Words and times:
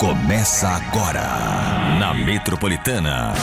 Começa 0.00 0.66
agora 0.66 1.28
na 1.98 2.14
Metropolitana. 2.14 3.34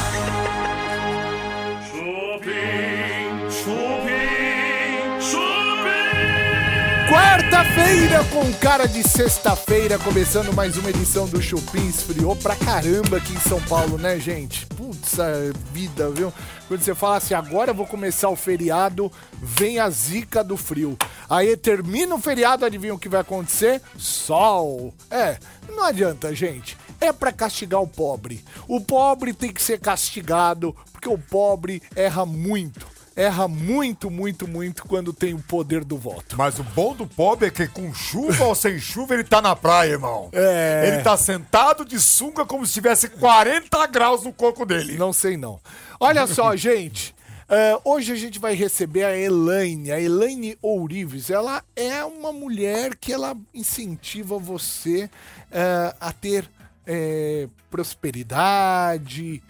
Quarta-feira 7.09 8.21
com 8.25 8.52
cara 8.59 8.86
de 8.86 9.02
sexta-feira, 9.02 9.98
começando 9.98 10.54
mais 10.54 10.75
uma 10.75 10.89
edição 10.89 11.25
do 11.25 11.41
Chupim. 11.41 11.88
Esfriou 11.88 12.36
pra 12.36 12.54
caramba 12.54 13.16
aqui 13.16 13.31
em 13.31 13.39
São 13.39 13.61
Paulo, 13.61 13.98
né, 13.98 14.20
gente? 14.20 14.66
Putz, 14.66 15.17
a 15.17 15.31
vida, 15.71 16.09
viu? 16.09 16.34
Quando 16.67 16.81
você 16.81 16.93
fala 16.93 17.16
assim, 17.16 17.34
agora 17.34 17.71
eu 17.71 17.75
vou 17.75 17.88
começar 17.88 18.27
o 18.27 18.35
feriado, 18.35 19.09
vem 19.41 19.80
a 19.80 19.89
zica 19.89 20.43
do 20.43 20.57
frio. 20.57 20.98
Aí 21.30 21.55
termina 21.55 22.13
o 22.13 22.20
feriado, 22.20 22.66
adivinha 22.66 22.93
o 22.93 22.99
que 22.99 23.08
vai 23.08 23.21
acontecer? 23.21 23.81
Sol. 23.98 24.94
É, 25.09 25.38
não 25.70 25.85
adianta, 25.85 26.35
gente. 26.35 26.77
É 26.99 27.13
pra 27.13 27.31
castigar 27.31 27.81
o 27.81 27.88
pobre. 27.88 28.44
O 28.67 28.81
pobre 28.81 29.31
tem 29.31 29.53
que 29.53 29.62
ser 29.62 29.80
castigado, 29.80 30.76
porque 30.91 31.08
o 31.08 31.17
pobre 31.17 31.81
erra 31.95 32.26
muito 32.26 32.96
erra 33.17 33.48
muito, 33.48 34.12
muito, 34.12 34.48
muito 34.48 34.85
quando 34.85 35.12
tem 35.12 35.34
o 35.34 35.39
poder 35.39 35.84
do 35.84 35.98
voto. 35.98 36.38
Mas 36.38 36.59
o 36.59 36.63
bom 36.63 36.95
do 36.95 37.07
pobre 37.07 37.48
é 37.48 37.52
que 37.52 37.67
com 37.67 37.91
chuva 37.91 38.45
ou 38.45 38.53
sem 38.53 38.80
chuva 38.80 39.16
ele 39.16 39.23
tá 39.23 39.41
na 39.41 39.55
praia, 39.55 39.93
irmão. 39.93 40.30
É. 40.31 40.84
Ele 40.88 41.02
tá 41.02 41.17
sentado 41.17 41.84
de 41.84 41.99
sunga 41.99 42.45
como 42.45 42.63
se 42.66 42.73
tivesse 42.73 43.09
40 43.09 43.88
graus 43.88 44.23
no 44.23 44.31
coco 44.31 44.67
dele. 44.67 44.98
Não 44.98 45.12
sei 45.12 45.35
não. 45.35 45.59
Olha 45.99 46.27
só, 46.27 46.53
gente. 46.55 47.16
é, 47.49 47.80
hoje 47.84 48.13
a 48.13 48.16
gente 48.16 48.38
vai 48.38 48.53
receber 48.53 49.05
a 49.05 49.18
Elaine, 49.18 49.91
a 49.91 49.99
Elaine 49.99 50.55
Ourives. 50.62 51.31
Ela 51.31 51.63
é 51.76 52.05
uma 52.05 52.31
mulher 52.31 52.95
que 52.95 53.12
ela 53.12 53.35
incentiva 53.52 54.38
você 54.38 55.09
é, 55.52 55.95
a 55.99 56.13
ter 56.13 56.48
é, 56.85 57.48
prosperidade, 57.71 59.41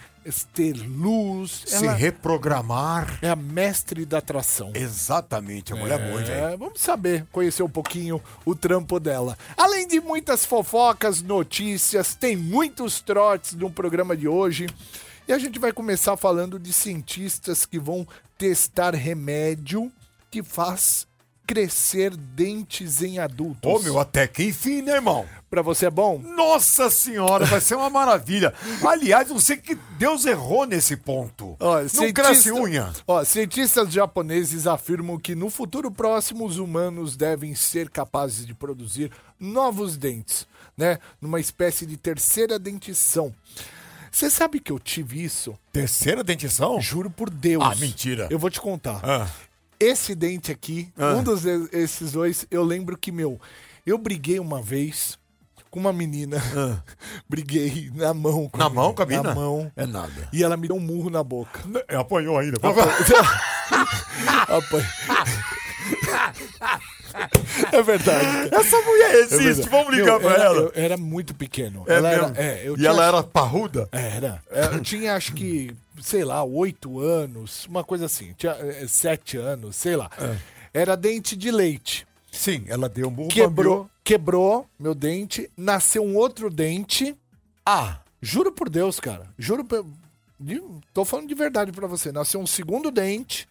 ter 0.53 0.73
luz. 0.73 1.64
Se 1.66 1.86
Ela 1.86 1.94
reprogramar. 1.94 3.20
é 3.22 3.30
a 3.30 3.36
mestre 3.36 4.06
da 4.06 4.17
atração. 4.20 4.72
Exatamente, 4.75 5.73
a 5.73 5.75
mulher 5.75 6.00
é 6.00 6.08
boa, 6.09 6.22
hein. 6.22 6.28
É, 6.30 6.58
vamos 6.58 6.81
saber, 6.81 7.25
conhecer 7.31 7.64
um 7.64 7.70
pouquinho 7.70 8.22
o 8.45 8.55
trampo 8.55 9.00
dela. 9.00 9.38
Além 9.55 9.88
de 9.88 10.00
muitas 10.00 10.45
fofocas, 10.45 11.22
notícias, 11.22 12.16
tem 12.16 12.36
muitos 12.36 13.02
trotes 13.02 13.53
no 13.53 13.70
programa 13.72 14.16
de 14.16 14.28
hoje. 14.28 14.67
E 15.28 15.33
a 15.33 15.39
gente 15.39 15.59
vai 15.59 15.72
começar 15.72 16.16
falando 16.16 16.58
de 16.58 16.72
cientistas 16.72 17.66
que 17.66 17.80
vão 17.80 18.08
testar 18.38 18.94
remédio 18.94 19.92
que 20.30 20.44
faz 20.44 21.07
crescer 21.48 22.16
dentes 22.16 23.02
em 23.02 23.20
adultos. 23.20 23.72
Ô, 23.72 23.80
meu, 23.80 23.98
até 23.98 24.28
que 24.28 24.44
enfim, 24.44 24.81
né, 24.81 24.95
irmão? 24.95 25.26
Pra 25.50 25.62
você 25.62 25.86
é 25.86 25.89
bom? 25.89 26.20
Nossa 26.20 26.89
senhora, 26.89 27.45
vai 27.45 27.62
ser 27.62 27.76
uma 27.76 27.89
maravilha. 27.89 28.54
Aliás, 28.86 29.30
não 29.30 29.39
sei 29.39 29.56
que 29.56 29.76
Deus 29.98 30.26
errou 30.26 30.66
nesse 30.66 30.98
ponto. 30.98 31.56
Ó, 31.59 31.80
não 31.81 31.88
cientista- 31.88 32.22
cresce 32.23 32.52
unha. 32.52 32.92
Ó, 33.08 33.23
cientistas 33.23 33.94
japoneses 33.94 34.67
afirmam 34.67 35.17
que 35.17 35.34
no 35.34 35.50
futuro 35.50 35.89
próximo 35.89 36.45
os 36.45 36.58
humanos 36.58 37.16
devem 37.16 37.56
ser 37.56 37.89
capazes 37.89 38.45
de 38.45 38.54
produzir 38.54 39.09
novos 39.39 39.95
dentes, 39.95 40.45
né? 40.76 41.00
Numa 41.22 41.39
espécie 41.39 41.86
de 41.86 41.95
terceira 41.95 42.59
dentição. 42.59 43.34
Você 44.11 44.30
sabe 44.30 44.59
que 44.59 44.72
eu 44.72 44.80
tive 44.80 45.23
isso? 45.23 45.58
Terceira 45.72 46.23
dentição? 46.23 46.82
Juro 46.82 47.09
por 47.09 47.30
Deus. 47.30 47.64
Ah, 47.64 47.76
mentira. 47.76 48.28
Eu 48.30 48.39
vou 48.39 48.50
te 48.50 48.59
contar. 48.59 49.00
Ah. 49.04 49.28
Esse 49.80 50.16
dente 50.16 50.52
aqui, 50.52 50.92
Ah. 50.97 51.14
um 51.16 51.23
dos 51.23 51.45
esses 51.45 52.11
dois, 52.14 52.45
eu 52.50 52.64
lembro 52.64 52.97
que, 52.97 53.11
meu, 53.11 53.39
eu 53.86 53.97
briguei 53.97 54.39
uma 54.39 54.61
vez 54.61 55.17
com 55.70 55.80
uma 55.80 55.94
menina. 55.94 56.38
briguei 57.30 57.92
na 57.94 58.14
mão. 58.14 58.50
Com 58.50 58.58
Ah. 58.59 58.64
Na 58.66 58.70
mão 58.70 58.94
com 58.94 59.03
a 59.03 59.05
Na 59.05 59.36
mão. 59.36 59.72
É 59.75 59.86
nada. 59.86 60.30
E 60.33 60.44
ela 60.44 60.58
me 60.58 60.67
deu 60.67 60.75
um 60.78 60.80
murro 60.80 61.09
na 61.09 61.23
boca. 61.23 61.59
Apanhou 61.95 62.37
ainda. 62.39 62.58
Apanhei. 64.48 64.86
É 67.71 67.82
verdade. 67.83 68.49
Essa 68.55 68.82
mulher 68.82 69.11
É 69.16 69.20
existe, 69.20 69.43
verdade. 69.43 69.70
vamos 69.70 69.95
ligar 69.95 70.20
Meu, 70.20 70.21
pra 70.21 70.32
era, 70.33 70.43
ela. 70.43 70.58
Eu 70.58 70.71
era 70.76 70.98
muito 70.98 71.33
pequeno. 71.36 71.83
É 71.87 71.93
ela 71.95 72.10
era, 72.11 72.33
é, 72.36 72.67
e 72.70 72.76
tinha- 72.76 72.89
ela 72.89 73.05
era 73.05 73.23
parruda? 73.23 73.87
Era. 73.92 74.42
É, 74.52 74.66
Eu 74.66 74.80
tinha, 74.82 75.16
acho 75.16 75.33
que, 75.33 75.71
sei 76.02 76.24
lá, 76.24 76.44
oito 76.44 77.00
anos, 77.00 77.66
uma 77.66 77.84
coisa 77.84 78.06
assim. 78.06 78.34
Tinha 78.38 78.54
é, 78.54 78.88
sete 78.88 79.38
anos, 79.38 79.76
sei 79.76 79.96
lá. 79.96 80.10
É. 80.74 80.82
Era 80.82 80.96
dente 80.96 81.36
de 81.36 81.52
leite. 81.52 82.08
Sim, 82.32 82.66
ela 82.68 82.88
deu 82.88 83.08
um 83.08 83.12
burro 83.12 83.30
Quebrou, 83.30 83.90
quebrou 84.04 84.70
meu 84.78 84.94
dente, 84.94 85.50
nasceu 85.58 86.04
um 86.04 86.16
outro 86.16 86.50
dente. 86.50 87.18
Ah, 87.66 88.00
Juro 88.22 88.52
por 88.52 88.70
Deus, 88.70 89.00
cara. 89.00 89.28
Juro 89.38 89.64
por... 89.64 89.86
Tô 90.94 91.06
falando 91.06 91.28
de 91.28 91.36
verdade 91.36 91.72
pra 91.72 91.88
você. 91.88 92.12
Nasceu 92.12 92.40
um 92.40 92.48
segundo 92.48 92.92
dente. 92.92 93.48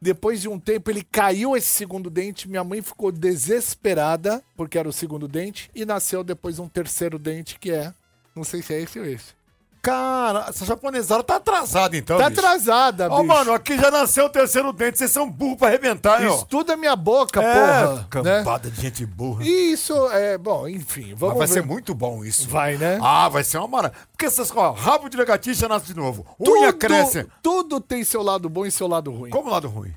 Depois 0.00 0.40
de 0.40 0.48
um 0.48 0.58
tempo, 0.58 0.90
ele 0.90 1.02
caiu 1.02 1.56
esse 1.56 1.68
segundo 1.68 2.08
dente. 2.08 2.48
Minha 2.48 2.64
mãe 2.64 2.80
ficou 2.80 3.12
desesperada, 3.12 4.42
porque 4.56 4.78
era 4.78 4.88
o 4.88 4.92
segundo 4.92 5.28
dente. 5.28 5.70
E 5.74 5.84
nasceu 5.84 6.24
depois 6.24 6.58
um 6.58 6.68
terceiro 6.68 7.18
dente, 7.18 7.58
que 7.58 7.70
é. 7.70 7.92
Não 8.34 8.44
sei 8.44 8.62
se 8.62 8.72
é 8.72 8.80
esse 8.80 8.98
ou 8.98 9.04
esse. 9.04 9.34
Cara, 9.82 10.46
essa 10.48 10.64
japonesada 10.64 11.22
tá 11.22 11.36
atrasada 11.36 11.96
então, 11.96 12.18
Tá 12.18 12.28
bicho. 12.28 12.40
atrasada, 12.40 13.08
Ó, 13.10 13.16
bicho. 13.22 13.26
mano, 13.26 13.52
aqui 13.52 13.76
já 13.78 13.90
nasceu 13.90 14.26
o 14.26 14.28
terceiro 14.30 14.72
dente, 14.72 14.98
vocês 14.98 15.10
são 15.10 15.28
burros 15.30 15.56
pra 15.58 15.68
arrebentar, 15.68 16.22
hein. 16.22 16.34
Estuda 16.34 16.76
minha 16.76 16.94
boca, 16.96 17.42
É, 17.42 17.54
porra. 17.84 17.96
Né? 17.96 18.06
cambada 18.10 18.70
de 18.70 18.80
gente 18.80 19.04
burra. 19.06 19.42
E 19.44 19.72
isso 19.72 19.94
é. 20.10 20.36
Bom, 20.38 20.68
enfim, 20.68 21.10
Mas 21.10 21.18
vamos 21.18 21.38
vai 21.38 21.46
ver. 21.46 21.52
ser 21.54 21.62
muito 21.64 21.94
bom 21.94 22.24
isso. 22.24 22.48
Vai, 22.48 22.76
né? 22.76 22.98
Ah, 23.02 23.28
vai 23.28 23.42
ser 23.44 23.58
uma 23.58 23.68
maravilha. 23.68 24.00
Porque 24.12 24.26
essas, 24.26 24.50
ó, 24.54 24.72
rabo 24.72 25.08
de 25.08 25.16
lagartixa 25.16 25.68
nasce 25.68 25.86
de 25.86 25.96
novo. 25.96 26.26
Unha 26.38 26.72
cresce. 26.72 27.26
Tudo 27.42 27.80
tem 27.80 28.04
seu 28.04 28.22
lado 28.22 28.48
bom 28.48 28.66
e 28.66 28.70
seu 28.70 28.86
lado 28.86 29.10
ruim. 29.10 29.30
Como 29.30 29.48
lado 29.50 29.68
ruim? 29.68 29.92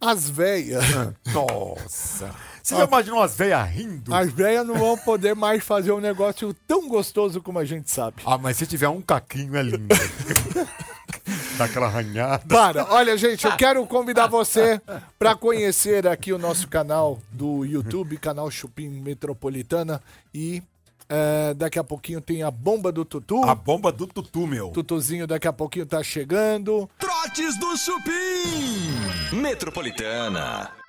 As 0.00 0.28
velhas. 0.28 0.84
Nossa. 1.32 2.30
Você 2.62 2.76
já 2.76 2.84
imaginou 2.84 3.20
as 3.20 3.34
velhas 3.36 3.68
rindo? 3.68 4.14
As 4.14 4.30
velhas 4.32 4.66
não 4.66 4.76
vão 4.76 4.96
poder 4.96 5.34
mais 5.34 5.64
fazer 5.64 5.90
um 5.92 6.00
negócio 6.00 6.54
tão 6.66 6.88
gostoso 6.88 7.42
como 7.42 7.58
a 7.58 7.64
gente 7.64 7.90
sabe. 7.90 8.22
Ah, 8.24 8.38
mas 8.38 8.56
se 8.56 8.66
tiver 8.66 8.88
um 8.88 9.02
caquinho 9.02 9.56
é 9.56 9.62
lindo. 9.62 9.88
Dá 11.58 11.64
aquela 11.66 11.86
arranhada. 11.86 12.44
Para, 12.46 12.86
olha, 12.92 13.16
gente, 13.16 13.44
eu 13.44 13.56
quero 13.56 13.84
convidar 13.86 14.26
você 14.26 14.80
para 15.18 15.34
conhecer 15.34 16.06
aqui 16.06 16.32
o 16.32 16.38
nosso 16.38 16.68
canal 16.68 17.20
do 17.30 17.64
YouTube, 17.64 18.16
canal 18.16 18.50
Chupim 18.50 18.88
Metropolitana. 18.88 20.00
E 20.32 20.62
é, 21.08 21.52
daqui 21.54 21.78
a 21.78 21.84
pouquinho 21.84 22.20
tem 22.20 22.42
a 22.42 22.50
bomba 22.50 22.90
do 22.90 23.04
Tutu. 23.04 23.44
A 23.44 23.54
bomba 23.54 23.92
do 23.92 24.06
tutu, 24.06 24.46
meu. 24.46 24.70
Tutuzinho 24.70 25.26
daqui 25.26 25.46
a 25.46 25.52
pouquinho 25.52 25.84
tá 25.84 26.02
chegando. 26.02 26.88
Trotes 26.98 27.58
do 27.58 27.76
Chupim. 27.76 29.36
Metropolitana. 29.36 30.81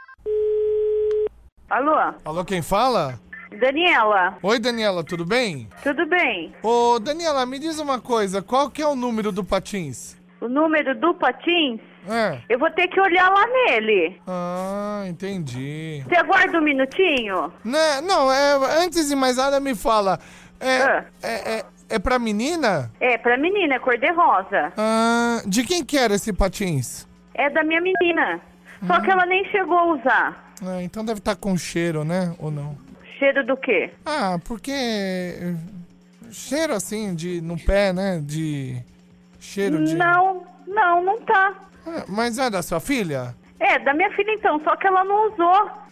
Alô, 1.74 2.14
Alô, 2.24 2.46
quem 2.46 2.62
fala? 2.62 3.20
Daniela, 3.60 4.38
Oi, 4.44 4.60
Daniela, 4.60 5.04
tudo 5.04 5.26
bem? 5.26 5.68
tudo 5.82 6.06
bem? 6.06 6.54
Ô, 6.62 7.00
Daniela, 7.00 7.48
me 7.48 7.58
diz 7.58 7.80
uma 7.80 8.00
coisa, 8.00 8.44
qual 8.44 8.70
que 8.70 8.80
é 8.80 8.86
o 8.88 8.96
número 8.96 9.32
do 9.32 9.44
Patins? 9.44 10.16
O 10.40 10.48
número 10.48 10.94
do 10.94 11.16
Patins, 11.16 11.80
É. 12.08 12.38
eu 12.48 12.60
vou 12.60 12.70
ter 12.70 12.88
que 12.90 13.02
olhar 13.02 13.28
lá 13.28 13.44
nele. 13.48 14.22
Ah, 14.28 15.04
entendi. 15.08 16.04
Você 16.08 16.16
aguarda 16.16 16.60
um 16.60 16.62
minutinho? 16.62 17.52
Né, 17.66 18.02
não, 18.02 18.32
é, 18.32 18.84
antes 18.86 19.10
de 19.10 19.16
mais 19.16 19.38
nada, 19.38 19.60
me 19.60 19.74
fala. 19.74 20.20
É, 20.60 20.78
Ah. 20.84 21.06
é, 21.24 21.54
é, 21.56 21.66
é 21.90 21.98
pra 22.00 22.20
menina? 22.20 22.92
É, 23.00 23.18
pra 23.18 23.36
menina, 23.36 23.74
é 23.76 23.80
cor-de-rosa. 23.80 24.72
Ah, 24.78 25.42
de 25.48 25.64
quem 25.64 25.84
que 25.84 25.98
era 25.98 26.14
esse 26.14 26.32
patins? 26.34 27.08
É 27.34 27.50
da 27.50 27.64
minha 27.64 27.82
menina. 27.82 28.40
Só 28.86 29.00
que 29.00 29.10
ela 29.10 29.26
nem 29.26 29.44
chegou 29.50 29.76
a 29.78 29.86
usar. 29.96 30.43
Ah, 30.62 30.82
então 30.84 31.04
deve 31.04 31.20
estar 31.20 31.36
com 31.36 31.58
cheiro, 31.58 32.04
né? 32.04 32.36
Ou 32.40 32.52
não? 32.52 32.78
Cheiro 33.18 33.46
do 33.46 33.58
quê? 33.58 33.92
Ah, 34.06 34.38
porque. 34.46 35.56
Cheiro 36.32 36.74
assim, 36.74 37.16
de. 37.16 37.42
no 37.42 37.58
pé, 37.58 37.94
né? 37.94 38.22
De. 38.24 38.78
Cheiro 39.40 39.84
de. 39.84 39.96
Não, 39.96 40.44
não, 40.68 41.04
não 41.04 41.22
tá. 41.22 41.54
Ah, 41.86 42.06
mas 42.08 42.38
é 42.38 42.50
da 42.50 42.62
sua 42.62 42.80
filha? 42.80 43.36
É, 43.60 43.80
da 43.80 43.94
minha 43.94 44.12
filha 44.12 44.34
então, 44.34 44.60
só 44.64 44.76
que 44.76 44.88
ela 44.88 45.04
não 45.04 45.32
usou. 45.32 45.83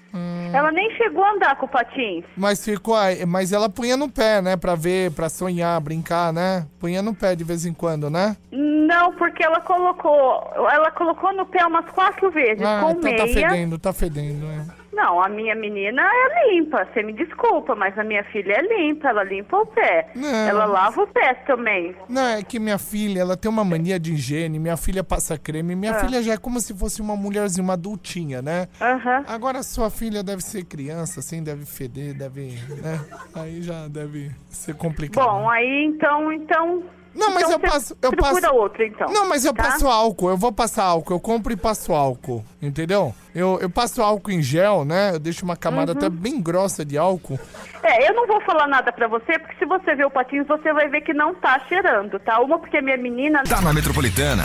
Ela 0.54 0.72
nem 0.72 0.90
chegou 0.98 1.24
a 1.24 1.32
andar 1.34 1.56
com 1.56 1.66
o 1.66 1.70
patins. 1.70 2.24
Mas 2.36 2.64
ficou. 2.64 2.96
Mas 3.28 3.52
ela 3.54 3.70
punha 3.70 3.96
no 3.96 4.10
pé, 4.10 4.42
né? 4.42 4.58
Pra 4.58 4.76
ver, 4.76 5.12
pra 5.12 5.30
sonhar, 5.30 5.80
brincar, 5.80 6.34
né? 6.34 6.66
Punha 6.80 7.02
no 7.02 7.14
pé 7.16 7.36
de 7.36 7.44
vez 7.44 7.66
em 7.66 7.74
quando, 7.74 8.10
né? 8.10 8.36
Não, 8.52 9.14
porque 9.14 9.44
ela 9.44 9.62
colocou. 9.62 10.52
Ela 10.72 10.92
colocou 10.92 11.34
no 11.34 11.46
pé 11.46 11.66
umas 11.66 11.86
quatro 11.92 12.30
vezes, 12.32 12.62
Ah, 12.64 12.82
com 12.84 12.92
então 12.92 13.16
tá 13.16 13.26
meia. 13.26 13.50
fedendo, 13.50 13.80
tá 13.80 13.94
fedendo. 13.94 14.46
É. 14.48 14.81
Não, 14.94 15.22
a 15.24 15.30
minha 15.30 15.56
menina 15.56 16.02
é 16.04 16.52
limpa, 16.54 16.86
você 16.86 17.02
me 17.02 17.14
desculpa, 17.14 17.74
mas 17.76 17.98
a 17.98 18.04
minha 18.04 18.24
filha 18.26 18.54
é 18.54 18.62
limpa, 18.62 19.08
ela 19.10 19.24
limpa 19.24 19.58
o 19.58 19.66
pé. 19.66 20.10
Não. 20.16 20.28
Ela 20.48 20.66
lava 20.66 21.02
o 21.04 21.08
pé 21.08 21.34
também. 21.48 21.96
Não, 22.10 22.26
é 22.28 22.44
que 22.44 22.60
minha 22.60 22.78
filha, 22.78 23.22
ela 23.22 23.38
tem 23.38 23.50
uma 23.50 23.64
mania 23.64 24.00
de 24.00 24.14
higiene, 24.14 24.60
minha 24.60 24.76
filha 24.78 25.04
passa 25.04 25.38
creme, 25.38 25.76
minha 25.76 25.94
Ah. 25.94 26.00
filha 26.00 26.22
já 26.22 26.34
é 26.34 26.38
como 26.38 26.60
se 26.60 26.78
fosse 26.78 27.02
uma 27.02 27.16
mulherzinha, 27.16 27.64
uma 27.64 27.74
adultinha, 27.74 28.42
né? 28.42 28.68
Aham. 28.82 29.24
Agora 29.28 29.64
sua 29.64 29.90
filha 29.90 30.22
deve 30.24 30.42
ser 30.42 30.66
criança, 30.66 31.20
assim, 31.22 31.42
deve 31.42 31.66
feder, 31.66 32.14
deve, 32.14 32.60
né? 32.82 33.00
Aí 33.34 33.62
já 33.62 33.88
deve 33.88 34.32
ser 34.50 34.76
complicado. 34.76 35.24
Bom, 35.26 35.50
aí 35.50 35.86
então, 35.86 36.32
então. 36.34 36.84
Não, 37.14 37.32
mas 37.32 37.44
então 37.44 37.54
eu 37.54 37.60
passo- 37.60 37.98
eu 38.02 38.12
passo- 38.16 38.56
outro 38.56 38.84
então. 38.84 39.08
Não, 39.12 39.28
mas 39.28 39.44
eu 39.44 39.54
tá? 39.54 39.64
passo 39.64 39.88
álcool, 39.88 40.30
eu 40.30 40.38
vou 40.38 40.52
passar 40.52 40.84
álcool, 40.86 41.14
eu 41.14 41.20
compro 41.20 41.52
e 41.52 41.56
passo 41.58 41.94
álcool, 41.94 42.44
entendeu? 42.62 43.14
Eu, 43.36 43.60
eu 43.62 43.70
passo 43.70 44.02
álcool 44.02 44.32
em 44.32 44.42
gel, 44.42 44.86
né? 44.86 45.12
Eu 45.14 45.20
deixo 45.20 45.44
uma 45.44 45.56
camada 45.58 45.92
Uhum. 45.92 45.98
até 45.98 46.10
bem 46.10 46.42
grossa 46.42 46.86
de 46.86 46.98
álcool. 46.98 47.40
É, 47.84 48.10
eu 48.10 48.14
não 48.16 48.26
vou 48.28 48.40
falar 48.42 48.68
nada 48.68 48.92
pra 48.94 49.08
você, 49.08 49.38
porque 49.40 49.56
se 49.58 49.66
você 49.66 49.96
ver 49.96 50.06
o 50.06 50.12
patins, 50.12 50.48
você 50.48 50.72
vai 50.74 50.88
ver 50.88 51.02
que 51.02 51.14
não 51.14 51.34
tá 51.36 51.60
cheirando, 51.68 52.18
tá? 52.20 52.40
Uma 52.40 52.58
porque 52.60 52.82
minha 52.82 52.98
menina. 52.98 53.44
Tá 53.44 53.60
na 53.62 53.74
Metropolitana. 53.74 54.44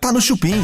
Tá 0.00 0.12
no 0.12 0.20
Chupim. 0.20 0.62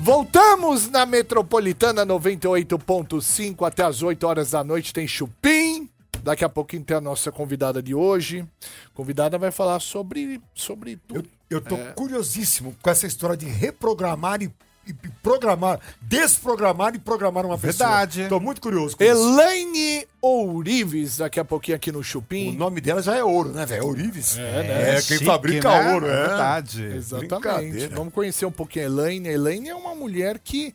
Voltamos 0.00 0.88
na 0.90 1.04
Metropolitana 1.04 2.06
98.5 2.06 3.66
até 3.66 3.82
as 3.82 4.02
8 4.02 4.24
horas 4.26 4.52
da 4.52 4.62
noite 4.62 4.92
tem 4.92 5.06
Chupim. 5.08 5.88
Daqui 6.22 6.44
a 6.44 6.48
pouquinho 6.48 6.82
tem 6.84 6.96
a 6.96 7.00
nossa 7.00 7.30
convidada 7.32 7.82
de 7.82 7.94
hoje. 7.94 8.46
A 8.86 8.96
convidada 8.96 9.38
vai 9.38 9.50
falar 9.50 9.80
sobre, 9.80 10.40
sobre 10.54 10.92
Eu, 11.12 11.22
tudo. 11.22 11.28
eu 11.50 11.60
tô 11.60 11.76
curiosíssimo 11.94 12.76
com 12.82 12.90
essa 12.90 13.06
história 13.06 13.36
de 13.36 13.46
reprogramar 13.46 14.42
e, 14.42 14.50
e 14.86 14.92
programar, 15.22 15.80
desprogramar 16.02 16.94
e 16.94 16.98
programar 16.98 17.44
uma 17.46 17.58
pessoa. 17.58 17.88
Verdade. 17.88 18.26
Tô 18.28 18.40
muito 18.40 18.60
curioso 18.60 18.96
com 18.96 19.04
isso. 19.04 19.12
Elaine 19.12 20.06
Ourives, 20.20 21.18
daqui 21.18 21.38
a 21.40 21.44
pouquinho 21.44 21.76
aqui 21.76 21.92
no 21.92 22.00
O 22.00 22.04
Chupim. 22.04 22.54
nome 22.56 22.80
dela 22.80 23.02
já 23.02 23.16
é 23.16 23.22
ouro, 23.24 23.50
né, 23.52 23.64
velho? 23.66 23.84
Ourives. 23.86 24.36
É, 24.38 24.62
né? 24.62 24.92
quem 24.94 25.02
chique, 25.18 25.24
fabrica 25.24 25.68
né? 25.68 25.92
ouro, 25.94 26.06
é. 26.06 26.26
Verdade. 26.28 26.84
Exatamente. 26.84 27.86
Vamos 27.88 28.12
conhecer 28.12 28.46
um 28.46 28.52
pouquinho 28.52 28.84
a 28.84 28.88
Elaine. 28.88 29.28
A 29.28 29.32
Elaine 29.32 29.68
é 29.68 29.74
uma 29.74 29.94
mulher 29.94 30.38
que 30.38 30.74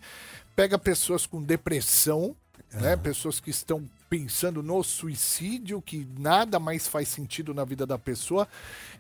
pega 0.56 0.78
pessoas 0.78 1.26
com 1.26 1.42
depressão, 1.42 2.36
né? 2.74 2.96
Pessoas 2.96 3.40
que 3.40 3.50
estão 3.50 3.84
pensando 4.14 4.62
no 4.62 4.84
suicídio, 4.84 5.82
que 5.82 6.08
nada 6.20 6.60
mais 6.60 6.88
faz 6.88 7.08
sentido 7.08 7.52
na 7.52 7.66
vida 7.66 7.84
da 7.84 7.98
pessoa 7.98 8.48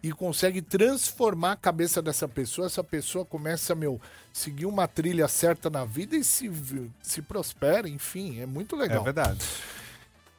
e 0.01 0.11
consegue 0.11 0.59
transformar 0.59 1.51
a 1.51 1.55
cabeça 1.55 2.01
dessa 2.01 2.27
pessoa. 2.27 2.65
Essa 2.65 2.83
pessoa 2.83 3.23
começa, 3.23 3.75
meu, 3.75 4.01
seguir 4.33 4.65
uma 4.65 4.87
trilha 4.87 5.27
certa 5.27 5.69
na 5.69 5.85
vida 5.85 6.15
e 6.15 6.23
se, 6.23 6.51
se 6.99 7.21
prospera, 7.21 7.87
enfim, 7.87 8.39
é 8.41 8.47
muito 8.47 8.75
É 8.75 8.79
legal. 8.79 9.03
verdade. 9.03 9.45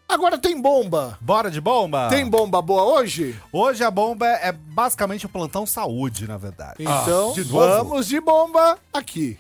Agora 0.09 0.37
tem 0.39 0.61
bomba. 0.61 1.17
Bora 1.21 1.53
de 1.53 1.61
bomba? 1.61 2.09
Tem 2.09 2.29
bomba 2.29 2.61
boa 2.61 2.83
hoje? 2.99 3.41
Hoje 3.53 3.85
a 3.85 3.93
bomba 3.93 4.27
é 4.27 4.51
basicamente 4.51 5.25
o 5.25 5.29
plantão 5.29 5.65
saúde, 5.65 6.27
na 6.27 6.37
verdade. 6.37 6.79
Então, 6.81 7.33
de 7.33 7.45
novo? 7.45 7.61
vamos 7.61 8.09
de 8.09 8.21
bomba 8.21 8.77
aqui. 8.93 9.39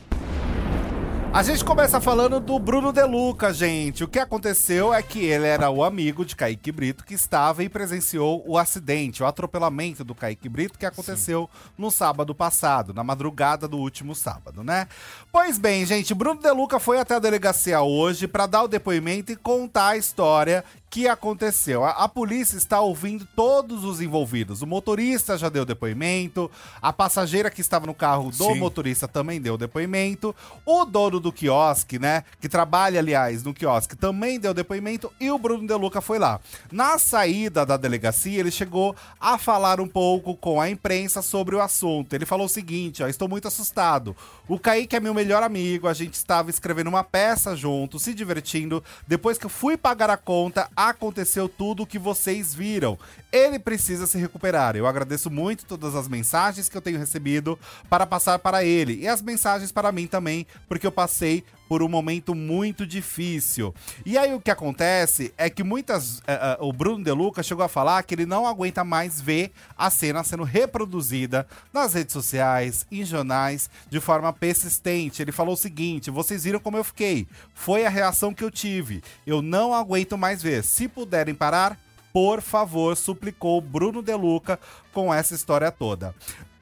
A 1.35 1.43
gente 1.43 1.65
começa 1.65 2.01
falando 2.01 2.39
do 2.39 2.61
Bruno 2.61 2.93
De 2.93 3.03
Luca, 3.03 3.53
gente. 3.53 4.05
O 4.05 4.09
que 4.09 4.21
aconteceu 4.21 4.95
é 4.95 5.03
que 5.03 5.25
ele 5.25 5.49
era 5.49 5.69
o 5.69 5.83
amigo 5.83 6.25
de 6.25 6.37
Kaique 6.37 6.71
Brito 6.71 7.05
que 7.05 7.13
estava 7.13 7.65
e 7.65 7.69
presenciou 7.69 8.45
o 8.47 8.57
acidente, 8.57 9.21
o 9.21 9.27
atropelamento 9.27 10.05
do 10.05 10.15
Kaique 10.15 10.49
Brito 10.49 10.79
que 10.79 10.87
aconteceu 10.87 11.51
no 11.77 11.91
sábado 11.91 12.37
passado, 12.37 12.95
na 12.95 13.03
madrugada 13.03 13.67
do 13.67 13.79
último 13.79 14.15
sábado, 14.15 14.63
né? 14.63 14.87
Pois 15.33 15.59
bem, 15.59 15.85
gente, 15.85 16.15
Bruno 16.15 16.41
De 16.41 16.53
Luca 16.53 16.79
foi 16.79 17.01
até 17.01 17.17
a 17.17 17.19
delegacia 17.19 17.83
hoje 17.83 18.29
para 18.29 18.47
dar 18.47 18.63
o 18.63 18.69
depoimento 18.69 19.33
e 19.33 19.37
contar 19.37 19.89
a 19.89 19.97
história 19.97 20.65
que 20.94 21.08
aconteceu. 21.08 21.82
A, 21.85 21.91
a 22.05 22.08
polícia 22.08 22.56
está 22.56 22.81
ouvindo 22.81 23.26
todos 23.35 23.82
os 23.82 24.00
envolvidos. 24.00 24.62
O 24.62 24.67
motorista 24.67 25.37
já 25.37 25.49
deu 25.49 25.64
depoimento, 25.64 26.49
a 26.81 26.93
passageira 26.93 27.50
que 27.50 27.61
estava 27.61 27.85
no 27.85 27.93
carro 27.93 28.31
do 28.31 28.44
Sim. 28.44 28.61
motorista 28.61 29.08
também 29.08 29.41
deu 29.41 29.58
depoimento, 29.58 30.32
o 30.64 30.85
dono 30.85 31.19
do 31.19 31.32
quiosque, 31.32 31.99
né, 31.99 32.23
que 32.41 32.49
trabalha, 32.49 33.00
aliás, 33.00 33.43
no 33.43 33.52
quiosque, 33.52 33.96
também 33.96 34.38
deu 34.38 34.55
depoimento 34.55 35.12
e 35.19 35.32
o 35.32 35.37
Bruno 35.37 35.67
De 35.67 35.75
Luca 35.75 36.00
foi 36.00 36.20
lá. 36.20 36.38
Na 36.70 36.96
saída 36.96 37.67
da 37.67 37.76
delegacia, 37.76 38.38
ele 38.38 38.52
chegou 38.52 38.94
a 39.20 39.37
falar 39.37 39.81
um 39.81 39.88
pouco 39.88 40.37
com 40.37 40.61
a 40.61 40.70
imprensa 40.70 41.23
sobre 41.23 41.56
o 41.56 41.61
assunto. 41.61 42.14
Ele 42.14 42.25
falou 42.25 42.46
o 42.46 42.49
seguinte, 42.49 43.02
ó, 43.02 43.08
estou 43.08 43.29
muito 43.29 43.49
assustado. 43.49 44.14
O 44.46 44.61
Kaique 44.61 44.94
é 44.94 45.00
meu 45.00 45.12
melhor 45.12 45.43
amigo, 45.43 45.88
a 45.88 45.93
gente 45.93 46.14
estava 46.14 46.50
escrevendo 46.50 46.87
uma 46.87 47.02
peça 47.02 47.56
junto, 47.56 47.99
se 47.99 48.14
divertindo. 48.14 48.81
Depois 49.08 49.37
que 49.37 49.46
eu 49.46 49.50
fui 49.50 49.76
pagar 49.76 50.08
a 50.08 50.17
conta, 50.17 50.70
aconteceu 50.89 51.49
tudo 51.49 51.83
o 51.83 51.87
que 51.87 51.99
vocês 51.99 52.55
viram. 52.55 52.99
Ele 53.33 53.59
precisa 53.59 54.07
se 54.07 54.19
recuperar. 54.19 54.77
Eu 54.77 54.87
agradeço 54.87 55.31
muito 55.31 55.65
todas 55.65 55.95
as 55.95 56.09
mensagens 56.09 56.69
que 56.69 56.77
eu 56.77 56.83
tenho 56.83 56.99
recebido 56.99 57.59
para 57.89 58.07
passar 58.07 58.39
para 58.39 58.65
ele 58.65 59.01
e 59.01 59.09
as 59.09 59.21
mensagens 59.21 59.73
para 59.73 59.93
mim 59.93 60.07
também, 60.07 60.47
porque 60.69 60.87
eu 60.87 60.93
passei 60.93 61.45
por 61.69 61.83
um 61.83 61.89
momento 61.89 62.35
muito 62.35 62.87
difícil. 62.87 63.75
E 64.05 64.17
aí 64.19 64.35
o 64.35 64.41
que 64.41 64.51
acontece 64.51 65.33
é 65.37 65.49
que 65.49 65.63
muitas. 65.63 66.21
eh, 66.27 66.39
eh, 66.41 66.57
o 66.61 66.73
Bruno 66.73 67.03
De 67.03 67.11
Luca 67.13 67.43
chegou 67.43 67.65
a 67.65 67.69
falar 67.69 68.03
que 68.03 68.15
ele 68.15 68.27
não 68.27 68.47
aguenta 68.47 68.85
mais 68.85 69.21
ver 69.21 69.53
a 69.77 69.91
cena 69.91 70.23
sendo 70.25 70.43
reproduzida 70.43 71.47
nas 71.73 71.95
redes 71.95 72.13
sociais, 72.13 72.87
em 72.91 73.05
jornais, 73.05 73.71
de 73.89 74.01
forma 74.01 74.33
persistente. 74.33 75.23
Ele 75.23 75.33
falou 75.33 75.55
o 75.55 75.59
seguinte: 75.59 76.11
vocês 76.11 76.45
viram 76.45 76.61
como 76.61 76.77
eu 76.77 76.85
fiquei. 76.85 77.27
Foi 77.55 77.85
a 77.85 77.91
reação 77.91 78.35
que 78.35 78.45
eu 78.45 78.51
tive. 78.51 79.03
Eu 79.27 79.41
não 79.43 79.75
aguento 79.75 80.19
mais 80.19 80.43
ver. 80.43 80.63
Se 80.63 80.89
puderem 80.89 81.35
parar, 81.35 81.79
por 82.13 82.41
favor, 82.41 82.97
suplicou 82.97 83.61
Bruno 83.61 84.01
De 84.01 84.15
Luca 84.15 84.59
com 84.93 85.13
essa 85.13 85.35
história 85.35 85.71
toda. 85.73 86.15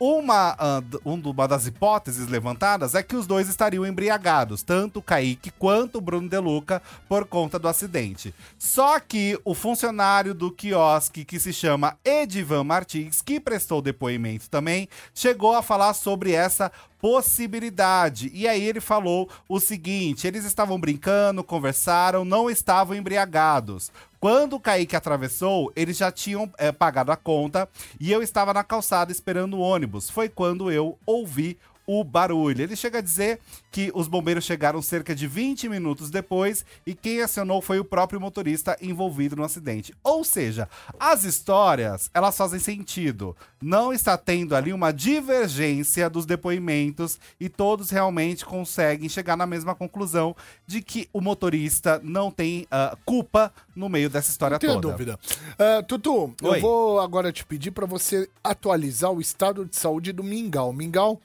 Uma, 0.04 0.56
ah, 0.58 0.82
um 1.06 1.14
uma 1.14 1.46
das 1.46 1.68
hipóteses 1.68 2.26
levantadas 2.26 2.96
é 2.96 3.04
que 3.04 3.14
os 3.14 3.24
dois 3.24 3.48
estariam 3.48 3.86
embriagados, 3.86 4.60
tanto 4.60 4.98
o 4.98 5.02
Kaique 5.02 5.52
quanto 5.52 5.98
o 5.98 6.00
Bruno 6.00 6.28
De 6.28 6.38
Luca, 6.40 6.82
por 7.08 7.24
conta 7.24 7.56
do 7.56 7.68
acidente. 7.68 8.34
Só 8.58 8.98
que 8.98 9.38
o 9.44 9.54
funcionário 9.54 10.34
do 10.34 10.50
quiosque, 10.50 11.24
que 11.24 11.38
se 11.38 11.52
chama 11.52 11.96
Edivan 12.04 12.64
Martins, 12.64 13.22
que 13.22 13.38
prestou 13.38 13.80
depoimento 13.80 14.50
também, 14.50 14.88
chegou 15.14 15.54
a 15.54 15.62
falar 15.62 15.94
sobre 15.94 16.32
essa 16.32 16.72
possibilidade. 17.00 18.28
E 18.34 18.48
aí 18.48 18.60
ele 18.60 18.80
falou 18.80 19.28
o 19.48 19.60
seguinte: 19.60 20.26
eles 20.26 20.44
estavam 20.44 20.80
brincando, 20.80 21.44
conversaram, 21.44 22.24
não 22.24 22.50
estavam 22.50 22.96
embriagados. 22.96 23.92
Quando 24.22 24.52
o 24.52 24.60
Kaique 24.60 24.94
atravessou, 24.94 25.72
eles 25.74 25.96
já 25.96 26.12
tinham 26.12 26.48
eh, 26.56 26.70
pagado 26.70 27.10
a 27.10 27.16
conta 27.16 27.68
e 27.98 28.12
eu 28.12 28.22
estava 28.22 28.54
na 28.54 28.62
calçada 28.62 29.10
esperando 29.10 29.54
o 29.54 29.60
ônibus. 29.60 30.08
Foi 30.08 30.28
quando 30.28 30.70
eu 30.70 30.96
ouvi 31.04 31.58
o 31.86 32.04
barulho. 32.04 32.62
Ele 32.62 32.76
chega 32.76 32.98
a 32.98 33.02
dizer 33.02 33.40
que 33.70 33.90
os 33.94 34.06
bombeiros 34.08 34.44
chegaram 34.44 34.80
cerca 34.82 35.14
de 35.14 35.26
20 35.26 35.68
minutos 35.68 36.10
depois 36.10 36.64
e 36.86 36.94
quem 36.94 37.20
acionou 37.22 37.60
foi 37.62 37.78
o 37.78 37.84
próprio 37.84 38.20
motorista 38.20 38.76
envolvido 38.80 39.36
no 39.36 39.44
acidente. 39.44 39.94
Ou 40.02 40.24
seja, 40.24 40.68
as 40.98 41.24
histórias, 41.24 42.10
elas 42.12 42.36
fazem 42.36 42.60
sentido. 42.60 43.36
Não 43.60 43.92
está 43.92 44.16
tendo 44.16 44.54
ali 44.54 44.72
uma 44.72 44.92
divergência 44.92 46.08
dos 46.10 46.26
depoimentos 46.26 47.18
e 47.40 47.48
todos 47.48 47.90
realmente 47.90 48.44
conseguem 48.44 49.08
chegar 49.08 49.36
na 49.36 49.46
mesma 49.46 49.74
conclusão 49.74 50.36
de 50.66 50.82
que 50.82 51.08
o 51.12 51.20
motorista 51.20 52.00
não 52.02 52.30
tem 52.30 52.66
ah, 52.70 52.96
culpa 53.04 53.52
no 53.74 53.88
meio 53.88 54.10
dessa 54.10 54.30
história 54.30 54.54
Não 54.54 54.58
tenho 54.60 54.74
toda. 54.74 54.88
dúvida. 54.92 55.18
Ah, 55.58 55.82
Tutu, 55.82 56.34
eu 56.42 56.50
Oi. 56.50 56.60
vou 56.60 57.00
agora 57.00 57.32
te 57.32 57.44
pedir 57.44 57.70
para 57.70 57.86
você 57.86 58.28
atualizar 58.42 59.10
o 59.10 59.20
estado 59.20 59.64
de 59.64 59.76
saúde 59.76 60.12
do 60.12 60.22
Mingau. 60.22 60.72
Mingau, 60.72 61.20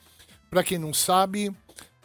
para 0.50 0.64
quem 0.64 0.78
não 0.78 0.94
sabe, 0.94 1.54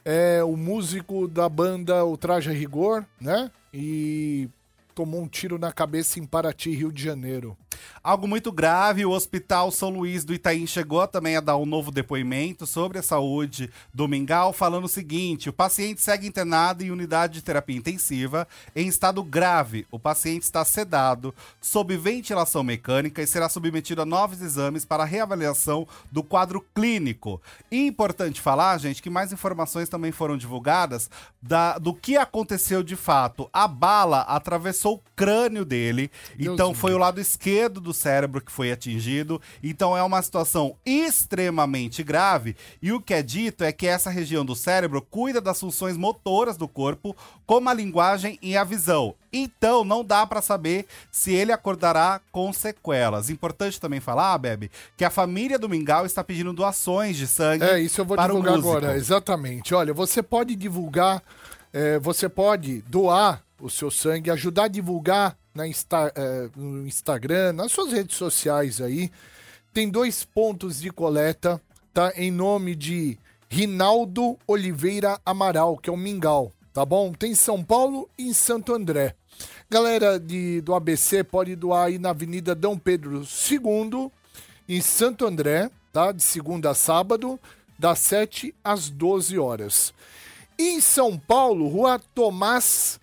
é 0.04 0.42
o 0.42 0.56
músico 0.56 1.28
da 1.28 1.49
banda 1.49 2.04
O 2.04 2.16
Traje 2.16 2.52
Rigor, 2.52 3.04
né? 3.20 3.50
E 3.72 4.49
tomou 4.94 5.22
um 5.22 5.28
tiro 5.28 5.58
na 5.58 5.72
cabeça 5.72 6.18
em 6.18 6.26
Paraty, 6.26 6.70
Rio 6.70 6.92
de 6.92 7.02
Janeiro. 7.02 7.56
Algo 8.02 8.26
muito 8.26 8.50
grave, 8.50 9.07
o 9.07 9.11
Hospital 9.11 9.71
São 9.71 9.91
Luís 9.91 10.25
do 10.25 10.35
Itaim 10.35 10.67
chegou 10.67 11.07
também 11.07 11.37
a 11.37 11.41
dar 11.41 11.57
um 11.57 11.64
novo 11.64 11.91
depoimento 11.91 12.67
sobre 12.67 12.99
a 12.99 13.02
saúde 13.02 13.71
do 13.95 14.09
Mingau, 14.09 14.52
falando 14.52 14.85
o 14.85 14.88
seguinte: 14.88 15.49
o 15.49 15.52
paciente 15.52 16.00
segue 16.02 16.26
internado 16.26 16.83
em 16.83 16.91
unidade 16.91 17.35
de 17.35 17.43
terapia 17.43 17.76
intensiva 17.76 18.47
em 18.75 18.88
estado 18.88 19.23
grave. 19.23 19.87
O 19.91 19.99
paciente 19.99 20.43
está 20.43 20.64
sedado, 20.64 21.33
sob 21.61 21.97
ventilação 21.97 22.64
mecânica 22.64 23.23
e 23.23 23.26
será 23.26 23.49
submetido 23.49 24.02
a 24.02 24.05
novos 24.05 24.43
exames 24.43 24.85
para 24.85 25.05
reavaliação 25.05 25.87
do 26.11 26.23
quadro 26.23 26.64
clínico. 26.75 27.41
E 27.71 27.87
importante 27.87 28.41
falar, 28.41 28.79
gente, 28.79 29.00
que 29.00 29.09
mais 29.11 29.33
informações 29.33 29.88
também 29.88 30.11
foram 30.11 30.37
divulgadas 30.37 31.09
da- 31.41 31.79
do 31.79 31.95
que 31.95 32.17
aconteceu 32.17 32.83
de 32.83 32.97
fato. 32.97 33.49
A 33.52 33.69
bala 33.69 34.23
atravessou 34.23 34.97
o 34.97 35.02
crânio 35.14 35.64
dele, 35.64 36.11
Deus 36.37 36.55
então 36.55 36.75
foi 36.75 36.93
o 36.95 36.99
lado 36.99 37.21
esquerdo 37.21 37.62
fígado 37.62 37.81
do 37.81 37.95
cérebro 37.95 38.40
que 38.40 38.50
foi 38.50 38.73
atingido. 38.73 39.40
Então 39.62 39.97
é 39.97 40.02
uma 40.02 40.21
situação 40.21 40.76
extremamente 40.85 42.02
grave. 42.02 42.57
E 42.81 42.92
o 42.92 43.00
que 43.00 43.14
é 43.14 43.23
dito 43.23 43.62
é 43.62 43.73
que 43.73 43.87
essa 43.87 44.11
região 44.11 44.45
do 44.45 44.57
cérebro 44.57 45.00
cuida 45.02 45.40
das 45.40 45.61
funções 45.61 45.97
motoras 45.97 46.57
do 46.57 46.66
corpo, 46.66 47.16
como 47.47 47.69
a 47.69 47.75
linguagem 47.75 48.38
e 48.42 48.57
a 48.57 48.64
visão. 48.64 49.14
Então 49.33 49.85
não 49.85 50.04
dá 50.04 50.26
pra 50.26 50.42
saber 50.42 50.87
se 51.11 51.33
ele 51.33 51.52
acordará 51.52 52.21
com 52.31 52.52
sequelas. 52.52 53.31
Importante 53.31 53.81
também 53.81 54.00
falar, 54.00 54.37
Bebe, 54.38 54.71
que 54.97 55.04
a 55.04 55.11
família 55.11 55.59
do 55.59 55.69
Mingau 55.69 56.04
está 56.04 56.25
pedindo 56.25 56.52
doações 56.52 57.16
de 57.16 57.26
sangue. 57.26 57.64
É, 57.64 57.81
isso 57.81 58.00
eu 58.00 58.04
vou 58.04 58.16
para 58.16 58.26
divulgar 58.26 58.54
agora, 58.54 58.97
exatamente. 58.97 59.75
Olha, 59.75 59.95
você 59.95 60.23
pode 60.23 60.57
divulgar, 60.57 61.23
é, 61.73 61.99
você 61.99 62.29
pode 62.29 62.83
doar 62.83 63.43
o 63.61 63.71
seu 63.71 63.91
sangue, 63.91 64.31
ajudar 64.31 64.64
a 64.64 64.69
divulgar 64.69 65.37
na 65.55 65.67
Insta- 65.67 66.12
é, 66.14 66.49
no 66.57 66.87
Instagram, 66.87 67.52
nas 67.52 67.73
suas 67.73 67.93
redes 67.93 68.17
sociais 68.17 68.81
aí. 68.81 69.11
Tem 69.73 69.88
dois 69.88 70.25
pontos 70.25 70.81
de 70.81 70.91
coleta, 70.91 71.61
tá? 71.95 72.12
Em 72.17 72.31
nome 72.31 72.75
de 72.75 73.19
Rinaldo 73.49 74.38
Oliveira 74.47 75.21
Amaral, 75.25 75.76
que 75.76 75.88
é 75.88 75.93
o 75.93 75.97
Mingau, 75.97 76.52
tá 76.73 76.85
bom? 76.85 77.12
Tem 77.12 77.33
em 77.33 77.37
São 77.37 77.62
Paulo 77.62 78.09
e 78.19 78.29
em 78.29 78.33
Santo 78.33 78.75
André. 78.75 79.14
Galera 79.71 80.19
de, 80.21 80.61
do 80.61 80.75
ABC 80.75 81.25
pode 81.25 81.57
doar 81.57 81.87
aí 81.87 81.99
na 81.99 82.11
Avenida 82.11 82.55
Dom 82.55 82.76
Pedro 82.76 83.23
II, 83.23 84.11
em 84.69 84.81
Santo 84.81 85.26
André, 85.26 85.71
tá? 85.93 86.12
De 86.12 86.23
segunda 86.23 86.71
a 86.71 86.75
sábado, 86.75 87.38
das 87.79 87.99
7 88.00 88.55
às 88.62 88.91
12 88.91 89.38
horas. 89.38 89.95
E 90.62 90.75
em 90.75 90.81
São 90.81 91.19
Paulo, 91.19 91.66
Rua 91.66 92.00
Tomás 92.14 93.00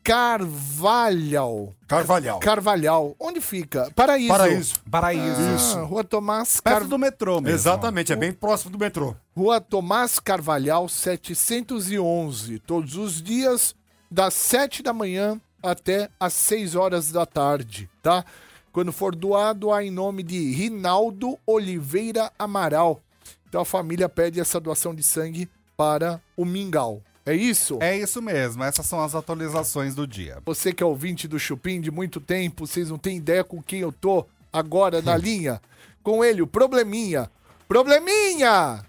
Carvalhal. 0.00 1.74
Carvalhal. 1.88 2.38
Carvalhal. 2.38 3.16
Onde 3.18 3.40
fica? 3.40 3.90
Paraíso. 3.96 4.28
Paraíso. 4.28 4.74
Paraíso. 4.88 5.78
Ah, 5.78 5.82
Rua 5.82 6.04
Tomás 6.04 6.60
Perto 6.60 6.62
Carvalhal. 6.62 6.88
do 6.88 6.98
metrô 7.00 7.40
mesmo. 7.40 7.56
Exatamente, 7.56 8.12
é 8.12 8.16
bem 8.16 8.32
próximo 8.32 8.70
do 8.70 8.78
metrô. 8.78 9.16
Rua 9.36 9.60
Tomás 9.60 10.20
Carvalhal 10.20 10.88
711, 10.88 12.60
todos 12.60 12.94
os 12.94 13.20
dias, 13.20 13.74
das 14.08 14.34
7 14.34 14.80
da 14.80 14.92
manhã 14.92 15.40
até 15.60 16.08
às 16.20 16.32
6 16.34 16.76
horas 16.76 17.10
da 17.10 17.26
tarde, 17.26 17.90
tá? 18.00 18.24
Quando 18.70 18.92
for 18.92 19.16
doar, 19.16 19.52
doar 19.52 19.82
em 19.82 19.90
nome 19.90 20.22
de 20.22 20.52
Rinaldo 20.52 21.36
Oliveira 21.44 22.30
Amaral. 22.38 23.00
Então 23.48 23.62
a 23.62 23.64
família 23.64 24.08
pede 24.08 24.38
essa 24.38 24.60
doação 24.60 24.94
de 24.94 25.02
sangue 25.02 25.50
para 25.80 26.20
o 26.36 26.44
Mingau. 26.44 27.00
É 27.24 27.34
isso? 27.34 27.78
É 27.80 27.96
isso 27.96 28.20
mesmo, 28.20 28.62
essas 28.62 28.84
são 28.84 29.02
as 29.02 29.14
atualizações 29.14 29.94
do 29.94 30.06
dia. 30.06 30.36
Você 30.44 30.74
que 30.74 30.82
é 30.82 30.86
ouvinte 30.86 31.26
do 31.26 31.38
Chupim 31.38 31.80
de 31.80 31.90
muito 31.90 32.20
tempo, 32.20 32.66
vocês 32.66 32.90
não 32.90 32.98
têm 32.98 33.16
ideia 33.16 33.42
com 33.42 33.62
quem 33.62 33.80
eu 33.80 33.90
tô 33.90 34.26
agora 34.52 35.00
na 35.00 35.16
linha. 35.18 35.58
Com 36.02 36.22
ele, 36.22 36.42
o 36.42 36.46
Probleminha. 36.46 37.30
Probleminha! 37.66 38.84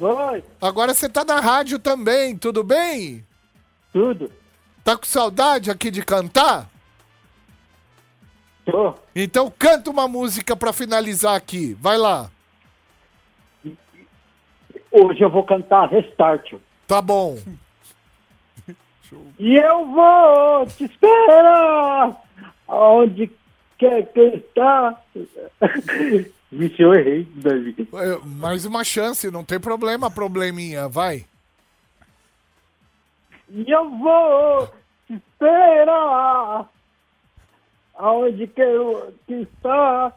Oi, 0.00 0.42
Agora 0.60 0.92
você 0.92 1.08
tá 1.08 1.24
na 1.24 1.38
rádio 1.38 1.78
também, 1.78 2.36
tudo 2.36 2.64
bem? 2.64 3.24
tudo. 3.92 4.28
Tá 4.82 4.96
com 4.96 5.06
saudade 5.06 5.70
aqui 5.70 5.88
de 5.88 6.02
cantar? 6.04 6.68
Tô. 8.66 8.92
Então 9.14 9.52
canta 9.56 9.88
uma 9.88 10.08
música 10.08 10.56
pra 10.56 10.72
finalizar 10.72 11.36
aqui. 11.36 11.74
Vai 11.80 11.96
lá. 11.96 12.28
Hoje 14.96 15.22
eu 15.22 15.28
vou 15.28 15.42
cantar 15.42 15.88
Restart. 15.88 16.54
Tá 16.86 17.02
bom. 17.02 17.36
E 19.40 19.56
eu 19.56 19.86
vou 19.86 20.66
te 20.66 20.84
esperar 20.84 22.16
aonde 22.68 23.28
quer 23.76 24.06
que 24.12 24.20
está. 24.20 24.96
Vixe, 26.52 26.80
eu 26.80 26.94
errei, 26.94 27.26
Davi. 27.34 27.74
É, 27.92 28.18
Mais 28.24 28.64
uma 28.64 28.84
chance, 28.84 29.28
não 29.32 29.42
tem 29.42 29.58
problema, 29.58 30.08
probleminha. 30.08 30.88
Vai. 30.88 31.26
E 33.50 33.68
eu 33.68 33.90
vou 33.98 34.68
te 35.08 35.14
esperar 35.14 36.70
aonde 37.96 38.46
quer 38.46 38.78
que 39.26 39.34
está. 39.34 40.12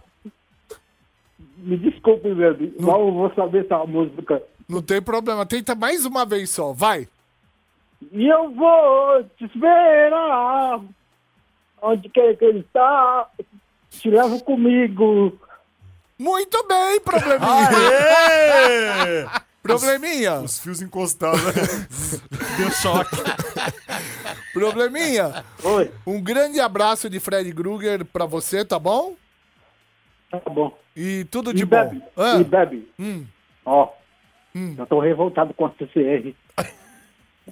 Me 1.58 1.78
desculpe, 1.78 2.36
Davi. 2.36 2.76
Mal 2.80 3.08
eu 3.08 3.12
vou 3.14 3.34
saber 3.34 3.66
essa 3.66 3.84
música. 3.86 4.40
Não 4.68 4.82
tem 4.82 5.02
problema. 5.02 5.46
Tenta 5.46 5.74
mais 5.76 6.06
uma 6.06 6.26
vez 6.26 6.50
só. 6.50 6.74
Vai. 6.74 7.08
E 8.12 8.28
eu 8.28 8.52
vou 8.54 9.24
te 9.38 9.46
esperar 9.46 10.80
onde 11.82 12.10
quer 12.10 12.36
que 12.38 12.46
ele 12.46 12.60
está. 12.60 13.30
Te 13.90 14.10
levo 14.10 14.44
comigo. 14.44 15.40
Muito 16.20 16.66
bem, 16.68 17.00
probleminha. 17.00 17.70
Aê! 17.70 19.26
Probleminha. 19.64 20.40
Os 20.40 20.60
fios 20.60 20.82
encostados. 20.82 21.44
né? 21.44 21.52
Deu 22.58 22.72
choque. 22.72 23.16
Probleminha. 24.54 25.44
Oi, 25.64 25.92
Um 26.06 26.22
grande 26.22 26.60
abraço 26.60 27.10
de 27.10 27.20
Fred 27.20 27.52
Krueger 27.54 28.06
pra 28.06 28.26
você, 28.26 28.64
tá 28.64 28.80
bom? 28.80 29.16
tá 30.32 30.40
bom. 30.50 30.76
E 30.96 31.26
tudo 31.26 31.52
E 31.52 31.54
de 31.54 31.66
bom. 31.66 31.76
bebe, 31.76 32.02
Ah, 32.16 32.38
e 32.40 32.44
bebe. 32.44 32.92
Hum. 32.98 33.26
Ó, 33.66 33.90
eu 34.56 34.86
tô 34.88 35.00
revoltado 35.00 35.54
com 35.54 35.66
a 35.66 35.72
CCR. 35.72 36.34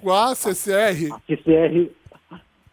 com 0.00 0.12
a 0.12 0.34
CCR. 0.34 1.12
A 1.12 1.20
CCR, 1.26 1.90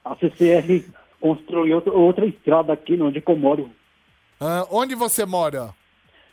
a 0.05 0.15
CCR 0.15 0.85
construiu 1.19 1.75
outra, 1.75 1.93
outra 1.93 2.25
estrada 2.25 2.73
aqui 2.73 2.99
onde 3.01 3.23
eu 3.25 3.35
moro. 3.37 3.69
Ah, 4.39 4.65
onde 4.71 4.95
você 4.95 5.25
mora? 5.25 5.73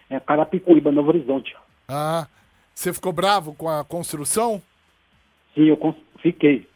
É 0.09 0.19
Carapicuíba, 0.19 0.91
Novo 0.91 1.09
Horizonte. 1.11 1.55
Ah, 1.89 2.27
você 2.75 2.93
ficou 2.93 3.13
bravo 3.13 3.55
com 3.55 3.69
a 3.69 3.85
construção? 3.85 4.61
Sim, 5.55 5.67
eu 5.67 5.97
fiquei. 6.21 6.67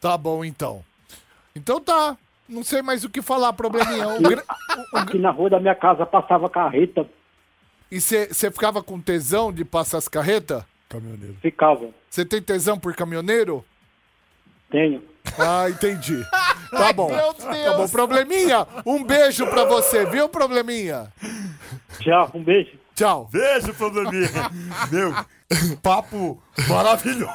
Tá 0.00 0.16
bom, 0.18 0.44
então. 0.44 0.84
Então 1.54 1.80
tá. 1.80 2.16
Não 2.48 2.62
sei 2.62 2.80
mais 2.82 3.02
o 3.04 3.08
que 3.10 3.20
falar, 3.22 3.52
probleminha. 3.54 4.06
Um 4.08 4.22
gra- 4.22 4.44
Aqui 4.94 5.18
na 5.18 5.30
rua 5.30 5.50
da 5.50 5.58
minha 5.58 5.74
casa 5.74 6.06
passava 6.06 6.48
carreta, 6.48 7.08
E 7.90 8.00
você 8.00 8.50
ficava 8.50 8.82
com 8.82 9.00
tesão 9.00 9.52
de 9.52 9.64
passar 9.64 9.98
as 9.98 10.08
carretas? 10.08 10.62
Caminhoneiro. 10.88 11.36
ficava. 11.42 11.88
Você 12.08 12.24
tem 12.24 12.40
tesão 12.40 12.78
por 12.78 12.94
caminhoneiro? 12.94 13.64
Tenho. 14.70 15.02
Ah, 15.38 15.68
entendi. 15.68 16.22
Tá 16.68 16.92
bom. 16.92 17.08
Tá 17.08 17.76
bom, 17.76 17.88
probleminha. 17.88 18.66
Um 18.84 19.02
beijo 19.04 19.46
pra 19.46 19.64
você, 19.64 20.04
viu, 20.04 20.28
probleminha? 20.28 21.12
Tchau, 22.00 22.28
um 22.34 22.42
beijo. 22.42 22.72
Tchau. 22.94 23.28
Beijo, 23.32 23.72
probleminha. 23.72 24.50
Meu, 24.90 25.14
papo 25.80 26.42
maravilhoso. 26.68 27.32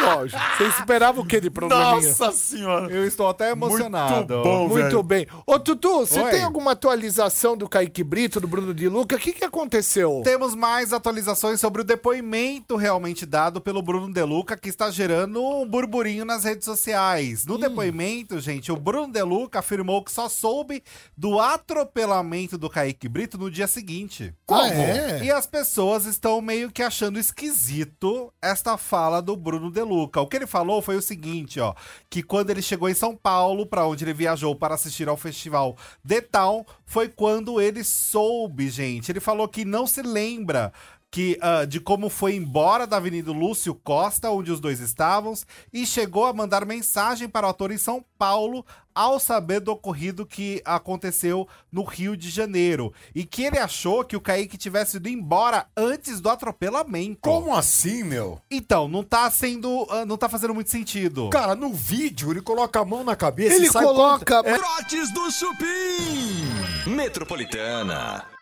Lógico. 0.00 0.40
Você 0.58 0.64
esperava 0.64 1.20
o 1.20 1.26
que 1.26 1.40
de 1.40 1.50
probleminha? 1.50 1.90
Nossa 1.94 2.32
senhora. 2.32 2.92
Eu 2.92 3.06
estou 3.06 3.28
até 3.28 3.50
emocionado. 3.50 4.34
Muito 4.34 4.44
bom, 4.44 4.68
Muito 4.68 4.74
velho. 4.74 5.02
bem. 5.02 5.26
Ô, 5.46 5.58
Tutu, 5.58 6.00
você 6.00 6.20
Oi. 6.20 6.30
tem 6.30 6.42
alguma 6.42 6.72
atualização 6.72 7.56
do 7.56 7.68
Kaique 7.68 8.02
Brito, 8.04 8.40
do 8.40 8.48
Bruno 8.48 8.74
de 8.74 8.88
Luca? 8.88 9.16
O 9.16 9.18
que, 9.18 9.32
que 9.32 9.44
aconteceu? 9.44 10.22
Temos 10.24 10.54
mais 10.54 10.92
atualizações 10.92 11.60
sobre 11.60 11.82
o 11.82 11.84
depoimento 11.84 12.76
realmente 12.76 13.24
dado 13.26 13.60
pelo 13.60 13.82
Bruno 13.82 14.12
Deluca, 14.12 14.56
que 14.56 14.68
está 14.68 14.90
gerando 14.90 15.42
um 15.44 15.66
burburinho 15.66 16.24
nas 16.24 16.44
redes 16.44 16.64
sociais. 16.64 17.46
No 17.46 17.58
depoimento, 17.58 18.40
gente, 18.40 18.70
o 18.72 18.76
Bruno 18.76 19.12
Deluca 19.12 19.58
afirmou 19.60 20.02
que 20.02 20.12
só 20.12 20.28
soube 20.28 20.82
do 21.16 21.38
atropelamento 21.40 22.56
do 22.58 22.70
Kaique 22.70 23.08
Brito 23.08 23.38
no 23.38 23.50
dia 23.50 23.66
seguinte. 23.66 24.34
Ah, 24.48 24.68
é? 24.68 25.24
E 25.24 25.30
as 25.30 25.46
pessoas 25.46 26.06
estão 26.06 26.40
meio 26.40 26.70
que 26.70 26.82
achando 26.82 27.18
esquisito 27.18 28.32
esta 28.42 28.76
fala 28.76 29.20
do 29.20 29.36
Bruno 29.36 29.70
Deluca. 29.84 30.20
O 30.20 30.26
que 30.26 30.36
ele 30.36 30.46
falou 30.46 30.80
foi 30.82 30.96
o 30.96 31.02
seguinte, 31.02 31.60
ó, 31.60 31.74
que 32.08 32.22
quando 32.22 32.50
ele 32.50 32.62
chegou 32.62 32.88
em 32.88 32.94
São 32.94 33.14
Paulo, 33.14 33.66
para 33.66 33.86
onde 33.86 34.04
ele 34.04 34.12
viajou 34.12 34.56
para 34.56 34.74
assistir 34.74 35.08
ao 35.08 35.16
festival 35.16 35.76
The 36.06 36.22
Town, 36.22 36.64
foi 36.84 37.08
quando 37.08 37.60
ele 37.60 37.84
soube, 37.84 38.68
gente. 38.68 39.12
Ele 39.12 39.20
falou 39.20 39.46
que 39.46 39.64
não 39.64 39.86
se 39.86 40.02
lembra 40.02 40.72
que, 41.14 41.38
ah, 41.40 41.64
de 41.64 41.78
como 41.78 42.08
foi 42.08 42.34
embora 42.34 42.88
da 42.88 42.96
Avenida 42.96 43.30
Lúcio 43.30 43.72
Costa, 43.72 44.32
onde 44.32 44.50
os 44.50 44.58
dois 44.58 44.80
estavam, 44.80 45.32
e 45.72 45.86
chegou 45.86 46.26
a 46.26 46.32
mandar 46.32 46.66
mensagem 46.66 47.28
para 47.28 47.46
o 47.46 47.50
ator 47.50 47.70
em 47.70 47.78
São 47.78 48.04
Paulo 48.18 48.66
ao 48.92 49.20
saber 49.20 49.60
do 49.60 49.70
ocorrido 49.70 50.26
que 50.26 50.60
aconteceu 50.64 51.46
no 51.70 51.84
Rio 51.84 52.16
de 52.16 52.30
Janeiro. 52.30 52.92
E 53.14 53.24
que 53.24 53.44
ele 53.44 53.58
achou 53.60 54.04
que 54.04 54.16
o 54.16 54.20
Kaique 54.20 54.58
tivesse 54.58 54.96
ido 54.96 55.08
embora 55.08 55.68
antes 55.76 56.20
do 56.20 56.28
atropelamento. 56.28 57.20
Como 57.20 57.54
assim, 57.54 58.02
meu? 58.02 58.40
Então, 58.50 58.88
não 58.88 59.04
tá 59.04 59.30
sendo. 59.30 59.86
ah, 59.90 60.04
não 60.04 60.16
tá 60.16 60.28
fazendo 60.28 60.52
muito 60.52 60.70
sentido. 60.70 61.30
Cara, 61.30 61.54
no 61.54 61.72
vídeo 61.72 62.32
ele 62.32 62.42
coloca 62.42 62.80
a 62.80 62.84
mão 62.84 63.04
na 63.04 63.14
cabeça 63.14 63.54
Ele 63.54 63.68
e 63.68 63.70
sai 63.70 63.84
coloca. 63.84 64.42
Trotes 64.42 65.12
do 65.12 65.30
Chupim. 65.30 66.90
Metropolitana. 66.90 68.33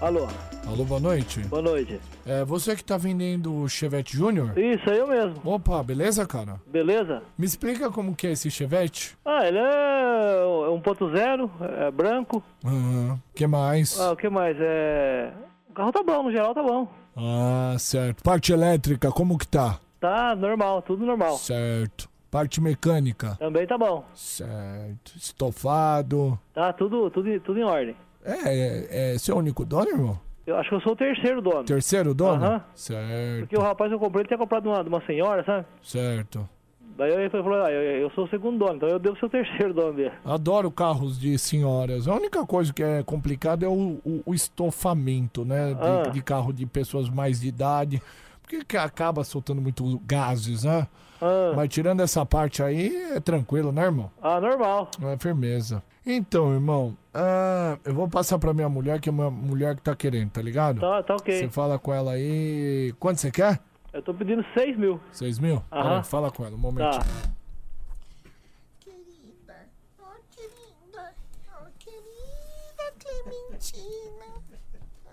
Alô, 0.00 0.26
Alô, 0.66 0.84
boa 0.84 1.00
noite. 1.00 1.40
boa 1.46 1.62
noite. 1.62 1.98
É 2.26 2.44
você 2.44 2.76
que 2.76 2.84
tá 2.84 2.98
vendendo 2.98 3.54
o 3.62 3.68
Chevette 3.68 4.14
Júnior? 4.14 4.56
Isso, 4.58 4.90
é 4.90 5.00
eu 5.00 5.06
mesmo. 5.06 5.36
Opa, 5.42 5.82
beleza, 5.82 6.26
cara? 6.26 6.60
Beleza? 6.66 7.22
Me 7.38 7.46
explica 7.46 7.90
como 7.90 8.14
que 8.14 8.26
é 8.26 8.32
esse 8.32 8.50
Chevette? 8.50 9.16
Ah, 9.24 9.46
ele 9.46 9.56
é 9.58 10.42
1.0, 10.68 11.50
é 11.78 11.90
branco. 11.90 12.42
Ah, 12.64 13.16
que 13.34 13.46
mais? 13.46 13.98
Ah, 13.98 14.12
o 14.12 14.16
que 14.16 14.28
mais? 14.28 14.56
É. 14.60 15.32
O 15.70 15.72
carro 15.72 15.92
tá 15.92 16.02
bom, 16.02 16.24
no 16.24 16.30
geral 16.30 16.54
tá 16.54 16.62
bom. 16.62 16.86
Ah, 17.16 17.74
certo. 17.78 18.22
Parte 18.22 18.52
elétrica, 18.52 19.10
como 19.10 19.38
que 19.38 19.48
tá? 19.48 19.78
Tá 19.98 20.36
normal, 20.36 20.82
tudo 20.82 21.06
normal. 21.06 21.38
Certo. 21.38 22.06
Parte 22.30 22.60
mecânica? 22.60 23.34
Também 23.38 23.66
tá 23.66 23.78
bom. 23.78 24.04
Certo. 24.14 25.12
Estofado? 25.16 26.38
Tá 26.52 26.70
tudo, 26.72 27.08
tudo, 27.10 27.40
tudo 27.40 27.58
em 27.58 27.64
ordem. 27.64 27.96
É, 28.26 29.10
é, 29.10 29.14
é 29.14 29.18
seu 29.18 29.36
único 29.36 29.64
dono, 29.64 29.88
irmão? 29.88 30.20
Eu 30.46 30.56
acho 30.56 30.68
que 30.68 30.74
eu 30.76 30.80
sou 30.80 30.92
o 30.92 30.96
terceiro 30.96 31.40
dono. 31.42 31.64
Terceiro 31.64 32.14
dono? 32.14 32.44
Aham. 32.44 32.64
Certo, 32.74 33.40
Porque 33.40 33.56
o 33.56 33.62
rapaz 33.62 33.88
que 33.90 33.94
eu 33.94 33.98
comprei, 33.98 34.22
ele 34.22 34.28
tinha 34.28 34.38
comprado 34.38 34.62
de 34.64 34.68
uma, 34.68 34.82
de 34.82 34.88
uma 34.88 35.04
senhora, 35.06 35.44
sabe? 35.44 35.66
certo. 35.82 36.48
Daí 36.96 37.12
ele 37.12 37.28
falou, 37.28 37.62
ah, 37.62 37.70
eu, 37.70 37.82
eu 38.00 38.10
sou 38.12 38.24
o 38.24 38.28
segundo 38.28 38.58
dono, 38.58 38.76
então 38.76 38.88
eu 38.88 38.98
devo 38.98 39.18
ser 39.18 39.26
o 39.26 39.28
terceiro 39.28 39.74
dono 39.74 39.92
dele. 39.92 40.12
Adoro 40.24 40.70
carros 40.70 41.20
de 41.20 41.36
senhoras. 41.38 42.08
A 42.08 42.14
única 42.14 42.46
coisa 42.46 42.72
que 42.72 42.82
é 42.82 43.02
complicada 43.02 43.66
é 43.66 43.68
o, 43.68 43.98
o- 44.02 44.22
o 44.24 44.34
estofamento, 44.34 45.44
né? 45.44 45.74
De, 45.74 45.80
Ah. 45.86 46.10
de 46.10 46.22
carro 46.22 46.52
de 46.54 46.64
pessoas 46.64 47.08
mais 47.10 47.40
de 47.40 47.48
idade. 47.48 48.00
Porque 48.40 48.64
que 48.64 48.76
acaba 48.78 49.24
soltando 49.24 49.60
muito 49.60 50.00
gases, 50.06 50.64
né? 50.64 50.86
Ah, 51.20 51.52
Mas 51.56 51.68
tirando 51.68 52.00
essa 52.00 52.24
parte 52.26 52.62
aí, 52.62 52.94
é 53.12 53.20
tranquilo, 53.20 53.72
né, 53.72 53.82
irmão? 53.84 54.10
ah 54.20 54.40
normal. 54.40 54.90
É 55.02 55.16
firmeza. 55.18 55.82
Então, 56.04 56.52
irmão, 56.52 56.96
ah, 57.12 57.78
eu 57.84 57.94
vou 57.94 58.08
passar 58.08 58.38
pra 58.38 58.52
minha 58.54 58.68
mulher, 58.68 59.00
que 59.00 59.08
é 59.08 59.12
uma 59.12 59.30
mulher 59.30 59.74
que 59.74 59.82
tá 59.82 59.94
querendo, 59.96 60.30
tá 60.30 60.40
ligado? 60.42 60.80
Tá, 60.80 61.02
tá 61.02 61.14
Você 61.16 61.22
ok. 61.44 61.48
fala 61.48 61.78
com 61.78 61.92
ela 61.92 62.12
aí. 62.12 62.94
Quanto 63.00 63.20
você 63.20 63.30
quer? 63.30 63.58
Eu 63.92 64.02
tô 64.02 64.12
pedindo 64.12 64.44
6 64.54 64.76
mil. 64.76 65.00
Seis 65.10 65.38
mil? 65.38 65.62
Aham. 65.72 66.02
Fala 66.02 66.30
com 66.30 66.44
ela, 66.44 66.54
um 66.54 66.58
momentinho. 66.58 67.02
Tá. 67.02 67.30
Querida, 68.80 69.56
oh 69.98 70.04
querida, 70.30 71.12
oh 71.60 71.66
querida 71.78 72.92
Clementina. 72.98 74.26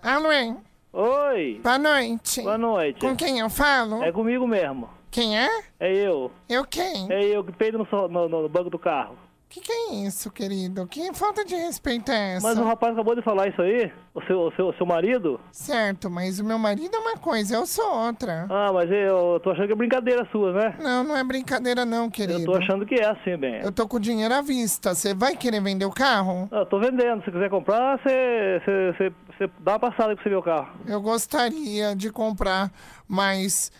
Alô, 0.02 0.30
hein? 0.32 0.56
Oi, 0.92 1.60
boa 1.62 1.78
noite. 1.78 2.42
boa 2.42 2.58
noite. 2.58 3.00
Com 3.00 3.16
quem 3.16 3.38
eu 3.40 3.48
falo? 3.50 4.02
É 4.02 4.12
comigo 4.12 4.46
mesmo. 4.46 4.88
Quem 5.14 5.38
é? 5.38 5.48
É 5.78 5.94
eu. 5.94 6.28
Eu 6.48 6.64
quem? 6.64 7.06
É 7.08 7.22
eu 7.24 7.44
que 7.44 7.52
peido 7.52 7.78
no, 7.78 8.08
no, 8.08 8.28
no 8.42 8.48
banco 8.48 8.68
do 8.68 8.80
carro. 8.80 9.14
Que 9.48 9.60
que 9.60 9.70
é 9.70 9.94
isso, 10.04 10.28
querido? 10.32 10.84
Que 10.88 11.14
falta 11.14 11.44
de 11.44 11.54
respeito 11.54 12.10
é 12.10 12.34
essa? 12.34 12.48
Mas 12.48 12.58
o 12.58 12.64
rapaz 12.64 12.92
acabou 12.94 13.14
de 13.14 13.22
falar 13.22 13.46
isso 13.46 13.62
aí? 13.62 13.92
O 14.12 14.20
seu, 14.22 14.40
o 14.40 14.52
seu, 14.56 14.66
o 14.70 14.74
seu 14.74 14.84
marido? 14.84 15.38
Certo, 15.52 16.10
mas 16.10 16.40
o 16.40 16.44
meu 16.44 16.58
marido 16.58 16.96
é 16.96 16.98
uma 16.98 17.16
coisa, 17.16 17.54
eu 17.54 17.64
sou 17.64 17.88
outra. 18.06 18.48
Ah, 18.50 18.72
mas 18.72 18.90
eu 18.90 19.38
tô 19.44 19.52
achando 19.52 19.68
que 19.68 19.72
é 19.72 19.76
brincadeira 19.76 20.26
sua, 20.32 20.52
né? 20.52 20.76
Não, 20.80 21.04
não 21.04 21.16
é 21.16 21.22
brincadeira 21.22 21.84
não, 21.84 22.10
querido. 22.10 22.40
Eu 22.40 22.44
tô 22.46 22.56
achando 22.56 22.84
que 22.84 22.96
é 22.96 23.06
assim, 23.08 23.36
bem. 23.36 23.60
Eu 23.62 23.70
tô 23.70 23.86
com 23.86 24.00
dinheiro 24.00 24.34
à 24.34 24.42
vista. 24.42 24.92
Você 24.96 25.14
vai 25.14 25.36
querer 25.36 25.60
vender 25.62 25.84
o 25.84 25.92
carro? 25.92 26.48
Ah, 26.50 26.56
Eu 26.60 26.66
tô 26.66 26.80
vendendo. 26.80 27.22
Se 27.24 27.30
quiser 27.30 27.48
comprar, 27.48 28.00
você 28.00 28.60
você- 28.64 28.92
você- 28.98 29.12
você 29.38 29.50
dá 29.60 29.74
uma 29.74 29.78
passada 29.78 30.08
aí 30.08 30.16
pra 30.16 30.24
você 30.24 30.30
ver 30.30 30.36
o 30.36 30.42
carro. 30.42 30.68
Eu 30.84 31.00
gostaria 31.00 31.94
de 31.94 32.10
comprar, 32.10 32.72
mas 33.06 33.70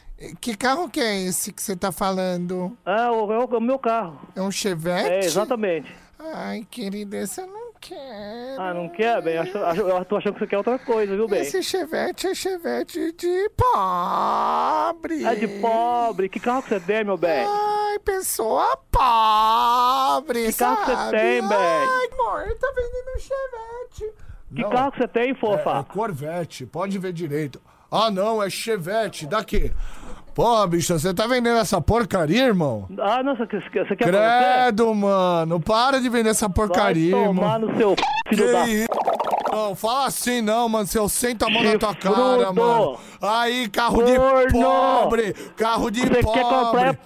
que 0.40 0.56
carro 0.56 0.88
que 0.88 1.00
é 1.00 1.22
esse 1.22 1.52
que 1.52 1.62
você 1.62 1.76
tá 1.76 1.90
falando? 1.92 2.76
Ah, 2.86 3.10
o, 3.12 3.32
é 3.32 3.38
o, 3.38 3.60
meu 3.60 3.78
carro. 3.78 4.20
É 4.34 4.40
um 4.40 4.50
Chevette? 4.50 5.08
É, 5.10 5.18
exatamente. 5.24 5.94
Ai, 6.18 6.66
querida, 6.70 7.16
esse 7.18 7.40
eu 7.40 7.46
não 7.46 7.72
quero. 7.80 8.60
Ah, 8.60 8.72
não 8.72 8.88
quer, 8.88 9.20
bem? 9.22 9.36
Acho, 9.36 9.58
acho- 9.58 9.80
eu 9.82 10.04
tô 10.06 10.16
achando 10.16 10.34
que 10.34 10.38
você 10.40 10.46
quer 10.46 10.56
outra 10.58 10.78
coisa, 10.78 11.14
viu, 11.14 11.28
bem? 11.28 11.42
Esse 11.42 11.62
Chevette 11.62 12.26
é 12.28 12.34
Chevette 12.34 13.12
de 13.12 13.50
pobre. 13.50 15.24
É 15.24 15.34
de 15.34 15.48
pobre. 15.60 16.28
Que 16.28 16.40
carro 16.40 16.62
que 16.62 16.70
você 16.70 16.80
tem, 16.80 17.04
meu 17.04 17.18
bem? 17.18 17.44
Ai, 17.46 17.98
pessoa 17.98 18.76
pobre, 18.90 20.46
Que 20.46 20.52
carro 20.54 20.84
que 20.84 20.90
você 20.96 21.10
tem, 21.10 21.48
bem? 21.48 21.58
Ai, 21.58 22.08
amor, 22.12 22.58
tá 22.58 22.72
vendendo 22.74 23.16
um 23.16 23.20
Chevette. 23.20 24.14
Que 24.54 24.62
Não. 24.62 24.70
carro 24.70 24.92
que 24.92 24.98
você 24.98 25.08
tem, 25.08 25.28
É, 25.28 25.30
é 25.30 25.34
fofa? 25.34 25.84
Corvette, 25.84 26.64
pode 26.64 26.98
ver 26.98 27.12
direito. 27.12 27.60
Ah, 27.90 28.10
não, 28.10 28.42
é 28.42 28.48
Chevette, 28.48 29.26
daqui. 29.26 29.72
Pô, 30.34 30.66
bicho, 30.66 30.98
você 30.98 31.14
tá 31.14 31.26
vendendo 31.28 31.58
essa 31.58 31.80
porcaria, 31.80 32.46
irmão? 32.46 32.88
Ah, 33.00 33.22
não, 33.22 33.36
você, 33.36 33.44
você 33.46 33.70
quer 33.70 33.84
pra 33.84 33.94
você? 33.94 34.04
Credo, 34.64 34.92
mano, 34.94 35.60
para 35.60 36.00
de 36.00 36.08
vender 36.08 36.30
essa 36.30 36.48
Vai 36.48 36.54
porcaria, 36.54 37.12
tomar 37.12 37.54
irmão. 37.60 37.70
no 37.70 37.76
seu 37.76 37.94
filho 38.28 38.44
Que 38.46 38.52
da... 38.52 38.66
isso? 38.66 38.88
Não, 39.52 39.76
fala 39.76 40.06
assim 40.06 40.40
não, 40.42 40.68
mano. 40.68 40.84
Se 40.88 40.98
eu 40.98 41.08
sento 41.08 41.44
a 41.44 41.50
mão 41.50 41.62
na 41.62 41.78
tua 41.78 41.94
cara, 41.94 42.16
Chifrudo. 42.16 42.54
mano. 42.60 42.98
Aí, 43.22 43.68
carro 43.68 44.02
de 44.02 44.14
pobre. 44.50 45.32
Carro 45.56 45.90
de 45.92 46.00
Você 46.00 46.20
pobre. 46.22 46.40
quer 46.42 46.50
comprar 46.50 46.94
é 46.94 46.98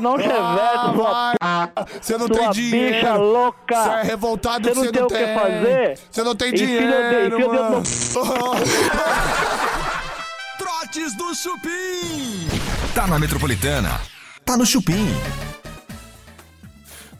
não 0.00 0.14
Ah, 0.14 0.18
chevette, 0.22 0.94
sua 0.94 1.34
vai. 1.42 1.68
Você 2.00 2.16
não 2.16 2.26
sua 2.26 2.36
tem 2.38 2.50
dinheiro. 2.52 2.94
bicha 2.96 3.14
louca. 3.16 3.82
Você 3.82 3.90
é 3.90 4.02
revoltado 4.02 4.64
Você 4.64 4.70
que 4.70 4.76
não 4.78 4.84
você 4.86 4.92
tem 4.92 5.00
não 5.02 5.06
o 5.06 5.10
que 5.10 5.16
tem. 5.18 5.34
fazer? 5.38 5.98
Você 6.10 6.22
não 6.24 6.34
tem 6.34 6.52
dinheiro, 6.54 6.86
enfia 6.86 6.98
o 6.98 7.10
dedo 7.10 7.38
mano. 7.52 7.82
Trotes 10.58 11.14
do 11.16 11.34
Chupim. 11.34 12.59
Tá 12.94 13.06
na 13.06 13.20
Metropolitana. 13.20 14.00
Tá 14.44 14.56
no 14.56 14.66
Chupim. 14.66 15.06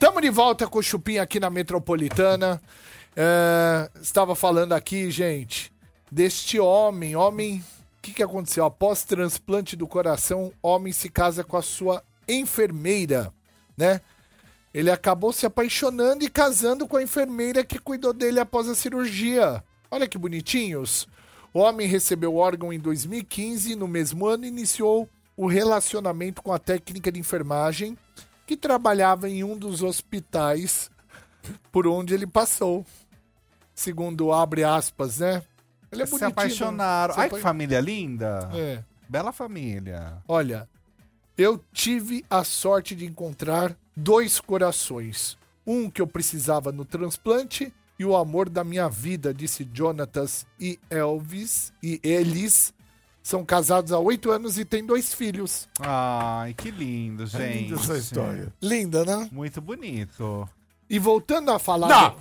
Tamo 0.00 0.20
de 0.20 0.28
volta 0.28 0.66
com 0.66 0.80
o 0.80 0.82
Chupim 0.82 1.18
aqui 1.18 1.38
na 1.38 1.48
Metropolitana. 1.48 2.60
É, 3.16 3.88
estava 4.02 4.34
falando 4.34 4.72
aqui, 4.72 5.12
gente, 5.12 5.72
deste 6.10 6.58
homem. 6.58 7.14
Homem, 7.14 7.64
o 7.98 8.02
que, 8.02 8.12
que 8.12 8.22
aconteceu? 8.22 8.64
Após 8.64 9.04
transplante 9.04 9.76
do 9.76 9.86
coração, 9.86 10.52
homem 10.60 10.92
se 10.92 11.08
casa 11.08 11.44
com 11.44 11.56
a 11.56 11.62
sua 11.62 12.02
enfermeira, 12.26 13.32
né? 13.76 14.00
Ele 14.74 14.90
acabou 14.90 15.32
se 15.32 15.46
apaixonando 15.46 16.24
e 16.24 16.28
casando 16.28 16.86
com 16.86 16.96
a 16.96 17.02
enfermeira 17.02 17.64
que 17.64 17.78
cuidou 17.78 18.12
dele 18.12 18.40
após 18.40 18.68
a 18.68 18.74
cirurgia. 18.74 19.62
Olha 19.88 20.08
que 20.08 20.18
bonitinhos. 20.18 21.06
O 21.54 21.60
homem 21.60 21.86
recebeu 21.86 22.34
o 22.34 22.38
órgão 22.38 22.72
em 22.72 22.78
2015 22.78 23.72
e 23.72 23.76
no 23.76 23.86
mesmo 23.86 24.26
ano 24.26 24.44
iniciou 24.44 25.08
o 25.42 25.46
relacionamento 25.46 26.42
com 26.42 26.52
a 26.52 26.58
técnica 26.58 27.10
de 27.10 27.18
enfermagem 27.18 27.96
que 28.46 28.56
trabalhava 28.56 29.26
em 29.26 29.42
um 29.42 29.56
dos 29.56 29.82
hospitais 29.82 30.90
por 31.72 31.86
onde 31.86 32.12
ele 32.12 32.26
passou. 32.26 32.84
Segundo 33.74 34.32
abre 34.32 34.64
aspas, 34.64 35.18
né? 35.18 35.42
Ele 35.90 36.02
é 36.02 36.04
Se 36.06 36.10
bonitinho. 36.10 36.30
apaixonaram. 36.30 37.14
Se 37.14 37.20
Ai, 37.20 37.28
que 37.30 37.36
apa- 37.36 37.42
família 37.42 37.80
linda. 37.80 38.50
É. 38.52 38.84
Bela 39.08 39.32
família. 39.32 40.18
Olha, 40.28 40.68
eu 41.38 41.58
tive 41.72 42.22
a 42.28 42.44
sorte 42.44 42.94
de 42.94 43.06
encontrar 43.06 43.74
dois 43.96 44.40
corações. 44.40 45.38
Um 45.66 45.88
que 45.90 46.02
eu 46.02 46.06
precisava 46.06 46.70
no 46.70 46.84
transplante 46.84 47.72
e 47.98 48.04
o 48.04 48.14
amor 48.14 48.50
da 48.50 48.62
minha 48.62 48.88
vida, 48.88 49.32
disse 49.32 49.66
Jonatas 49.72 50.46
e 50.58 50.78
Elvis. 50.90 51.72
E 51.82 51.98
eles 52.02 52.74
são 53.22 53.44
casados 53.44 53.92
há 53.92 53.98
oito 53.98 54.30
anos 54.30 54.58
e 54.58 54.64
têm 54.64 54.84
dois 54.84 55.12
filhos. 55.14 55.68
Ai, 55.80 56.54
que 56.54 56.70
lindo, 56.70 57.26
gente. 57.26 57.64
linda 57.68 57.74
essa 57.76 57.96
história. 57.98 58.52
Linda, 58.62 59.04
né? 59.04 59.28
Muito 59.30 59.60
bonito. 59.60 60.48
E 60.88 60.98
voltando 60.98 61.50
a 61.50 61.58
falar. 61.58 61.88
Não! 61.88 62.16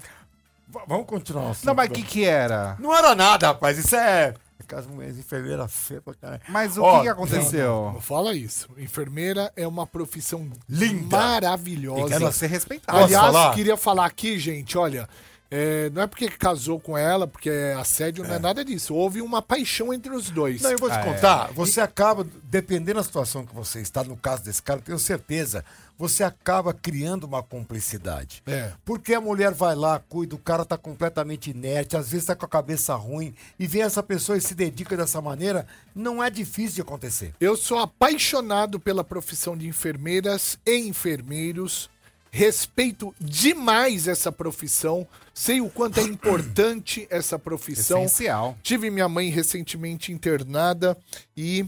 V- 0.67 0.79
vamos 0.87 1.07
continuar. 1.07 1.49
assunto. 1.51 1.65
Não, 1.65 1.73
mas 1.73 1.89
o 1.89 1.93
que 1.93 2.03
que 2.03 2.23
era? 2.25 2.75
Não 2.79 2.95
era 2.95 3.15
nada, 3.15 3.47
rapaz. 3.47 3.77
Isso 3.79 3.95
é. 3.95 4.33
Aquelas 4.59 4.85
mulheres 4.85 5.17
enfermeiras 5.17 5.71
feias 5.73 6.03
pra 6.03 6.13
caralho. 6.13 6.41
Mas 6.47 6.77
o 6.77 6.83
Ó, 6.83 6.97
que 6.97 7.03
que 7.03 7.09
aconteceu? 7.09 7.91
Não 7.93 8.01
fala 8.01 8.35
isso. 8.35 8.67
Enfermeira 8.77 9.51
é 9.55 9.67
uma 9.67 9.87
profissão 9.87 10.47
Linda. 10.67 11.17
maravilhosa. 11.17 12.19
Tem 12.19 12.27
que 12.27 12.35
ser 12.35 12.47
respeitada. 12.47 13.03
Aliás, 13.05 13.25
falar? 13.25 13.55
queria 13.55 13.75
falar 13.77 14.05
aqui, 14.05 14.37
gente, 14.37 14.77
olha. 14.77 15.09
É, 15.51 15.89
não 15.89 16.01
é 16.03 16.07
porque 16.07 16.29
casou 16.29 16.79
com 16.79 16.97
ela, 16.97 17.25
porque 17.27 17.49
é 17.49 17.73
assédio, 17.73 18.23
não 18.23 18.35
é 18.35 18.39
nada 18.39 18.63
disso. 18.63 18.93
Houve 18.93 19.21
uma 19.21 19.41
paixão 19.41 19.93
entre 19.93 20.13
os 20.13 20.29
dois. 20.29 20.61
Não, 20.61 20.71
eu 20.71 20.77
vou 20.77 20.89
te 20.89 20.95
Ah, 20.95 21.01
é. 21.01 21.03
contar. 21.03 21.51
Você 21.53 21.81
acaba, 21.81 22.25
dependendo 22.43 22.99
da 22.99 23.03
situação 23.03 23.45
que 23.45 23.55
você 23.55 23.81
está, 23.81 24.03
no 24.03 24.15
caso 24.15 24.43
desse 24.43 24.61
cara, 24.61 24.79
tenho 24.79 24.99
certeza, 24.99 25.65
você 25.97 26.23
acaba 26.23 26.73
criando 26.73 27.25
uma 27.25 27.41
cumplicidade. 27.41 28.41
É. 28.45 28.71
Porque 28.85 29.13
a 29.13 29.19
mulher 29.19 29.51
vai 29.53 29.75
lá, 29.75 29.99
cuida, 29.99 30.35
o 30.35 30.39
cara 30.39 30.63
tá 30.63 30.77
completamente 30.77 31.49
inerte, 31.49 31.97
às 31.97 32.09
vezes 32.09 32.27
tá 32.27 32.35
com 32.35 32.45
a 32.45 32.49
cabeça 32.49 32.93
ruim, 32.95 33.33
e 33.57 33.67
vem 33.67 33.81
essa 33.81 34.01
pessoa 34.03 34.37
e 34.37 34.41
se 34.41 34.53
dedica 34.55 34.95
dessa 34.95 35.19
maneira, 35.21 35.65
não 35.93 36.23
é 36.23 36.29
difícil 36.29 36.75
de 36.75 36.81
acontecer. 36.81 37.33
Eu 37.39 37.57
sou 37.57 37.79
apaixonado 37.79 38.79
pela 38.79 39.03
profissão 39.03 39.57
de 39.57 39.67
enfermeiras 39.67 40.57
e 40.65 40.77
enfermeiros. 40.87 41.89
Respeito 42.31 43.13
demais 43.19 44.07
essa 44.07 44.31
profissão. 44.31 45.07
Sei 45.33 45.61
o 45.61 45.69
quanto 45.69 45.99
é 45.99 46.03
importante 46.03 47.07
essa 47.09 47.39
profissão. 47.39 48.03
Essencial. 48.03 48.57
Tive 48.61 48.89
minha 48.89 49.09
mãe 49.09 49.29
recentemente 49.29 50.11
internada 50.11 50.97
e. 51.35 51.65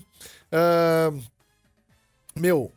ah, 0.51 1.11
meu. 2.35 2.71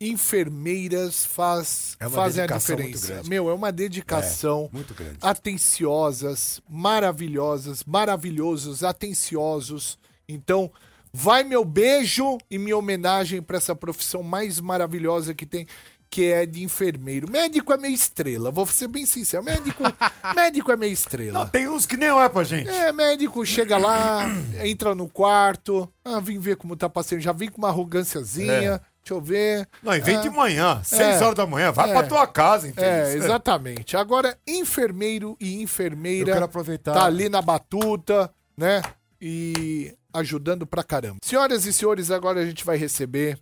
enfermeiras 0.00 1.24
faz, 1.24 1.96
É 2.00 2.08
fazem 2.08 2.42
a 2.42 2.46
diferença. 2.46 3.22
Meu, 3.24 3.50
é 3.50 3.54
uma 3.54 3.70
dedicação. 3.70 4.68
É, 4.72 4.76
muito 4.76 4.94
grande. 4.94 5.18
Atenciosas, 5.20 6.60
maravilhosas, 6.68 7.84
maravilhosos, 7.84 8.82
atenciosos. 8.82 9.98
Então, 10.28 10.70
vai 11.12 11.44
meu 11.44 11.64
beijo 11.64 12.38
e 12.50 12.58
minha 12.58 12.76
homenagem 12.76 13.42
para 13.42 13.58
essa 13.58 13.76
profissão 13.76 14.22
mais 14.22 14.58
maravilhosa 14.58 15.34
que 15.34 15.44
tem, 15.44 15.66
que 16.12 16.30
é 16.30 16.44
de 16.44 16.62
enfermeiro. 16.62 17.26
Médico 17.30 17.72
é 17.72 17.78
meio 17.78 17.94
estrela, 17.94 18.50
vou 18.50 18.66
ser 18.66 18.86
bem 18.86 19.06
sincero. 19.06 19.42
Médico, 19.42 19.82
médico 20.36 20.70
é 20.70 20.76
meio 20.76 20.92
estrela. 20.92 21.38
Não, 21.38 21.48
tem 21.48 21.66
uns 21.66 21.86
que 21.86 21.96
nem 21.96 22.10
é 22.10 22.28
pra 22.28 22.44
gente. 22.44 22.68
É, 22.68 22.92
médico 22.92 23.46
chega 23.46 23.78
lá, 23.78 24.26
entra 24.62 24.94
no 24.94 25.08
quarto, 25.08 25.90
ah, 26.04 26.20
vim 26.20 26.38
ver 26.38 26.56
como 26.56 26.76
tá 26.76 26.86
passando, 26.86 27.20
já 27.22 27.32
vim 27.32 27.48
com 27.48 27.56
uma 27.56 27.68
arrogânciazinha, 27.68 28.52
É. 28.52 28.80
deixa 29.02 29.14
eu 29.14 29.22
ver. 29.22 29.66
Não, 29.82 29.94
e 29.96 30.00
vem 30.00 30.16
Ah, 30.16 30.20
de 30.20 30.28
manhã, 30.28 30.82
seis 30.84 31.00
É. 31.00 31.24
horas 31.24 31.34
da 31.34 31.46
manhã, 31.46 31.72
vai 31.72 31.88
É. 31.90 31.94
pra 31.94 32.02
tua 32.06 32.26
casa, 32.26 32.68
entendeu? 32.68 32.90
É, 32.90 33.14
exatamente. 33.14 33.96
Agora, 33.96 34.36
enfermeiro 34.46 35.34
e 35.40 35.62
enfermeira 35.62 36.28
Eu 36.28 36.34
quero 36.34 36.44
aproveitar- 36.44 36.92
tá 36.92 37.06
ali 37.06 37.30
na 37.30 37.40
batuta, 37.40 38.30
né? 38.54 38.82
E 39.18 39.94
ajudando 40.12 40.66
pra 40.66 40.82
caramba. 40.84 41.16
Senhoras 41.22 41.64
e 41.64 41.72
senhores, 41.72 42.10
agora 42.10 42.40
a 42.40 42.44
gente 42.44 42.66
vai 42.66 42.76
receber 42.76 43.38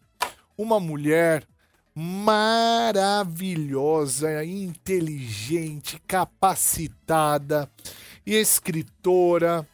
uma 0.56 0.78
mulher 0.78 1.42
maravilhosa, 1.94 4.44
inteligente, 4.44 6.00
capacitada 6.06 7.70
e 8.24 8.34
escritora. 8.34 9.66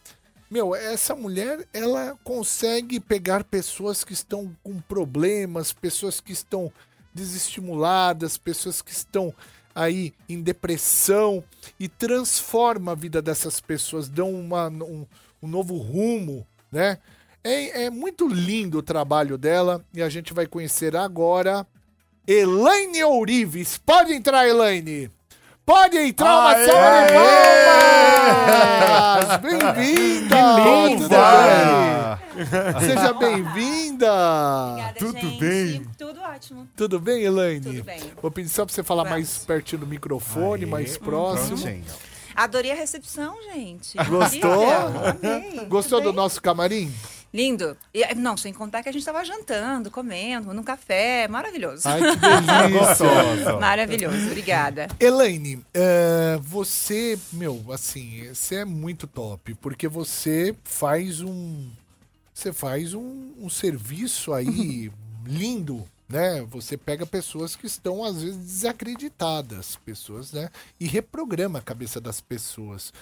Meu, 0.51 0.75
essa 0.75 1.15
mulher, 1.15 1.67
ela 1.73 2.19
consegue 2.23 3.01
pegar 3.01 3.45
pessoas 3.45 4.05
que 4.05 4.13
estão 4.13 4.55
com 4.63 4.79
problemas, 4.81 5.73
pessoas 5.73 6.21
que 6.21 6.33
estão 6.33 6.71
desestimuladas, 7.13 8.39
pessoas 8.39 8.81
que 8.81 8.93
estão 8.93 9.35
aí 9.75 10.15
em 10.29 10.41
depressão 10.41 11.43
e 11.79 11.89
transforma 11.89 12.93
a 12.93 12.95
vida 12.95 13.21
dessas 13.21 13.61
pessoas, 13.61 14.09
dão 14.09 14.33
uma, 14.33 14.69
um, 14.69 15.07
um 15.43 15.49
novo 15.49 15.77
rumo, 15.77 16.47
né? 16.73 16.99
É, 17.45 17.85
é 17.85 17.91
muito 17.91 18.27
lindo 18.27 18.79
o 18.79 18.83
trabalho 18.83 19.37
dela 19.37 19.85
e 19.95 20.03
a 20.03 20.09
gente 20.09 20.33
vai 20.33 20.47
conhecer 20.47 20.97
agora 20.97 21.67
Elaine 22.27 23.05
Ourives. 23.05 23.79
Pode 23.79 24.13
entrar, 24.13 24.49
Elaine! 24.49 25.09
Pode 25.65 25.97
entrar, 25.97 26.39
uma 26.41 26.51
Aê! 26.53 26.67
salva 26.67 27.07
de 27.07 27.13
palmas! 29.23 29.41
Bem-vinda! 29.43 30.37
Tudo 30.57 31.09
bem? 31.09 32.81
Seja 32.87 33.13
bem-vinda! 33.13 34.95
Tudo 34.99 35.39
bem? 35.39 35.87
Tudo 35.97 36.21
ótimo. 36.21 36.69
Tudo 36.77 37.01
bem, 37.01 37.23
Elaine? 37.23 37.61
Tudo 37.61 37.85
bem. 37.85 38.01
Vou 38.21 38.31
pedir 38.31 38.49
só 38.49 38.65
pra 38.65 38.75
você 38.75 38.83
falar 38.83 39.05
Vamos. 39.05 39.19
mais 39.19 39.39
pertinho 39.45 39.81
do 39.81 39.87
microfone, 39.87 40.67
mais 40.67 40.97
próximo. 40.99 41.59
Prontinho. 41.59 41.85
Adorei 42.35 42.73
a 42.73 42.75
recepção, 42.75 43.35
gente. 43.53 43.97
Gostou? 43.97 44.67
Gostou 45.69 46.01
do 46.01 46.13
nosso 46.13 46.43
camarim? 46.43 46.93
Lindo. 47.33 47.77
E, 47.93 48.15
não, 48.15 48.37
sem 48.37 48.53
contar 48.53 48.83
que 48.83 48.89
a 48.89 48.93
gente 48.93 49.05
tava 49.05 49.25
jantando, 49.25 49.91
comendo, 49.91 50.55
num 50.55 50.63
café. 50.63 51.29
Maravilhoso. 51.29 51.83
Ai, 51.87 52.01
que 52.01 52.17
delícia! 52.17 53.59
Maravilhoso. 53.61 54.27
Obrigada. 54.27 54.89
Elaine, 54.99 55.65
é, 55.75 56.39
você, 56.41 57.19
meu, 57.33 57.65
assim, 57.73 58.29
você 58.33 58.57
é 58.57 58.65
muito 58.65 59.07
top, 59.07 59.55
porque 59.55 59.89
você 59.89 60.55
faz 60.65 61.21
um. 61.21 61.69
Você 62.33 62.53
faz 62.53 62.93
um, 62.95 63.33
um 63.41 63.49
serviço 63.49 64.33
aí 64.33 64.91
lindo, 65.27 65.85
né? 66.09 66.43
Você 66.51 66.77
pega 66.77 67.05
pessoas 67.05 67.57
que 67.57 67.67
estão, 67.67 68.05
às 68.05 68.23
vezes, 68.23 68.37
desacreditadas, 68.37 69.77
pessoas, 69.85 70.33
né? 70.33 70.51
E 70.79 70.87
reprograma 70.87 71.59
a 71.59 71.63
cabeça 71.63 72.01
das 72.01 72.21
pessoas. 72.21 72.93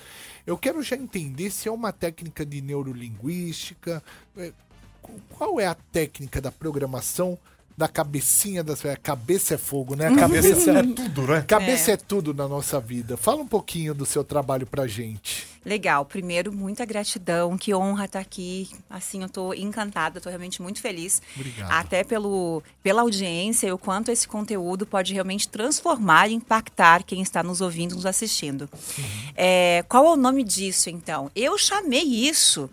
Eu 0.47 0.57
quero 0.57 0.83
já 0.83 0.97
entender 0.97 1.51
se 1.51 1.69
é 1.69 1.73
uma 1.73 1.93
técnica 1.93 2.45
de 2.45 2.61
neurolinguística. 2.61 4.03
é, 4.37 4.53
qual 5.37 5.61
é 5.61 5.67
a 5.67 5.75
técnica 5.75 6.41
da 6.41 6.51
programação 6.51 7.39
da 7.77 7.89
cabecinha 7.89 8.63
das. 8.63 8.83
Cabeça 9.03 9.55
é 9.55 9.59
fogo, 9.59 9.97
né? 9.97 10.07
A 10.07 10.17
cabeça 10.17 10.49
é 10.71 10.83
Tudo, 10.83 11.27
né? 11.27 11.43
Cabeça 11.43 11.93
é. 11.93 11.97
tudo 11.97 12.33
na 12.33 12.49
nossa 12.49 12.81
vida. 12.81 13.17
Fala 13.17 13.43
um 13.43 13.47
pouquinho 13.47 13.95
do 13.95 14.07
seu 14.07 14.25
trabalho 14.25 14.67
pra 14.67 14.87
gente. 14.87 15.47
Legal. 15.65 16.05
Primeiro, 16.05 16.53
muita 16.53 16.85
gratidão. 16.85 17.57
Que 17.57 17.75
honra 17.75 18.05
estar 18.05 18.21
aqui. 18.21 18.69
Assim, 18.89 19.23
eu 19.23 19.29
tô 19.29 19.55
encantada, 19.55 20.21
tô 20.21 20.29
realmente 20.29 20.61
muito 20.61 20.81
feliz. 20.81 21.23
Obrigado. 21.35 21.71
Até 21.71 22.05
pelo, 22.05 22.63
pela 22.83 23.03
audiência 23.03 23.67
e 23.67 23.73
o 23.73 23.79
quanto 23.79 24.11
esse 24.11 24.29
conteúdo 24.29 24.87
pode 24.87 25.13
realmente 25.13 25.49
transformar 25.49 26.29
e 26.29 26.35
impactar 26.35 27.03
quem 27.03 27.23
está 27.23 27.43
nos 27.43 27.61
ouvindo, 27.61 27.95
nos 27.95 28.07
assistindo. 28.07 28.69
É, 29.35 29.85
qual 29.89 30.05
é 30.07 30.11
o 30.11 30.17
nome 30.17 30.45
disso, 30.45 30.91
então? 30.91 31.31
Eu 31.35 31.57
chamei 31.57 32.03
isso 32.03 32.71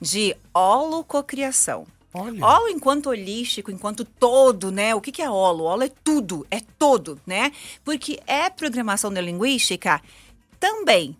de 0.00 0.36
holococriação. 0.52 1.86
Olha. 2.14 2.44
Holo 2.44 2.68
enquanto 2.68 3.08
holístico, 3.08 3.70
enquanto 3.70 4.04
todo, 4.04 4.70
né? 4.70 4.94
O 4.94 5.00
que, 5.00 5.10
que 5.10 5.22
é 5.22 5.30
holo? 5.30 5.64
Holo 5.64 5.84
é 5.84 5.90
tudo, 6.04 6.46
é 6.50 6.60
todo, 6.78 7.18
né? 7.26 7.52
Porque 7.82 8.20
é 8.26 8.50
programação 8.50 9.10
neurolinguística 9.10 10.02
também. 10.60 11.16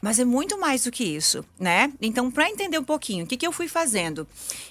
Mas 0.00 0.18
é 0.18 0.24
muito 0.24 0.58
mais 0.58 0.84
do 0.84 0.90
que 0.92 1.04
isso, 1.04 1.44
né? 1.58 1.92
Então, 2.00 2.30
para 2.30 2.48
entender 2.48 2.78
um 2.78 2.84
pouquinho, 2.84 3.24
o 3.24 3.28
que, 3.28 3.36
que 3.36 3.46
eu 3.46 3.52
fui 3.52 3.66
fazendo? 3.66 4.26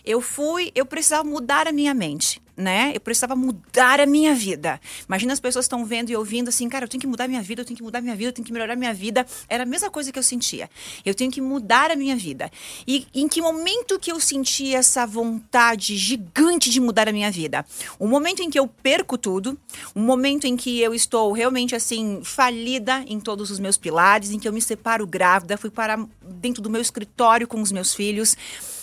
Eu 0.06 0.22
fui, 0.22 0.72
eu 0.74 0.86
precisava 0.86 1.24
mudar 1.24 1.68
a 1.68 1.72
minha 1.72 1.94
mente, 1.94 2.42
né? 2.58 2.92
Eu 2.96 3.00
precisava 3.00 3.36
mudar 3.36 4.00
a 4.00 4.06
minha 4.08 4.34
vida. 4.34 4.82
Imagina 5.08 5.32
as 5.32 5.40
pessoas 5.40 5.66
estão 5.66 5.86
vendo 5.86 6.10
e 6.10 6.16
ouvindo 6.16 6.50
assim, 6.50 6.68
cara, 6.68 6.86
eu 6.86 6.90
tenho 6.90 7.00
que 7.00 7.08
mudar 7.08 7.28
minha 7.28 7.42
vida, 7.42 7.62
eu 7.62 7.66
tenho 7.66 7.78
que 7.78 7.84
mudar 7.84 8.02
minha 8.02 8.16
vida, 8.16 8.30
eu 8.30 8.34
tenho 8.34 8.46
que 8.46 8.52
melhorar 8.52 8.76
minha 8.76 8.94
vida. 8.94 9.26
Era 9.48 9.64
a 9.64 9.66
mesma 9.66 9.92
coisa 9.92 10.12
que 10.12 10.18
eu 10.18 10.24
sentia. 10.24 10.68
Eu 11.06 11.14
tenho 11.14 11.32
que 11.32 11.40
mudar 11.40 11.92
a 11.92 11.96
minha 11.96 12.16
vida. 12.16 12.52
E 12.88 13.06
em 13.14 13.28
que 13.28 13.40
momento 13.42 14.00
que 14.00 14.12
eu 14.12 14.20
senti 14.20 14.74
essa 14.74 15.06
vontade 15.06 15.96
gigante 15.96 16.72
de 16.72 16.80
mudar 16.80 17.08
a 17.08 17.12
minha 17.12 17.30
vida? 17.30 17.64
O 18.00 18.08
momento 18.08 18.42
em 18.42 18.50
que 18.50 18.60
eu 18.60 18.68
perco 18.68 19.18
tudo, 19.18 19.58
um 19.96 20.02
momento 20.02 20.46
em 20.46 20.58
que 20.58 20.82
eu 20.82 20.96
estou 20.96 21.32
realmente 21.32 21.76
assim 21.76 22.22
falida 22.24 23.04
em 23.08 23.20
todos 23.20 23.52
os 23.52 23.60
meus 23.60 23.78
pilares, 23.78 24.32
em 24.32 24.40
que 24.40 24.48
eu 24.48 24.54
me 24.54 24.62
separo 24.62 25.06
grávida, 25.06 25.58
fui 25.58 25.70
para 25.70 26.04
dentro 26.22 26.62
do 26.62 26.70
meu 26.70 26.82
escritório 26.82 27.48
com 27.48 27.62
os 27.62 27.72
meus 27.72 27.94
filhos, 27.94 28.36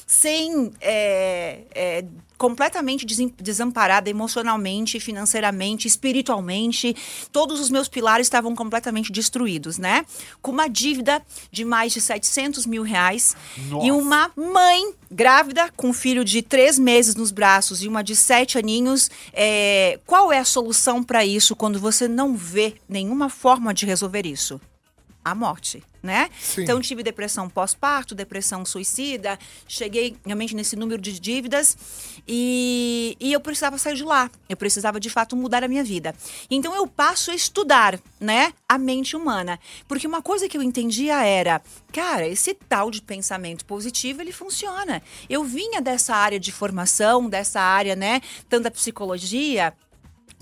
sem 0.07 0.73
é, 0.81 1.61
é, 1.75 2.05
completamente 2.37 3.07
desamparada 3.41 4.11
emocionalmente, 4.11 5.01
financeiramente, 5.01 5.89
espiritualmente. 5.89 6.95
Todos 7.33 7.61
os 7.61 7.71
meus 7.71 7.89
pilares 7.89 8.27
estavam 8.27 8.55
completamente 8.55 9.11
destruídos, 9.11 9.79
né? 9.79 10.05
Com 10.43 10.51
uma 10.51 10.69
dívida 10.69 11.23
de 11.51 11.65
mais 11.65 11.93
de 11.93 12.01
700 12.01 12.67
mil 12.67 12.83
reais 12.83 13.37
e 13.83 13.91
uma 13.91 14.31
mãe 14.37 14.93
grávida 15.11 15.71
com 15.77 15.89
um 15.89 15.93
filho 15.93 16.25
de 16.25 16.43
três 16.43 16.79
meses 16.79 17.15
nos 17.15 17.31
braços 17.31 17.83
e 17.83 17.89
uma 17.89 18.03
de 18.03 18.17
sete 18.17 18.59
aninhos. 18.59 19.11
É, 19.33 19.99
qual 20.07 20.33
é 20.33 20.39
a 20.39 20.45
solução 20.45 21.03
para 21.03 21.25
isso 21.25 21.55
quando 21.55 21.79
você 21.79 22.09
não 22.09 22.37
vê 22.37 22.75
nenhuma 22.89 23.31
forma 23.31 23.73
de 23.73 23.87
resolver 23.87 24.27
isso? 24.27 24.61
A 25.25 25.35
morte, 25.35 25.83
né? 26.03 26.29
Sim. 26.39 26.63
Então 26.63 26.81
tive 26.81 27.03
depressão 27.03 27.49
pós-parto, 27.49 28.15
depressão 28.15 28.65
suicida, 28.65 29.39
cheguei 29.67 30.17
realmente 30.25 30.55
nesse 30.55 30.77
número 30.77 31.01
de 31.01 31.19
dívidas 31.19 31.77
e, 32.29 33.17
e 33.19 33.33
eu 33.33 33.41
precisava 33.41 33.79
sair 33.79 33.97
de 33.97 34.05
lá. 34.05 34.31
Eu 34.49 34.57
precisava 34.57 35.01
de 35.01 35.09
fato 35.09 35.35
mudar 35.35 35.65
a 35.65 35.69
minha 35.69 35.83
vida. 35.83 36.15
Então 36.51 36.75
eu 36.75 36.87
passo 36.87 37.31
a 37.31 37.35
estudar, 37.35 37.99
né, 38.21 38.53
a 38.69 38.77
mente 38.77 39.17
humana, 39.17 39.59
porque 39.89 40.07
uma 40.07 40.21
coisa 40.21 40.49
que 40.49 40.57
eu 40.57 40.63
entendia 40.63 41.25
era, 41.25 41.63
cara, 41.93 42.29
esse 42.29 42.53
tal 42.53 42.91
de 42.91 43.01
pensamento 43.01 43.65
positivo 43.65 44.21
ele 44.21 44.33
funciona. 44.33 45.03
Eu 45.29 45.43
vinha 45.43 45.81
dessa 45.81 46.15
área 46.15 46.39
de 46.39 46.53
formação, 46.53 47.29
dessa 47.29 47.61
área, 47.61 47.97
né, 47.97 48.21
tanto 48.49 48.65
da 48.65 48.71
psicologia 48.71 49.73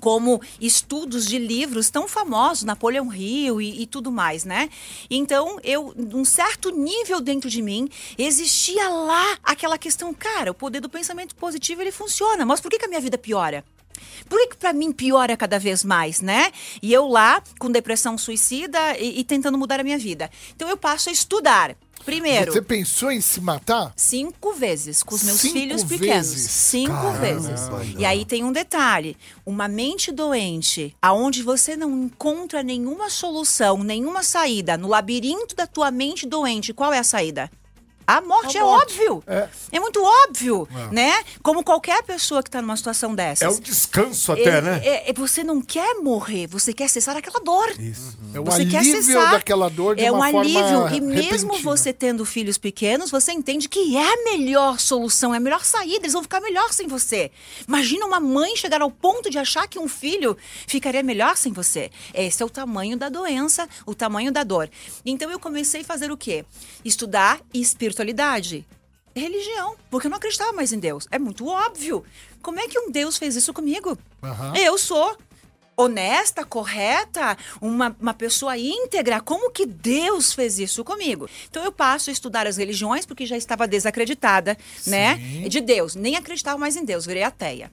como 0.02 0.42
estudos 0.60 1.24
de 1.26 1.38
livros 1.38 1.88
tão 1.88 2.08
famosos, 2.08 2.64
Napoleão 2.64 3.14
Hill 3.14 3.62
e, 3.62 3.82
e 3.82 3.86
tudo 3.86 4.10
mais, 4.10 4.44
né? 4.44 4.68
Então, 5.08 5.60
eu, 5.62 5.94
num 5.96 6.24
certo 6.24 6.76
nível 6.76 7.20
dentro 7.20 7.48
de 7.48 7.62
mim, 7.62 7.88
existia 8.18 8.88
lá 8.88 9.38
aquela 9.44 9.78
questão, 9.78 10.12
cara, 10.12 10.50
o 10.50 10.54
poder 10.54 10.80
do 10.80 10.88
pensamento 10.88 11.36
positivo 11.36 11.82
ele 11.82 11.92
funciona, 11.92 12.44
mas 12.44 12.60
por 12.60 12.68
que, 12.68 12.80
que 12.80 12.84
a 12.84 12.88
minha 12.88 13.00
vida 13.00 13.16
piora? 13.16 13.64
Por 14.28 14.40
que, 14.40 14.48
que 14.48 14.56
pra 14.56 14.72
mim 14.72 14.90
piora 14.90 15.36
cada 15.36 15.56
vez 15.56 15.84
mais, 15.84 16.20
né? 16.20 16.50
E 16.82 16.92
eu 16.92 17.06
lá, 17.06 17.40
com 17.60 17.70
depressão 17.70 18.18
suicida 18.18 18.98
e, 18.98 19.20
e 19.20 19.24
tentando 19.24 19.56
mudar 19.56 19.78
a 19.78 19.84
minha 19.84 19.98
vida. 19.98 20.28
Então 20.56 20.68
eu 20.68 20.76
passo 20.76 21.10
a 21.10 21.12
estudar. 21.12 21.76
Primeiro, 22.04 22.52
Você 22.52 22.62
pensou 22.62 23.10
em 23.10 23.20
se 23.20 23.40
matar? 23.40 23.92
Cinco 23.96 24.52
vezes 24.54 25.02
com 25.02 25.14
os 25.14 25.22
meus 25.22 25.40
Cinco 25.40 25.54
filhos 25.54 25.84
pequenos. 25.84 26.28
vezes? 26.32 26.50
Cinco 26.50 26.92
Caramba, 26.92 27.18
vezes. 27.18 27.60
E 27.98 28.04
aí 28.04 28.24
tem 28.24 28.44
um 28.44 28.52
detalhe: 28.52 29.16
uma 29.46 29.68
mente 29.68 30.10
doente, 30.10 30.96
aonde 31.00 31.42
você 31.42 31.76
não 31.76 32.04
encontra 32.04 32.62
nenhuma 32.62 33.08
solução, 33.08 33.82
nenhuma 33.82 34.22
saída, 34.22 34.76
no 34.76 34.88
labirinto 34.88 35.54
da 35.54 35.66
tua 35.66 35.90
mente 35.90 36.26
doente, 36.26 36.72
qual 36.72 36.92
é 36.92 36.98
a 36.98 37.04
saída? 37.04 37.50
A 38.06 38.20
morte 38.20 38.56
A 38.56 38.60
é 38.60 38.64
morte. 38.64 38.92
óbvio. 38.92 39.24
É. 39.26 39.48
É. 39.72 39.80
muito 39.80 40.02
óbvio, 40.02 40.68
É. 40.90 40.94
né? 40.94 41.24
Como 41.42 41.62
qualquer 41.64 42.02
pessoa 42.02 42.42
que 42.42 42.50
tá 42.50 42.60
numa 42.62 42.76
situação 42.76 43.14
dessas. 43.14 43.42
É 43.42 43.48
um 43.50 43.60
descanso 43.60 44.32
até, 44.32 44.58
É- 44.58 44.60
né? 44.62 44.80
é- 44.84 45.10
é- 45.10 45.12
você 45.12 45.42
não 45.44 45.60
quer 45.60 45.94
morrer, 45.96 46.46
você 46.46 46.72
quer 46.72 46.88
cessar 46.88 47.16
aquela 47.16 47.40
dor. 47.40 47.70
Isso. 47.78 48.16
É 48.34 48.40
o 48.40 48.44
Você 48.44 48.64
quer 48.66 48.78
alívio 48.78 49.02
cessar. 49.02 49.32
daquela 49.32 49.68
dor 49.68 49.96
de 49.96 50.04
é 50.04 50.10
um 50.10 50.16
uma 50.16 50.30
forma 50.30 50.40
alívio. 50.40 50.96
E 50.96 51.00
mesmo 51.00 51.52
repentina. 51.52 51.62
você 51.62 51.92
tendo 51.92 52.24
filhos 52.24 52.58
pequenos, 52.58 53.10
você 53.10 53.32
entende 53.32 53.68
que 53.68 53.96
é 53.96 54.12
a 54.12 54.24
melhor 54.24 54.78
solução, 54.80 55.34
é 55.34 55.36
a 55.36 55.40
melhor 55.40 55.64
saída. 55.64 55.98
Eles 56.04 56.12
vão 56.12 56.22
ficar 56.22 56.40
melhor 56.40 56.72
sem 56.72 56.86
você. 56.86 57.30
Imagina 57.68 58.06
uma 58.06 58.20
mãe 58.20 58.56
chegar 58.56 58.80
ao 58.82 58.90
ponto 58.90 59.30
de 59.30 59.38
achar 59.38 59.66
que 59.68 59.78
um 59.78 59.88
filho 59.88 60.36
ficaria 60.66 61.02
melhor 61.02 61.36
sem 61.36 61.52
você. 61.52 61.90
Esse 62.14 62.42
é 62.42 62.46
o 62.46 62.50
tamanho 62.50 62.96
da 62.96 63.08
doença, 63.08 63.68
o 63.86 63.94
tamanho 63.94 64.32
da 64.32 64.42
dor. 64.42 64.68
Então 65.04 65.30
eu 65.30 65.38
comecei 65.38 65.82
a 65.82 65.84
fazer 65.84 66.10
o 66.10 66.16
quê? 66.16 66.44
Estudar 66.84 67.40
espiritualidade. 67.52 67.91
Religião, 69.14 69.76
porque 69.90 70.07
eu 70.07 70.11
não 70.11 70.16
acreditava 70.16 70.52
mais 70.52 70.72
em 70.72 70.78
Deus. 70.78 71.07
É 71.11 71.18
muito 71.18 71.46
óbvio. 71.46 72.05
Como 72.40 72.59
é 72.59 72.66
que 72.66 72.78
um 72.78 72.90
Deus 72.90 73.18
fez 73.18 73.37
isso 73.37 73.52
comigo? 73.52 73.98
Aham. 74.22 74.55
Eu 74.57 74.78
sou 74.78 75.16
honesta, 75.76 76.44
correta, 76.44 77.37
uma, 77.61 77.96
uma 78.00 78.14
pessoa 78.14 78.57
íntegra. 78.57 79.20
Como 79.20 79.50
que 79.50 79.66
Deus 79.66 80.33
fez 80.33 80.59
isso 80.59 80.85
comigo? 80.85 81.28
Então 81.50 81.64
eu 81.64 81.72
passo 81.72 82.11
a 82.11 82.12
estudar 82.12 82.46
as 82.46 82.57
religiões 82.57 83.05
porque 83.05 83.26
já 83.26 83.37
estava 83.37 83.66
desacreditada, 83.66 84.57
né? 84.87 85.14
De 85.48 85.61
Deus. 85.61 85.94
Nem 85.94 86.16
acreditava 86.16 86.59
mais 86.59 86.76
em 86.76 86.85
Deus, 86.85 87.07
virei 87.07 87.22
ateia. 87.22 87.70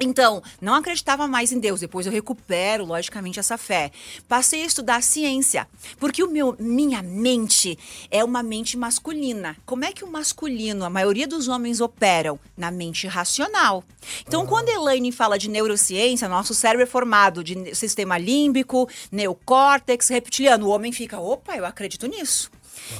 Então, 0.00 0.42
não 0.60 0.74
acreditava 0.74 1.28
mais 1.28 1.52
em 1.52 1.60
Deus. 1.60 1.80
Depois 1.80 2.04
eu 2.04 2.12
recupero, 2.12 2.84
logicamente, 2.84 3.38
essa 3.38 3.56
fé. 3.56 3.92
Passei 4.28 4.62
a 4.62 4.66
estudar 4.66 5.02
ciência, 5.02 5.68
porque 5.98 6.22
o 6.22 6.30
meu, 6.30 6.56
minha 6.58 7.00
mente 7.02 7.78
é 8.10 8.24
uma 8.24 8.42
mente 8.42 8.76
masculina. 8.76 9.56
Como 9.64 9.84
é 9.84 9.92
que 9.92 10.04
o 10.04 10.10
masculino, 10.10 10.84
a 10.84 10.90
maioria 10.90 11.28
dos 11.28 11.46
homens 11.46 11.80
operam? 11.80 12.38
Na 12.56 12.70
mente 12.70 13.06
racional. 13.06 13.84
Então, 14.26 14.46
quando 14.46 14.68
a 14.68 14.72
Elaine 14.72 15.12
fala 15.12 15.38
de 15.38 15.48
neurociência, 15.48 16.28
nosso 16.28 16.54
cérebro 16.54 16.82
é 16.82 16.86
formado 16.86 17.44
de 17.44 17.74
sistema 17.74 18.18
límbico, 18.18 18.88
neocórtex, 19.12 20.08
reptiliano. 20.08 20.66
O 20.66 20.70
homem 20.70 20.90
fica, 20.90 21.20
opa, 21.20 21.56
eu 21.56 21.64
acredito 21.64 22.06
nisso. 22.06 22.50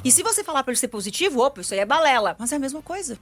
E 0.05 0.13
se 0.13 0.23
você 0.23 0.45
falar 0.45 0.63
para 0.63 0.73
ele 0.73 0.79
ser 0.79 0.89
positivo, 0.89 1.41
opa, 1.41 1.61
isso 1.61 1.75
aí 1.75 1.81
é 1.81 1.85
balela. 1.85 2.37
Mas 2.39 2.53
é 2.53 2.57
a 2.57 2.61
mesma 2.61 2.81
coisa 2.81 3.19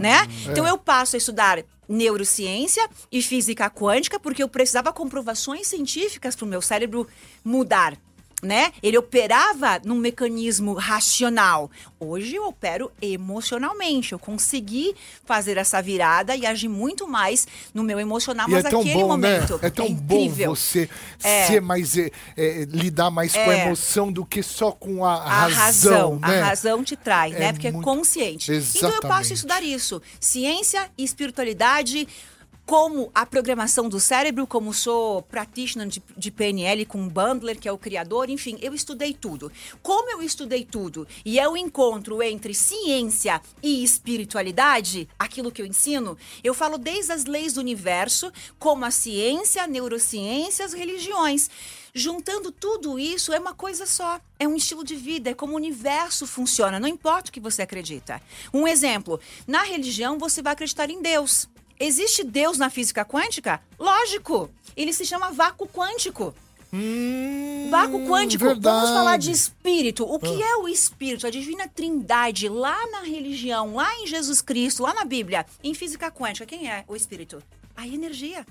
né? 0.00 0.26
Então 0.50 0.66
eu 0.66 0.78
passo 0.78 1.16
a 1.16 1.18
estudar 1.18 1.62
neurociência 1.88 2.88
e 3.10 3.22
física 3.22 3.68
quântica 3.68 4.18
porque 4.18 4.42
eu 4.42 4.48
precisava 4.48 4.92
comprovações 4.92 5.66
científicas 5.66 6.34
para 6.34 6.44
o 6.44 6.48
meu 6.48 6.62
cérebro 6.62 7.06
mudar. 7.44 7.96
Né? 8.42 8.72
Ele 8.82 8.98
operava 8.98 9.80
num 9.84 9.94
mecanismo 9.94 10.72
racional. 10.74 11.70
Hoje 12.00 12.34
eu 12.34 12.44
opero 12.48 12.90
emocionalmente. 13.00 14.12
Eu 14.12 14.18
consegui 14.18 14.96
fazer 15.24 15.56
essa 15.56 15.80
virada 15.80 16.34
e 16.34 16.44
agir 16.44 16.66
muito 16.68 17.06
mais 17.06 17.46
no 17.72 17.84
meu 17.84 18.00
emocional, 18.00 18.48
E 18.48 18.52
mas 18.52 18.64
é 18.64 18.68
tão 18.70 18.82
bom, 18.84 19.06
momento. 19.06 19.52
né? 19.54 19.60
É 19.62 19.70
tão 19.70 19.94
bom 19.94 20.16
incrível. 20.16 20.56
você 20.56 20.90
É. 21.22 21.46
ser 21.46 21.60
mais. 21.60 21.96
é, 21.96 22.10
é, 22.36 22.64
lidar 22.68 23.10
mais 23.12 23.32
com 23.32 23.38
a 23.48 23.54
É. 23.54 23.66
emoção 23.66 24.10
do 24.10 24.24
que 24.26 24.42
só 24.42 24.72
com 24.72 25.04
a, 25.04 25.14
A 25.22 25.46
razão, 25.46 26.18
né? 26.18 26.40
a 26.42 26.46
razão 26.46 26.82
te 26.82 26.96
trai, 26.96 27.32
É 27.34 27.38
né? 27.38 27.52
Porque 27.52 27.70
muito- 27.70 27.88
é 27.88 27.94
consciente. 27.94 28.50
Então 28.50 28.56
eu 28.56 28.60
Exatamente. 28.96 29.06
passo 29.08 29.32
a 29.32 29.34
estudar 29.34 29.62
isso. 29.62 30.02
Ciência 30.18 30.90
e 30.98 31.04
espiritualidade, 31.04 32.08
como 32.64 33.10
a 33.14 33.26
programação 33.26 33.88
do 33.88 33.98
cérebro, 33.98 34.46
como 34.46 34.72
sou 34.72 35.22
practitioner 35.22 35.88
de, 35.88 36.02
de 36.16 36.30
PNL 36.30 36.86
com 36.86 37.08
Bandler, 37.08 37.58
que 37.58 37.68
é 37.68 37.72
o 37.72 37.78
criador, 37.78 38.30
enfim, 38.30 38.56
eu 38.62 38.74
estudei 38.74 39.12
tudo. 39.12 39.50
Como 39.82 40.10
eu 40.10 40.22
estudei 40.22 40.64
tudo 40.64 41.06
e 41.24 41.38
é 41.38 41.48
o 41.48 41.56
encontro 41.56 42.22
entre 42.22 42.54
ciência 42.54 43.40
e 43.62 43.82
espiritualidade, 43.82 45.08
aquilo 45.18 45.50
que 45.50 45.60
eu 45.60 45.66
ensino, 45.66 46.16
eu 46.42 46.54
falo 46.54 46.78
desde 46.78 47.12
as 47.12 47.24
leis 47.24 47.54
do 47.54 47.60
universo, 47.60 48.32
como 48.58 48.84
a 48.84 48.90
ciência, 48.90 49.62
a 49.62 49.66
neurociência, 49.66 50.64
as 50.64 50.72
religiões. 50.72 51.50
Juntando 51.94 52.50
tudo 52.50 52.98
isso 52.98 53.34
é 53.34 53.38
uma 53.38 53.52
coisa 53.52 53.84
só. 53.84 54.18
É 54.38 54.48
um 54.48 54.56
estilo 54.56 54.82
de 54.82 54.96
vida, 54.96 55.30
é 55.30 55.34
como 55.34 55.52
o 55.52 55.56
universo 55.56 56.26
funciona, 56.26 56.80
não 56.80 56.88
importa 56.88 57.28
o 57.28 57.32
que 57.32 57.40
você 57.40 57.60
acredita. 57.60 58.22
Um 58.52 58.66
exemplo: 58.66 59.20
na 59.46 59.62
religião 59.62 60.18
você 60.18 60.40
vai 60.40 60.54
acreditar 60.54 60.88
em 60.88 61.02
Deus. 61.02 61.48
Existe 61.82 62.22
Deus 62.22 62.58
na 62.58 62.70
física 62.70 63.04
quântica? 63.04 63.60
Lógico! 63.76 64.48
Ele 64.76 64.92
se 64.92 65.04
chama 65.04 65.32
vácuo 65.32 65.66
quântico. 65.66 66.32
Vácuo 67.70 68.06
quântico. 68.06 68.44
Vamos 68.44 68.58
Hum, 68.58 68.60
verdade. 68.60 68.90
Ah. 68.90 68.94
falar 68.94 69.16
de 69.16 69.32
espírito. 69.32 70.04
O 70.04 70.18
que 70.18 70.42
é 70.42 70.56
o 70.56 70.68
espírito? 70.68 71.26
A 71.26 71.30
divina 71.30 71.66
trindade, 71.66 72.48
lá 72.48 72.86
na 72.92 73.00
religião, 73.00 73.74
lá 73.74 73.92
em 73.98 74.06
Jesus 74.06 74.40
Cristo, 74.40 74.84
lá 74.84 74.94
na 74.94 75.04
Bíblia, 75.04 75.44
em 75.62 75.74
física 75.74 76.10
quântica, 76.10 76.46
quem 76.46 76.70
é 76.70 76.84
o 76.86 76.94
espírito? 76.94 77.42
A 77.76 77.86
energia. 77.86 78.46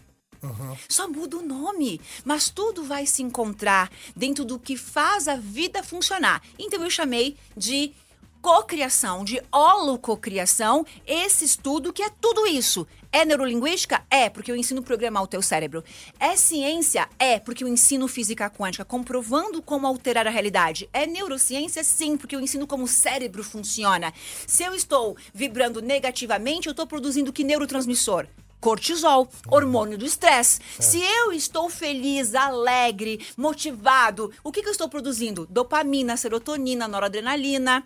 Só 0.89 1.07
muda 1.07 1.37
o 1.37 1.41
nome, 1.41 2.01
mas 2.25 2.49
tudo 2.49 2.83
vai 2.83 3.05
se 3.05 3.23
encontrar 3.23 3.89
dentro 4.15 4.43
do 4.43 4.59
que 4.59 4.75
faz 4.75 5.27
a 5.29 5.35
vida 5.37 5.81
funcionar. 5.81 6.41
Então 6.59 6.83
eu 6.83 6.89
chamei 6.89 7.37
de 7.55 7.93
cocriação, 8.41 9.23
de 9.23 9.39
holococriação, 9.51 10.83
esse 11.05 11.45
estudo 11.45 11.93
que 11.93 12.01
é 12.01 12.09
tudo 12.09 12.47
isso. 12.47 12.87
É 13.13 13.26
neurolinguística? 13.26 14.02
É, 14.10 14.30
porque 14.30 14.50
eu 14.50 14.56
ensino 14.56 14.80
a 14.80 14.84
programar 14.84 15.21
o 15.21 15.28
teu 15.28 15.41
cérebro. 15.41 15.84
É 16.17 16.38
ciência? 16.38 17.10
É, 17.19 17.39
porque 17.39 17.62
eu 17.62 17.67
ensino 17.67 18.08
física 18.08 18.50
quântica, 18.50 18.86
comprovando 18.86 19.62
como 19.62 19.86
alterar 19.86 20.26
a 20.28 20.30
realidade. 20.30 20.89
É 20.93 21.06
neurociência? 21.06 21.84
Sim, 21.84 22.15
porque 22.15 22.36
eu 22.36 22.39
ensino 22.39 22.65
como 22.65 22.86
o 22.86 22.88
cérebro 22.88 23.43
funciona. 23.43 24.13
Se 24.47 24.63
eu 24.63 24.74
estou 24.74 25.17
vibrando 25.34 25.82
negativamente, 25.82 26.67
eu 26.67 26.71
estou 26.71 26.88
produzindo 26.88 27.34
que 27.34 27.43
neurotransmissor? 27.43 28.28
cortisol, 28.62 29.28
hormônio 29.50 29.97
do 29.97 30.06
estresse. 30.06 30.60
Se 30.80 31.02
eu 31.02 31.34
estou 31.34 31.67
feliz, 31.67 32.36
alegre, 32.36 33.26
motivado, 33.36 34.32
o 34.43 34.52
que, 34.52 34.62
que 34.62 34.67
eu 34.67 34.71
estou 34.71 34.88
produzindo? 34.88 35.47
Dopamina, 35.50 36.15
serotonina, 36.15 36.88
noradrenalina, 36.88 37.84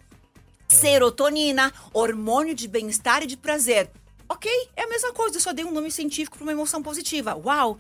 serotonina, 0.68 1.74
hormônio 1.94 2.54
de 2.54 2.68
bem-estar 2.68 3.24
e 3.24 3.28
de 3.28 3.38
prazer. 3.38 3.90
Ok, 4.28 4.52
é 4.76 4.84
a 4.84 4.88
mesma 4.88 5.14
coisa, 5.14 5.38
eu 5.38 5.42
só 5.42 5.54
dei 5.54 5.64
um 5.64 5.72
nome 5.72 5.92
científico 5.92 6.38
para 6.38 6.44
uma 6.44 6.52
emoção 6.52 6.82
positiva. 6.82 7.36
Uau! 7.36 7.78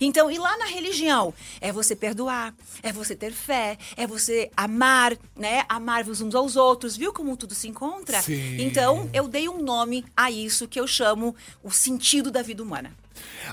Então, 0.00 0.30
e 0.30 0.38
lá 0.38 0.56
na 0.56 0.66
religião? 0.66 1.32
É 1.60 1.70
você 1.70 1.94
perdoar, 1.94 2.52
é 2.82 2.92
você 2.92 3.14
ter 3.14 3.32
fé, 3.32 3.78
é 3.96 4.06
você 4.06 4.50
amar, 4.56 5.16
né? 5.36 5.64
Amar-vos 5.68 6.20
uns 6.20 6.34
aos 6.34 6.56
outros. 6.56 6.96
Viu 6.96 7.12
como 7.12 7.36
tudo 7.36 7.54
se 7.54 7.68
encontra? 7.68 8.20
Sim. 8.20 8.60
Então, 8.60 9.08
eu 9.12 9.28
dei 9.28 9.48
um 9.48 9.62
nome 9.62 10.04
a 10.16 10.30
isso 10.30 10.66
que 10.66 10.80
eu 10.80 10.86
chamo 10.86 11.34
o 11.62 11.70
sentido 11.70 12.30
da 12.30 12.42
vida 12.42 12.62
humana. 12.62 12.92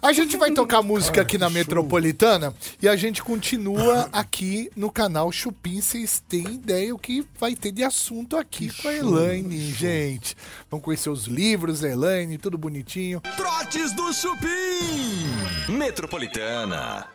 A 0.02 0.14
gente 0.14 0.38
vai 0.38 0.52
tocar 0.52 0.82
música 0.82 1.22
aqui 1.22 1.38
na 1.38 1.50
Metropolitana 1.50 2.54
e 2.82 2.88
a 2.88 2.96
gente 2.96 3.22
continua 3.22 4.10
aqui 4.14 4.70
no 4.76 4.92
canal 4.92 5.32
Chupim. 5.32 5.82
Vocês 5.82 6.20
têm 6.20 6.46
ideia 6.46 6.94
o 6.94 7.00
que 7.00 7.26
vai 7.40 7.56
ter 7.56 7.72
de 7.72 7.84
assunto 7.84 8.38
aqui 8.38 8.70
com 8.82 8.88
a 8.88 8.94
Elaine, 8.94 9.60
gente. 9.72 10.36
Vamos 10.70 10.84
conhecer 10.84 11.10
os 11.10 11.26
livros 11.26 11.82
da 11.82 11.90
Elaine, 11.90 12.38
tudo 12.38 12.58
bonitinho. 12.58 13.22
Trotes 13.36 13.94
do 13.94 14.12
Chupim. 14.14 15.70
Metropolitana. 15.70 17.08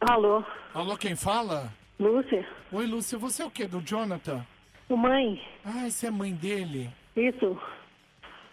Alô, 0.00 0.42
Alô, 0.74 0.96
quem 0.96 1.14
fala? 1.14 1.72
Lúcia? 2.00 2.46
Oi, 2.72 2.86
Lúcia, 2.86 3.18
você 3.18 3.42
é 3.42 3.46
o 3.46 3.50
quê? 3.50 3.66
Do 3.66 3.80
Jonathan? 3.82 4.44
O 4.88 4.96
mãe? 4.96 5.40
Ah, 5.64 5.88
você 5.88 6.06
é 6.06 6.10
mãe 6.10 6.32
dele. 6.32 6.90
Isso. 7.14 7.58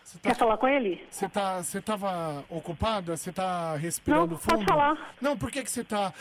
Você 0.09 0.17
Quer 0.23 0.35
falar 0.35 0.57
com 0.57 0.67
ele? 0.67 1.05
Você 1.11 1.29
tá, 1.29 1.61
você 1.61 1.79
tava 1.79 2.43
ocupada? 2.49 3.15
Você 3.15 3.31
tá 3.31 3.75
respirando 3.75 4.31
Não, 4.31 4.37
fundo? 4.39 4.53
pode 4.55 4.65
falar. 4.65 5.13
Não, 5.21 5.37
por 5.37 5.51
que 5.51 5.61
que 5.63 5.69
você 5.69 5.83
tá 5.83 6.11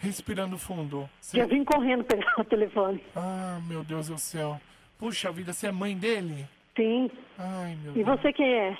respirando 0.00 0.58
fundo? 0.58 1.08
Você- 1.20 1.36
Já 1.36 1.46
vim 1.46 1.62
correndo 1.64 2.02
pegar 2.02 2.34
o 2.36 2.42
telefone. 2.44 3.00
Ah, 3.14 3.60
meu 3.68 3.84
Deus 3.84 4.08
do 4.08 4.18
céu. 4.18 4.60
Puxa 4.98 5.30
vida, 5.30 5.52
você 5.52 5.68
é 5.68 5.72
mãe 5.72 5.96
dele? 5.96 6.48
Sim. 6.76 7.08
Ai, 7.38 7.76
meu 7.80 7.92
E 7.92 8.02
Deus. 8.02 8.06
você 8.20 8.32
quem 8.32 8.52
é? 8.52 8.76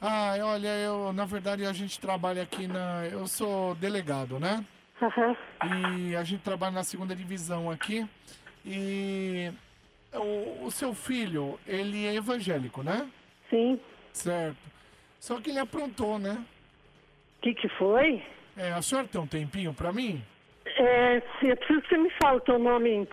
Ah, 0.00 0.34
olha, 0.44 0.68
eu, 0.76 1.12
na 1.12 1.24
verdade, 1.24 1.66
a 1.66 1.72
gente 1.72 1.98
trabalha 1.98 2.44
aqui 2.44 2.68
na... 2.68 3.06
Eu 3.06 3.26
sou 3.26 3.74
delegado, 3.74 4.38
né? 4.38 4.64
Aham. 5.02 5.36
E 6.08 6.14
a 6.14 6.22
gente 6.22 6.42
trabalha 6.42 6.72
na 6.72 6.84
segunda 6.84 7.16
divisão 7.16 7.68
aqui. 7.68 8.06
E 8.64 9.50
o, 10.14 10.66
o 10.66 10.70
seu 10.70 10.94
filho, 10.94 11.58
ele 11.66 12.06
é 12.06 12.14
evangélico, 12.14 12.84
né? 12.84 13.04
Sim. 13.50 13.80
Certo. 14.12 14.56
Só 15.20 15.40
que 15.40 15.50
ele 15.50 15.58
aprontou, 15.58 16.18
né? 16.18 16.44
O 17.38 17.42
que 17.42 17.54
que 17.54 17.68
foi? 17.70 18.22
É, 18.56 18.72
a 18.72 18.82
senhora 18.82 19.06
tem 19.08 19.20
um 19.20 19.26
tempinho 19.26 19.72
pra 19.72 19.92
mim? 19.92 20.22
É, 20.66 21.20
se- 21.40 21.48
eu 21.48 21.56
preciso 21.56 21.80
que 21.82 21.88
você 21.88 21.96
me 21.98 22.10
fale 22.20 22.38
o 22.38 22.40
teu 22.40 22.58
nome. 22.58 23.08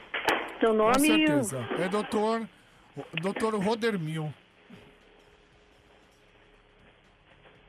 Teu 0.60 0.74
nome 0.74 0.94
Com 0.94 1.00
certeza. 1.00 1.68
É 1.80 1.88
doutor, 1.88 2.48
doutor 3.22 3.56
Rodermil. 3.56 4.34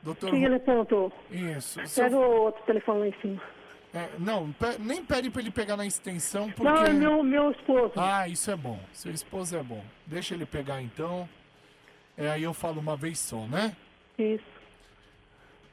Doutor 0.03 0.29
que 0.29 0.35
ele 0.37 0.55
apontou. 0.55 1.11
Isso. 1.29 1.85
Seu- 1.87 2.03
Pega 2.05 2.17
o 2.17 2.41
outro 2.43 2.63
telefone 2.65 2.99
lá 3.01 3.07
em 3.07 3.21
cima. 3.21 3.41
É, 3.93 4.09
não, 4.19 4.51
pe- 4.53 4.77
nem 4.79 5.03
pede 5.03 5.29
pra 5.29 5.41
ele 5.41 5.49
pegar 5.51 5.75
na 5.77 5.85
extensão, 5.85 6.51
porque... 6.51 6.63
Não, 6.63 6.83
é 6.85 6.93
meu, 6.93 7.23
meu 7.23 7.51
esposo. 7.51 7.93
Ah, 7.95 8.27
isso 8.27 8.51
é 8.51 8.55
bom. 8.55 8.79
Seu 8.93 9.11
esposo 9.11 9.55
é 9.57 9.63
bom. 9.63 9.83
Deixa 10.05 10.33
ele 10.33 10.45
pegar 10.45 10.81
então. 10.81 11.27
É, 12.17 12.31
aí 12.31 12.43
eu 12.43 12.53
falo 12.53 12.79
uma 12.79 12.95
vez 12.95 13.19
só, 13.19 13.45
né? 13.45 13.75
Isso. 14.17 14.43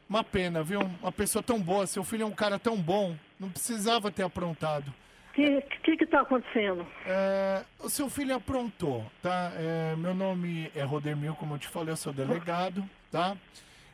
Uma 0.08 0.22
pena, 0.22 0.62
viu? 0.62 0.80
Uma 1.00 1.10
pessoa 1.10 1.42
tão 1.42 1.60
boa, 1.60 1.86
seu 1.86 2.04
filho 2.04 2.22
é 2.24 2.26
um 2.26 2.32
cara 2.32 2.58
tão 2.58 2.76
bom, 2.76 3.16
não 3.40 3.48
precisava 3.50 4.10
ter 4.10 4.22
aprontado. 4.22 4.92
O 5.30 5.32
que, 5.34 5.60
que 5.82 5.96
que 5.96 6.06
tá 6.06 6.20
acontecendo? 6.20 6.86
É, 7.06 7.64
o 7.80 7.88
seu 7.88 8.08
filho 8.08 8.36
aprontou, 8.36 9.04
tá? 9.20 9.50
É, 9.56 9.96
meu 9.96 10.14
nome 10.14 10.70
é 10.76 10.82
Rodemil, 10.82 11.34
como 11.34 11.54
eu 11.54 11.58
te 11.58 11.66
falei, 11.66 11.90
eu 11.92 11.96
sou 11.96 12.12
delegado, 12.12 12.88
tá? 13.10 13.36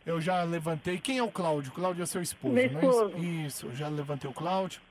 Eu 0.04 0.20
já 0.20 0.42
levantei. 0.42 0.98
Quem 0.98 1.18
é 1.18 1.22
o 1.22 1.30
Cláudio? 1.30 1.72
Cláudio 1.72 2.02
é 2.02 2.06
seu 2.06 2.20
esposo, 2.20 2.54
Meu 2.54 2.64
é 2.64 2.66
isso? 2.66 2.76
esposo. 2.78 3.16
Isso, 3.18 3.66
eu 3.66 3.74
já 3.74 3.88
levantei 3.88 4.28
o 4.28 4.34
Cláudio. 4.34 4.82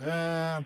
É, 0.00 0.64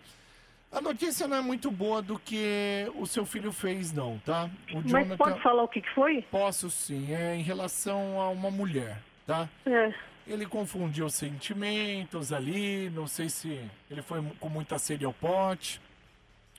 a 0.73 0.81
notícia 0.81 1.29
não 1.29 1.37
é 1.37 1.41
muito 1.43 1.71
boa 1.71 2.01
do 2.01 2.19
que 2.19 2.91
o 2.95 3.07
seu 3.07 3.27
filho 3.27 3.53
fez, 3.53 3.93
não, 3.93 4.19
tá? 4.25 4.49
O 4.73 4.83
Mas 4.91 5.17
pode 5.17 5.41
falar 5.43 5.63
o 5.63 5.69
que, 5.69 5.83
que 5.83 5.91
foi? 5.91 6.23
Posso 6.31 6.71
sim, 6.71 7.15
é 7.15 7.37
em 7.37 7.43
relação 7.43 8.19
a 8.19 8.31
uma 8.31 8.51
mulher, 8.51 8.99
tá? 9.27 9.49
É. 9.67 9.93
Ele 10.27 10.47
confundiu 10.47 11.11
sentimentos 11.11 12.33
ali, 12.33 12.89
não 12.91 13.07
sei 13.07 13.29
se 13.29 13.61
ele 13.91 14.01
foi 14.01 14.23
com 14.41 14.49
muita 14.49 14.79
sede 14.79 15.05
ao 15.05 15.13
pote. 15.13 15.81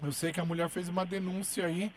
Eu 0.01 0.11
sei 0.11 0.31
que 0.31 0.39
a 0.39 0.45
mulher 0.45 0.69
fez 0.69 0.87
uma 0.89 1.05
denúncia 1.05 1.65
aí. 1.65 1.91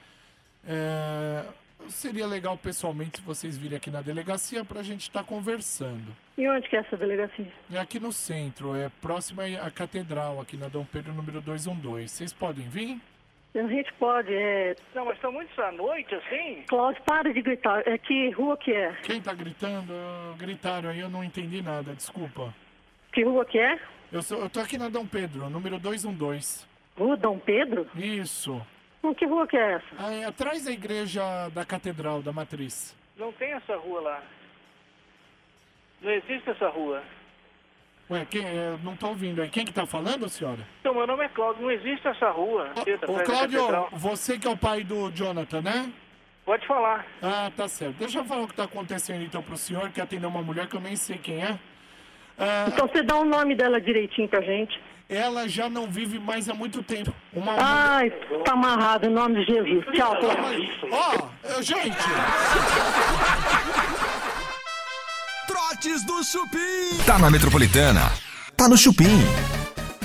É, 0.66 1.44
seria 1.88 2.26
legal 2.26 2.56
pessoalmente 2.56 3.18
se 3.18 3.24
vocês 3.24 3.58
virem 3.58 3.76
aqui 3.76 3.90
na 3.90 4.00
delegacia 4.00 4.64
pra 4.64 4.82
gente 4.82 5.02
estar 5.02 5.24
conversando. 5.24 6.16
E 6.38 6.48
onde 6.48 6.68
que 6.68 6.76
é 6.76 6.80
essa 6.80 6.96
delegacia? 6.96 7.50
É 7.72 7.78
aqui 7.78 7.98
no 7.98 8.12
centro, 8.12 8.76
é 8.76 8.90
próximo 9.00 9.40
à 9.40 9.70
catedral, 9.70 10.40
aqui 10.40 10.56
na 10.56 10.68
Dom 10.68 10.84
Pedro 10.84 11.12
número 11.14 11.40
212. 11.40 12.08
Vocês 12.08 12.32
podem 12.32 12.68
vir? 12.68 13.00
A 13.54 13.66
gente 13.68 13.90
pode, 13.94 14.34
é... 14.34 14.76
Não, 14.94 15.06
mas 15.06 15.14
estão 15.14 15.32
muito 15.32 15.58
à 15.62 15.72
noite, 15.72 16.14
assim? 16.14 16.62
Cláudio, 16.68 17.02
para 17.04 17.32
de 17.32 17.40
gritar. 17.40 17.82
É 17.88 17.96
que 17.96 18.28
rua 18.32 18.54
que 18.58 18.70
é? 18.70 18.92
Quem 19.02 19.18
tá 19.18 19.32
gritando? 19.32 19.94
Gritaram 20.36 20.90
aí, 20.90 21.00
eu 21.00 21.08
não 21.08 21.24
entendi 21.24 21.62
nada, 21.62 21.94
desculpa. 21.94 22.54
Que 23.14 23.24
rua 23.24 23.46
que 23.46 23.58
é? 23.58 23.80
Eu, 24.12 24.22
sou, 24.22 24.40
eu 24.40 24.50
tô 24.50 24.60
aqui 24.60 24.76
na 24.76 24.90
Dom 24.90 25.06
Pedro, 25.06 25.48
número 25.48 25.78
212. 25.78 26.66
Rua 26.98 27.16
Dom 27.16 27.38
Pedro? 27.38 27.86
Isso. 27.96 28.60
Hum, 29.02 29.14
Que 29.14 29.24
rua 29.24 29.46
que 29.46 29.56
é 29.56 29.72
essa? 29.76 30.06
Aí, 30.06 30.22
atrás 30.24 30.64
da 30.66 30.70
igreja 30.72 31.22
da 31.54 31.64
Catedral, 31.64 32.20
da 32.20 32.32
Matriz. 32.34 32.94
Não 33.16 33.32
tem 33.32 33.52
essa 33.52 33.74
rua 33.76 34.00
lá. 34.02 34.22
Não 36.02 36.10
existe 36.12 36.50
essa 36.50 36.68
rua. 36.68 37.02
Ué, 38.08 38.24
quem, 38.30 38.44
é, 38.44 38.76
não 38.84 38.94
tô 38.96 39.08
ouvindo 39.08 39.42
aí. 39.42 39.48
Quem 39.48 39.64
que 39.64 39.72
tá 39.72 39.84
falando, 39.84 40.28
senhora? 40.28 40.60
Então, 40.80 40.94
meu 40.94 41.06
nome 41.06 41.24
é 41.24 41.28
Cláudio, 41.28 41.62
não 41.62 41.70
existe 41.72 42.06
essa 42.06 42.30
rua. 42.30 42.70
Ô, 42.76 42.80
atrás 42.80 43.00
da 43.00 43.58
Cláudio, 43.58 43.88
você 43.92 44.38
que 44.38 44.46
é 44.46 44.50
o 44.50 44.56
pai 44.56 44.84
do 44.84 45.10
Jonathan, 45.10 45.60
né? 45.62 45.90
Pode 46.44 46.64
falar. 46.68 47.04
Ah, 47.20 47.50
tá 47.56 47.66
certo. 47.66 47.96
Deixa 47.96 48.18
eu 48.20 48.24
falar 48.24 48.42
o 48.42 48.48
que 48.48 48.54
tá 48.54 48.62
acontecendo 48.64 49.24
então 49.24 49.42
pro 49.42 49.56
senhor, 49.56 49.90
que 49.90 50.00
atendeu 50.00 50.28
uma 50.28 50.42
mulher 50.42 50.68
que 50.68 50.76
eu 50.76 50.80
nem 50.80 50.94
sei 50.94 51.18
quem 51.18 51.42
é. 51.42 51.58
Ah, 52.38 52.66
Então 52.68 52.86
você 52.86 53.02
dá 53.02 53.16
o 53.16 53.24
nome 53.24 53.56
dela 53.56 53.80
direitinho 53.80 54.28
pra 54.28 54.40
gente. 54.40 54.80
ela 55.08 55.48
já 55.48 55.68
não 55.68 55.88
vive 55.88 56.20
mais 56.20 56.48
há 56.48 56.54
muito 56.54 56.84
tempo. 56.84 57.12
Uma 57.32 57.56
Ai, 57.58 58.10
tá 58.44 58.52
amarrado, 58.52 59.06
em 59.06 59.10
nome 59.10 59.44
de 59.44 59.52
Jesus. 59.52 59.84
Tchau, 59.96 60.16
Cláudio. 60.20 60.68
Ó, 60.92 61.28
eu- 61.56 61.62
gente! 61.64 61.96
Trotes 65.76 66.04
do 66.04 66.24
Chupim. 66.24 67.04
Tá 67.04 67.18
na 67.18 67.30
Metropolitana. 67.30 68.10
Tá 68.56 68.66
no 68.66 68.78
Chupim. 68.78 69.18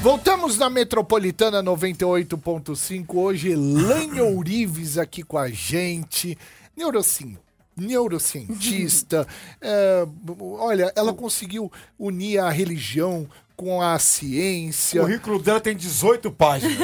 Voltamos 0.01 0.57
na 0.57 0.69
Metropolitana 0.69 1.63
98.5. 1.63 3.15
Hoje, 3.15 3.51
Elaine 3.51 4.19
Ourives 4.19 4.97
aqui 4.97 5.23
com 5.23 5.37
a 5.37 5.47
gente. 5.49 6.37
Neurocin, 6.75 7.37
neurocientista. 7.77 9.25
É, 9.61 10.05
olha, 10.39 10.91
ela 10.95 11.13
conseguiu 11.13 11.71
unir 11.97 12.39
a 12.39 12.49
religião 12.49 13.29
com 13.55 13.81
a 13.81 13.97
ciência. 13.99 15.01
O 15.01 15.05
currículo 15.05 15.39
dela 15.41 15.59
tem 15.59 15.75
18 15.75 16.31
páginas. 16.31 16.77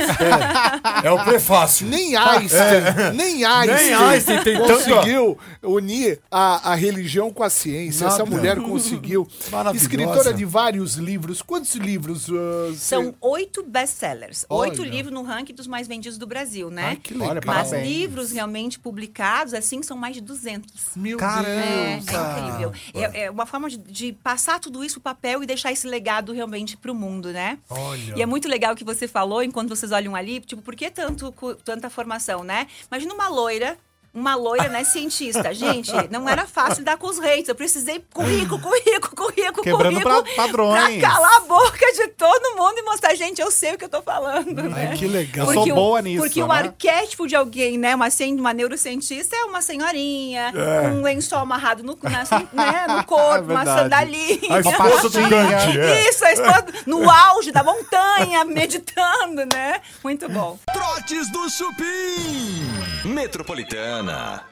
É, 1.04 1.08
é 1.08 1.12
o 1.12 1.24
prefácio. 1.24 1.88
Nem 1.88 2.16
Einstein, 2.16 2.60
É. 2.60 3.12
nem 3.14 3.44
Einstein, 3.46 3.86
Nem 3.86 3.94
Einstein 3.94 4.44
tem 4.44 4.58
tanto- 4.58 4.74
conseguiu 4.74 5.38
unir 5.64 6.20
a, 6.32 6.72
a 6.72 6.76
religião 6.76 7.32
com 7.32 7.44
a 7.44 7.50
ciência. 7.50 8.06
Essa 8.06 8.20
Nada. 8.20 8.30
mulher 8.30 8.58
conseguiu. 8.62 9.28
Maravilhosa. 9.52 9.86
Escritora 9.86 10.34
de 10.34 10.46
vários 10.46 10.96
livros. 10.96 11.42
Quantos 11.42 11.76
livros? 11.76 12.28
ah, 12.30 12.74
São 12.76 13.14
oito 13.22 13.64
best-sellers. 13.64 14.46
Oito 14.50 14.84
livros 14.84 15.14
no 15.14 15.24
ranking 15.24 15.54
dos 15.54 15.68
mais 15.68 15.88
vendidos 15.88 16.18
do 16.18 16.28
Brasil, 16.28 16.70
né? 16.70 16.90
Ai, 16.90 16.96
que 16.98 17.14
legal. 17.14 17.30
Olha, 17.30 17.42
Mas 17.46 17.70
parabéns. 17.70 17.88
livros 17.88 18.32
realmente 18.32 18.80
publicados, 18.80 19.54
assim, 19.54 19.82
são 19.82 19.98
mais 19.98 20.16
de 20.16 20.22
200. 20.22 20.72
Meu 20.96 21.18
É, 21.20 21.24
é 21.24 22.00
Deus! 22.00 22.04
incrível. 22.08 22.72
É, 22.94 23.24
é 23.26 23.32
uma 23.32 23.46
forma 23.46 23.70
de, 23.70 23.78
de 23.78 24.14
passar 24.14 24.60
tudo 24.60 24.84
isso 24.84 24.96
pro 24.96 25.14
papel 25.14 25.44
e 25.44 25.46
deixar 25.46 25.72
esse 25.72 25.88
legado 25.88 26.32
realmente 26.34 26.67
pro 26.76 26.94
mundo, 26.94 27.32
né? 27.32 27.60
Olha. 27.70 28.16
E 28.18 28.22
é 28.22 28.26
muito 28.26 28.48
legal 28.48 28.74
o 28.74 28.76
que 28.76 28.84
você 28.84 29.08
falou, 29.08 29.44
enquanto 29.44 29.70
vocês 29.70 29.92
olham 29.92 30.16
ali, 30.16 30.40
tipo, 30.42 30.62
por 30.62 30.76
que 30.76 30.90
tanto, 30.90 31.32
tanta 31.64 31.90
formação, 31.90 32.44
né? 32.44 32.68
Imagina 32.92 33.14
uma 33.14 33.30
loira, 33.30 33.78
uma 34.18 34.36
loira, 34.36 34.68
né, 34.70 34.84
cientista. 34.84 35.54
Gente, 35.54 35.92
não 36.10 36.28
era 36.28 36.46
fácil 36.46 36.80
lidar 36.80 36.98
com 36.98 37.08
os 37.08 37.20
reis. 37.20 37.48
Eu 37.48 37.56
precisei 37.56 38.04
currículo, 38.14 38.60
currículo, 38.60 39.16
currículo, 39.16 39.64
Quebrando 39.64 40.02
currículo. 40.02 40.24
pra- 40.24 40.34
padrões. 40.36 41.00
Pra 41.00 41.10
calar 41.10 41.38
a 41.38 41.40
boca 41.42 41.92
de 41.94 42.08
todo 42.10 42.56
mundo 42.58 42.78
e 42.78 42.82
mostrar, 42.84 43.14
gente, 43.16 43.40
eu 43.42 43.52
sei 43.52 43.76
o 43.76 43.78
que 43.78 43.86
eu 43.86 43.90
tô 43.90 44.02
falando, 44.02 44.64
né? 44.64 44.96
que 44.98 45.08
legal. 45.08 45.48
Eu 45.48 45.54
sou 45.54 45.62
Porque 45.64 45.72
o- 45.72 45.76
boa 45.76 46.02
nisso, 46.02 46.24
Porque 46.24 46.42
o 46.42 46.48
né? 46.48 46.56
arquétipo 46.56 47.28
de 47.28 47.36
alguém, 47.36 47.78
né? 47.78 47.96
Uma, 47.96 48.08
uma 48.38 48.54
neurocientista 48.54 49.36
é 49.36 49.44
uma 49.46 49.62
senhorinha, 49.62 50.52
É. 50.56 50.88
um 50.88 51.02
lençol 51.04 51.40
amarrado 51.40 51.84
no, 51.84 51.98
na, 52.02 52.24
né, 52.54 52.86
no 52.88 53.04
corpo, 53.06 53.52
uma 53.52 53.64
verdade. 53.64 53.82
sandalinha. 53.82 54.56
A 54.56 54.60
esposa 54.60 55.10
do 55.10 55.20
é. 55.36 56.10
Isso, 56.10 56.26
a 56.26 56.32
esposa 56.34 56.66
no 56.86 57.10
auge 57.10 57.52
da 57.52 57.64
montanha, 57.64 58.44
meditando, 58.46 59.44
né? 59.54 59.80
Muito 60.04 60.28
bom. 60.30 60.58
Trotes 60.98 61.30
do 61.32 61.48
Chupim. 61.48 63.14
Metropolitana. 63.14 64.44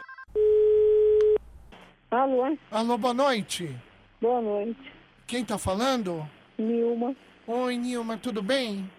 Alô, 2.12 2.56
Alô, 2.70 2.98
boa 3.00 3.14
noite. 3.16 3.76
boa 4.22 4.40
noite. 4.42 4.80
Quem 5.26 5.44
tá 5.44 5.58
falando? 5.58 6.28
Nilma, 6.60 7.16
Oi, 7.48 7.78
Nilma, 7.78 8.18
tudo 8.18 8.44
bem? 8.44 8.90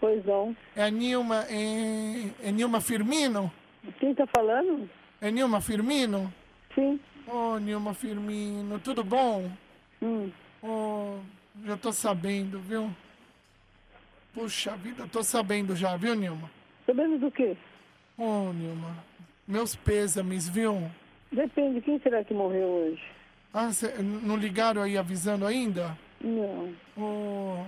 pois 0.00 0.24
não. 0.24 0.56
É 0.74 0.84
a 0.84 0.90
Nilma, 0.90 1.44
é, 1.50 2.48
é 2.48 2.50
Nilma 2.50 2.80
Firmino? 2.80 3.52
Quem 3.98 4.14
tá 4.14 4.26
falando? 4.34 4.88
É 5.20 5.30
Nilma 5.30 5.60
Firmino? 5.60 6.32
Sim. 6.74 6.98
Ô, 7.26 7.58
Nilma 7.58 7.92
Firmino, 7.92 8.78
tudo 8.78 9.04
bom? 9.04 9.50
Hum. 10.00 10.30
Ô, 10.62 11.18
já 11.62 11.76
tô 11.76 11.92
sabendo, 11.92 12.58
viu? 12.58 12.90
Puxa 14.32 14.76
vida, 14.76 15.06
tô 15.12 15.22
sabendo 15.22 15.76
já, 15.76 15.94
viu, 15.98 16.14
Nilma? 16.14 16.50
Sabendo 16.90 17.18
do 17.18 17.30
quê? 17.30 17.56
Ô, 18.18 18.52
Nilma, 18.52 18.96
meus 19.46 19.76
pêsames, 19.76 20.48
viu? 20.48 20.90
Depende, 21.30 21.80
quem 21.80 22.00
será 22.00 22.24
que 22.24 22.34
morreu 22.34 22.66
hoje? 22.66 23.00
Ah, 23.54 23.70
cê, 23.72 23.94
não 24.02 24.36
ligaram 24.36 24.82
aí 24.82 24.98
avisando 24.98 25.46
ainda? 25.46 25.96
Não. 26.20 26.74
Ô, 26.98 27.64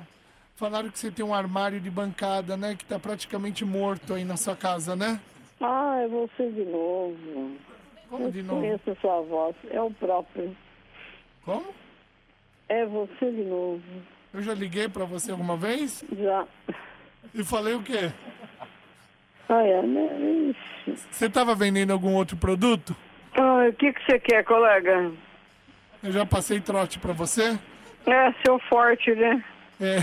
falaram 0.56 0.90
que 0.90 0.98
você 0.98 1.08
tem 1.08 1.24
um 1.24 1.32
armário 1.32 1.78
de 1.80 1.88
bancada, 1.88 2.56
né? 2.56 2.74
Que 2.74 2.84
tá 2.84 2.98
praticamente 2.98 3.64
morto 3.64 4.12
aí 4.12 4.24
na 4.24 4.36
sua 4.36 4.56
casa, 4.56 4.96
né? 4.96 5.20
Ah, 5.60 6.00
é 6.00 6.08
você 6.08 6.50
de 6.50 6.64
novo. 6.64 7.56
Como 8.10 8.24
Eu 8.24 8.30
de 8.32 8.42
novo? 8.42 8.60
conheço 8.60 8.90
a 8.90 8.96
sua 8.96 9.20
voz, 9.20 9.54
é 9.70 9.80
o 9.80 9.90
próprio. 9.92 10.56
Como? 11.44 11.72
É 12.68 12.84
você 12.86 13.30
de 13.30 13.44
novo. 13.44 13.82
Eu 14.34 14.42
já 14.42 14.52
liguei 14.52 14.88
pra 14.88 15.04
você 15.04 15.30
alguma 15.30 15.56
vez? 15.56 16.04
Já. 16.18 16.44
E 17.32 17.44
falei 17.44 17.74
o 17.74 17.82
quê? 17.84 18.12
É, 19.60 19.82
né? 19.82 20.54
Você 21.10 21.28
tava 21.28 21.54
vendendo 21.54 21.92
algum 21.92 22.14
outro 22.14 22.36
produto? 22.36 22.96
Ah, 23.36 23.66
o 23.68 23.72
que 23.72 23.92
que 23.92 24.04
você 24.04 24.18
quer, 24.18 24.44
colega? 24.44 25.10
Eu 26.02 26.10
já 26.12 26.26
passei 26.26 26.60
trote 26.60 26.98
pra 26.98 27.12
você? 27.12 27.58
É, 28.06 28.32
seu 28.44 28.58
forte, 28.68 29.14
né? 29.14 29.42
É, 29.80 29.96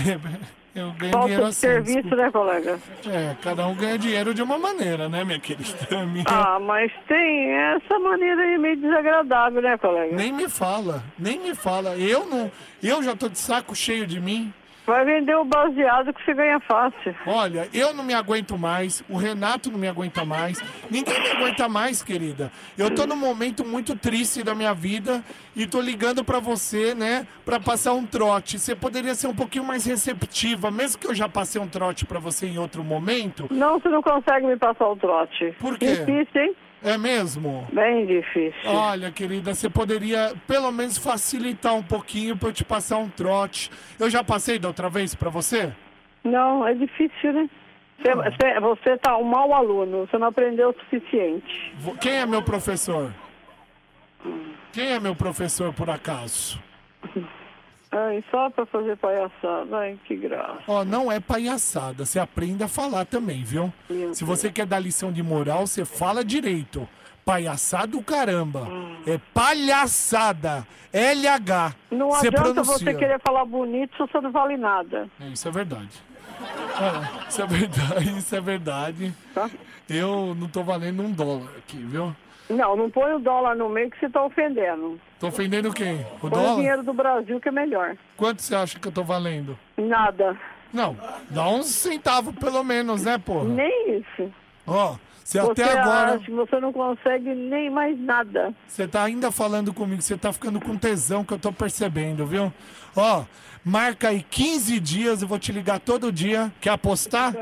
eu 0.80 0.90
ganho 0.92 1.12
Falta 1.12 1.26
dinheiro 1.26 1.46
assim. 1.46 1.60
serviço, 1.60 1.94
desculpa. 2.02 2.16
né, 2.16 2.30
colega? 2.30 2.78
É, 3.06 3.36
cada 3.42 3.66
um 3.66 3.74
ganha 3.74 3.98
dinheiro 3.98 4.32
de 4.32 4.40
uma 4.42 4.58
maneira, 4.58 5.08
né, 5.08 5.22
minha 5.24 5.38
querida? 5.38 6.04
Minha- 6.06 6.24
Ah, 6.26 6.58
mas 6.58 6.90
tem 7.06 7.50
essa 7.52 7.98
maneira 7.98 8.40
aí 8.42 8.56
meio 8.58 8.76
desagradável, 8.78 9.60
né, 9.60 9.76
colega? 9.76 10.16
Nem 10.16 10.32
me 10.32 10.48
fala, 10.48 11.02
nem 11.18 11.38
me 11.40 11.54
fala. 11.54 11.96
Eu 11.96 12.24
não. 12.26 12.50
Eu 12.82 13.02
já 13.02 13.14
tô 13.14 13.28
de 13.28 13.38
saco 13.38 13.74
cheio 13.76 14.06
de 14.06 14.18
mim. 14.20 14.52
Vai 14.90 15.04
vender 15.04 15.36
o 15.36 15.44
baseado 15.44 16.12
que 16.12 16.24
você 16.24 16.34
ganha 16.34 16.58
fácil. 16.58 17.14
Olha, 17.24 17.68
eu 17.72 17.94
não 17.94 18.02
me 18.02 18.12
aguento 18.12 18.58
mais, 18.58 19.04
o 19.08 19.16
Renato 19.16 19.70
não 19.70 19.78
me 19.78 19.86
aguenta 19.86 20.24
mais, 20.24 20.60
ninguém 20.90 21.14
me 21.22 21.30
aguenta 21.30 21.68
mais, 21.68 22.02
querida. 22.02 22.50
Eu 22.76 22.92
tô 22.92 23.06
num 23.06 23.14
momento 23.14 23.64
muito 23.64 23.94
triste 23.94 24.42
da 24.42 24.52
minha 24.52 24.74
vida 24.74 25.22
e 25.54 25.64
tô 25.64 25.80
ligando 25.80 26.24
pra 26.24 26.40
você, 26.40 26.92
né, 26.92 27.24
pra 27.44 27.60
passar 27.60 27.92
um 27.92 28.04
trote. 28.04 28.58
Você 28.58 28.74
poderia 28.74 29.14
ser 29.14 29.28
um 29.28 29.34
pouquinho 29.34 29.62
mais 29.62 29.86
receptiva, 29.86 30.72
mesmo 30.72 31.00
que 31.00 31.06
eu 31.06 31.14
já 31.14 31.28
passei 31.28 31.60
um 31.60 31.68
trote 31.68 32.04
pra 32.04 32.18
você 32.18 32.48
em 32.48 32.58
outro 32.58 32.82
momento? 32.82 33.46
Não, 33.48 33.78
você 33.78 33.88
não 33.88 34.02
consegue 34.02 34.44
me 34.44 34.56
passar 34.56 34.88
o 34.88 34.96
trote. 34.96 35.54
Por 35.60 35.78
quê? 35.78 35.86
Difícil, 35.86 36.42
hein? 36.42 36.56
É 36.82 36.96
mesmo? 36.96 37.66
Bem 37.72 38.06
difícil. 38.06 38.70
Olha, 38.70 39.10
querida, 39.10 39.54
você 39.54 39.68
poderia 39.68 40.32
pelo 40.46 40.72
menos 40.72 40.96
facilitar 40.96 41.74
um 41.74 41.82
pouquinho 41.82 42.36
pra 42.36 42.48
eu 42.48 42.52
te 42.52 42.64
passar 42.64 42.96
um 42.96 43.08
trote. 43.08 43.70
Eu 43.98 44.08
já 44.08 44.24
passei 44.24 44.58
da 44.58 44.68
outra 44.68 44.88
vez 44.88 45.14
pra 45.14 45.28
você? 45.28 45.72
Não, 46.24 46.66
é 46.66 46.74
difícil, 46.74 47.32
né? 47.32 47.50
Você, 47.98 48.14
você, 48.14 48.60
você 48.60 48.96
tá 48.96 49.16
um 49.18 49.24
mau 49.24 49.52
aluno, 49.52 50.06
você 50.06 50.16
não 50.16 50.28
aprendeu 50.28 50.70
o 50.70 50.74
suficiente. 50.80 51.74
Quem 52.00 52.12
é 52.12 52.24
meu 52.24 52.42
professor? 52.42 53.12
Quem 54.72 54.86
é 54.92 55.00
meu 55.00 55.14
professor, 55.14 55.72
por 55.74 55.90
acaso? 55.90 56.58
Ai, 57.92 58.22
só 58.30 58.48
pra 58.50 58.64
fazer 58.66 58.96
palhaçada. 58.96 59.76
Ai, 59.78 59.98
que 60.04 60.14
graça. 60.16 60.62
Ó, 60.68 60.84
não 60.84 61.10
é 61.10 61.18
palhaçada, 61.18 62.04
você 62.06 62.20
aprende 62.20 62.62
a 62.62 62.68
falar 62.68 63.04
também, 63.04 63.42
viu? 63.42 63.72
Meu 63.88 64.14
Se 64.14 64.24
você 64.24 64.50
quer 64.50 64.66
dar 64.66 64.78
lição 64.78 65.12
de 65.12 65.22
moral, 65.22 65.66
você 65.66 65.84
fala 65.84 66.24
direito. 66.24 66.88
Palhaçada 67.24 67.96
o 67.96 68.02
caramba. 68.02 68.66
É 69.06 69.18
palhaçada. 69.34 70.66
LH. 70.92 71.74
Não 71.90 72.10
Você 72.10 72.28
adianta 72.28 72.42
pronuncia. 72.52 72.78
você 72.78 72.94
querer 72.94 73.20
falar 73.20 73.44
bonito 73.44 73.92
se 73.92 73.98
você 73.98 74.20
não 74.20 74.32
vale 74.32 74.56
nada. 74.56 75.08
É, 75.20 75.26
isso 75.28 75.46
é 75.46 75.50
verdade. 75.50 76.02
É, 76.40 77.28
isso 77.28 77.42
é 77.42 77.46
verdade, 77.46 78.10
isso 78.18 78.36
é 78.36 78.40
verdade. 78.40 79.14
Tá. 79.34 79.50
Eu 79.88 80.34
não 80.36 80.48
tô 80.48 80.62
valendo 80.64 81.02
um 81.02 81.12
dólar 81.12 81.48
aqui, 81.58 81.76
viu? 81.76 82.14
Não, 82.48 82.74
não 82.76 82.90
põe 82.90 83.12
o 83.12 83.18
dólar 83.20 83.54
no 83.54 83.68
meio 83.68 83.90
que 83.90 84.00
você 84.00 84.08
tá 84.08 84.24
ofendendo. 84.24 84.98
Tô 85.20 85.28
ofendendo 85.28 85.70
quem? 85.70 86.00
O 86.00 86.20
Põe 86.20 86.30
o 86.30 86.30
dólar? 86.30 86.54
dinheiro 86.56 86.82
do 86.82 86.94
Brasil 86.94 87.38
que 87.38 87.48
é 87.50 87.52
melhor. 87.52 87.94
Quanto 88.16 88.40
você 88.40 88.54
acha 88.54 88.78
que 88.78 88.88
eu 88.88 88.92
tô 88.92 89.04
valendo? 89.04 89.56
Nada. 89.76 90.34
Não, 90.72 90.96
dá 91.28 91.46
uns 91.46 91.66
centavos 91.66 92.34
pelo 92.36 92.64
menos, 92.64 93.04
né, 93.04 93.18
porra? 93.18 93.44
Nem 93.44 93.98
isso. 93.98 94.32
Ó, 94.66 94.96
você 95.22 95.38
você 95.38 95.62
até 95.62 95.78
agora. 95.78 96.14
acha 96.14 96.24
que 96.24 96.30
você 96.30 96.58
não 96.58 96.72
consegue 96.72 97.34
nem 97.34 97.68
mais 97.68 98.00
nada. 98.00 98.54
Você 98.66 98.88
tá 98.88 99.04
ainda 99.04 99.30
falando 99.30 99.74
comigo, 99.74 100.00
você 100.00 100.16
tá 100.16 100.32
ficando 100.32 100.58
com 100.58 100.74
tesão 100.78 101.22
que 101.22 101.34
eu 101.34 101.38
tô 101.38 101.52
percebendo, 101.52 102.24
viu? 102.24 102.50
Ó, 102.96 103.24
marca 103.62 104.08
aí 104.08 104.22
15 104.22 104.80
dias, 104.80 105.20
eu 105.20 105.28
vou 105.28 105.38
te 105.38 105.52
ligar 105.52 105.80
todo 105.80 106.10
dia. 106.10 106.50
Quer 106.62 106.70
apostar? 106.70 107.34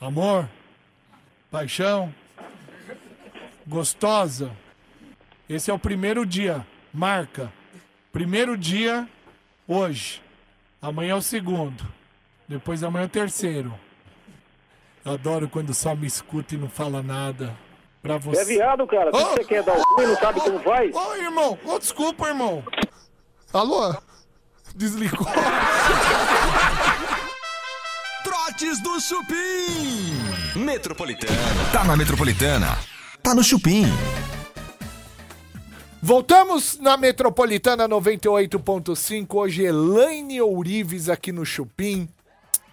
Amor? 0.00 0.48
Paixão? 1.50 2.14
Gostosa? 3.70 4.50
Esse 5.48 5.70
é 5.70 5.74
o 5.74 5.78
primeiro 5.78 6.26
dia. 6.26 6.66
Marca. 6.92 7.52
Primeiro 8.12 8.58
dia, 8.58 9.08
hoje. 9.66 10.20
Amanhã 10.82 11.12
é 11.12 11.14
o 11.14 11.22
segundo. 11.22 11.86
Depois 12.48 12.82
amanhã 12.82 13.04
é 13.04 13.06
o 13.06 13.08
terceiro. 13.08 13.72
Eu 15.04 15.12
adoro 15.12 15.48
quando 15.48 15.72
só 15.72 15.94
me 15.94 16.08
escuta 16.08 16.56
e 16.56 16.58
não 16.58 16.68
fala 16.68 17.00
nada. 17.00 17.56
Pra 18.02 18.18
você. 18.18 18.40
É 18.40 18.44
viado, 18.44 18.86
cara. 18.88 19.12
Que 19.12 19.18
você 19.18 19.44
quer 19.44 19.62
dar 19.62 19.78
o 19.78 19.84
cu 19.84 20.02
e 20.02 20.06
não 20.06 20.16
sabe 20.16 20.40
como 20.40 20.58
faz? 20.60 20.92
Ô, 20.92 21.14
irmão. 21.14 21.58
Ô, 21.64 21.78
desculpa, 21.78 22.26
irmão. 22.26 22.64
Alô? 23.52 23.94
Desligou. 24.74 25.28
Trotes 28.24 28.82
do 28.82 29.00
Chupim. 29.00 30.58
Metropolitana. 30.58 31.70
Tá 31.72 31.84
na 31.84 31.96
Metropolitana. 31.96 32.89
Tá 33.30 33.34
no 33.36 33.44
Chupim. 33.44 33.84
Voltamos 36.02 36.76
na 36.80 36.96
Metropolitana 36.96 37.88
98.5. 37.88 39.26
Hoje, 39.36 39.62
Elaine 39.62 40.40
Ourives 40.40 41.08
aqui 41.08 41.30
no 41.30 41.46
Chupim. 41.46 42.08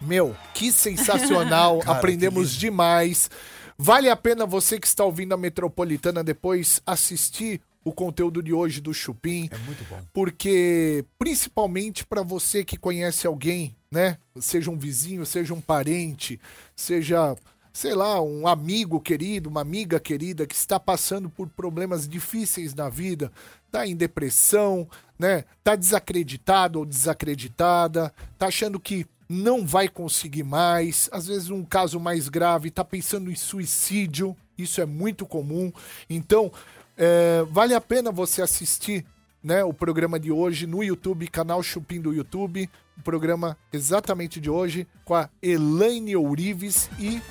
Meu, 0.02 0.36
que 0.56 0.72
sensacional. 0.72 1.78
Cara, 1.86 2.00
Aprendemos 2.00 2.56
demais. 2.56 3.30
Vale 3.78 4.10
a 4.10 4.16
pena 4.16 4.48
você 4.48 4.80
que 4.80 4.88
está 4.88 5.06
ouvindo 5.06 5.36
a 5.36 5.38
Metropolitana 5.38 6.24
depois 6.24 6.82
assistir 6.88 7.62
o 7.86 7.94
conteúdo 7.94 8.42
de 8.42 8.52
hoje 8.52 8.82
do 8.82 8.96
Chupim. 8.96 9.48
É 9.52 9.58
muito 9.60 9.88
bom. 9.88 10.02
Porque, 10.12 11.06
principalmente 11.20 12.04
para 12.04 12.24
você 12.24 12.66
que 12.66 12.78
conhece 12.78 13.28
alguém, 13.28 13.76
né? 13.92 14.18
Seja 14.40 14.72
um 14.72 14.78
vizinho, 14.78 15.24
seja 15.24 15.54
um 15.54 15.62
parente, 15.62 16.40
seja, 16.76 17.36
sei 17.78 17.94
lá, 17.94 18.20
um 18.20 18.48
amigo 18.48 19.00
querido, 19.00 19.50
uma 19.50 19.62
amiga 19.62 20.00
querida 20.00 20.48
que 20.48 20.56
está 20.56 20.80
passando 20.80 21.30
por 21.30 21.48
problemas 21.48 22.08
difíceis 22.08 22.74
na 22.74 22.90
vida, 22.90 23.32
tá 23.70 23.86
em 23.86 23.96
depressão, 23.96 24.88
né? 25.20 25.44
Tá 25.64 25.76
desacreditado 25.76 26.80
ou 26.80 26.86
desacreditada, 26.88 28.12
tá 28.36 28.48
achando 28.48 28.80
que 28.80 29.06
não 29.30 29.64
vai 29.64 29.88
conseguir 29.88 30.42
mais, 30.42 31.08
às 31.12 31.28
vezes 31.28 31.52
um 31.52 31.64
caso 31.64 32.00
mais 32.00 32.30
grave, 32.30 32.72
tá 32.72 32.84
pensando 32.84 33.30
em 33.30 33.36
suicídio, 33.36 34.36
isso 34.58 34.82
é 34.82 34.86
muito 34.88 35.24
comum. 35.24 35.72
Então, 36.10 36.52
é, 36.98 37.46
vale 37.52 37.76
a 37.76 37.82
pena 37.82 38.12
você 38.12 38.42
assistir 38.42 39.06
né, 39.44 39.64
o 39.64 39.72
programa 39.72 40.20
de 40.20 40.32
hoje 40.32 40.66
no 40.66 40.84
YouTube, 40.84 41.28
canal 41.28 41.62
Chupim 41.62 42.02
do 42.02 42.12
YouTube, 42.12 42.68
o 42.98 43.04
programa 43.04 43.56
exatamente 43.72 44.42
de 44.42 44.50
hoje 44.50 44.88
com 45.06 45.14
a 45.14 45.30
Elaine 45.44 46.16
Ourives 46.16 46.90
e 46.98 47.22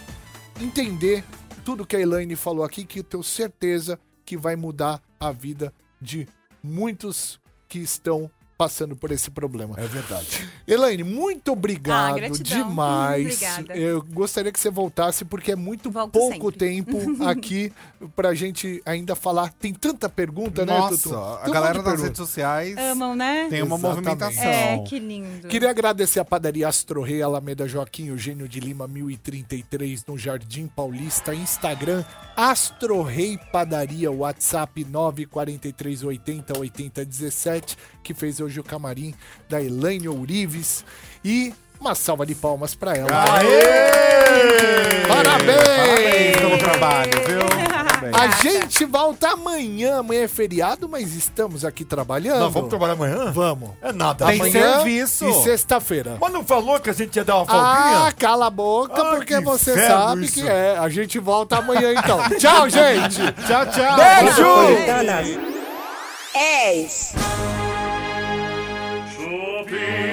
entender 0.61 1.25
tudo 1.65 1.87
que 1.87 1.97
a 1.97 2.01
Elaine 2.01 2.37
falou 2.37 2.65
aqui, 2.65 2.85
que 2.85 3.01
eu 3.01 3.05
tenho 3.05 3.23
certeza 3.23 3.99
que 4.25 4.37
vai 4.37 4.57
mudar 4.57 5.03
a 5.21 5.31
vida 5.33 5.73
de 6.01 6.27
muitos 6.63 7.41
que 7.69 7.79
estão 7.79 8.31
passando 8.57 8.97
por 8.97 9.11
esse 9.11 9.31
problema. 9.31 9.75
É 9.79 9.87
verdade. 9.87 10.49
Elaine, 10.67 11.05
muito 11.05 11.53
obrigado 11.53 12.19
Ah, 12.25 12.29
demais. 12.43 13.27
Obrigada. 13.43 13.77
Eu 13.77 14.03
gostaria 14.03 14.51
que 14.51 14.59
você 14.59 14.71
voltasse, 14.71 15.25
porque 15.25 15.53
é 15.53 15.57
muito 15.57 15.91
pouco 16.11 16.51
tempo 16.51 16.99
aqui 17.27 17.73
pra 18.15 18.35
gente 18.35 18.81
ainda 18.87 19.15
falar. 19.15 19.53
Tem 19.53 19.73
tanta 19.75 20.09
pergunta, 20.09 20.65
né, 20.65 20.77
Nossa, 20.79 20.97
Tutu? 21.03 21.15
a 21.17 21.37
Tem 21.39 21.51
um 21.51 21.53
galera 21.53 21.83
das 21.83 22.03
redes 22.03 22.17
sociais 22.19 22.77
Amam, 22.79 23.15
né? 23.15 23.47
tem 23.51 23.63
uma 23.63 23.77
Exatamente. 23.77 24.05
movimentação. 24.07 24.43
É, 24.45 24.79
que 24.87 24.99
lindo. 24.99 25.49
Queria 25.49 25.71
agradecer 25.71 26.21
a 26.21 26.25
padaria 26.25 26.67
Astro 26.69 27.03
Rei, 27.03 27.23
Alameda 27.23 27.69
Joaquim 27.69 28.07
Eugênio 28.09 28.49
de 28.49 28.61
Lima, 28.61 28.87
1033, 28.89 30.05
no 30.07 30.17
Jardim 30.17 30.67
Paulista, 30.67 31.35
Instagram, 31.35 32.05
Astro 32.37 33.03
Rei 33.03 33.39
Padaria, 33.53 34.11
WhatsApp 34.11 34.85
94380 34.85 36.59
8017, 36.59 37.77
que 38.03 38.15
fez 38.15 38.41
hoje 38.47 38.59
o 38.61 38.65
camarim 38.65 39.15
da 39.49 39.61
Elaine 39.63 40.09
Ourives. 40.09 40.85
E 41.25 41.53
uma 41.81 41.95
salva 41.95 42.25
de 42.25 42.35
palmas 42.35 42.75
pra 42.75 42.95
ela. 42.97 43.09
Parabéns! 43.09 43.57
Parabéns 45.09 46.37
pelo 46.39 46.59
trabalho, 46.59 47.11
viu? 47.27 47.41
A 48.15 48.29
gente 48.41 48.85
volta 48.85 49.31
amanhã. 49.31 49.99
Amanhã 49.99 50.23
é 50.23 50.29
feriado, 50.29 50.89
mas 50.89 51.15
estamos 51.15 51.65
aqui 51.65 51.85
trabalhando. 51.85 52.39
Nós 52.41 52.53
vamos 52.53 52.69
trabalhar 52.69 52.93
amanhã? 52.93 53.33
Vamos. 53.33 53.71
É 53.83 53.93
nada. 53.93 54.27
Tem 54.27 54.37
Amanhã 54.41 54.75
serviço. 54.77 55.25
E 55.29 55.43
sexta-feira. 55.43 56.17
Mas 56.21 56.33
não 56.33 56.45
falou 56.45 56.79
que 56.79 56.89
a 56.89 56.93
gente 56.93 57.17
ia 57.17 57.25
dar 57.25 57.37
uma 57.39 57.47
Ah, 57.49 57.85
folguinha? 57.91 58.13
cala 58.13 58.47
a 58.47 58.51
boca, 58.51 59.03
Ah, 59.03 59.17
porque 59.17 59.35
que 59.39 59.41
você 59.45 59.75
sabe 59.89 60.25
isso. 60.27 60.35
que 60.35 60.49
é. 60.49 60.77
A 60.79 60.89
gente 60.89 61.19
volta 61.19 61.57
amanhã 61.59 61.93
então. 61.93 62.19
tchau, 62.39 62.69
gente. 62.71 63.17
tchau, 63.47 63.67
tchau. 63.67 63.97
Beijo. 63.97 64.47
És. 66.35 67.13
be. 69.67 70.06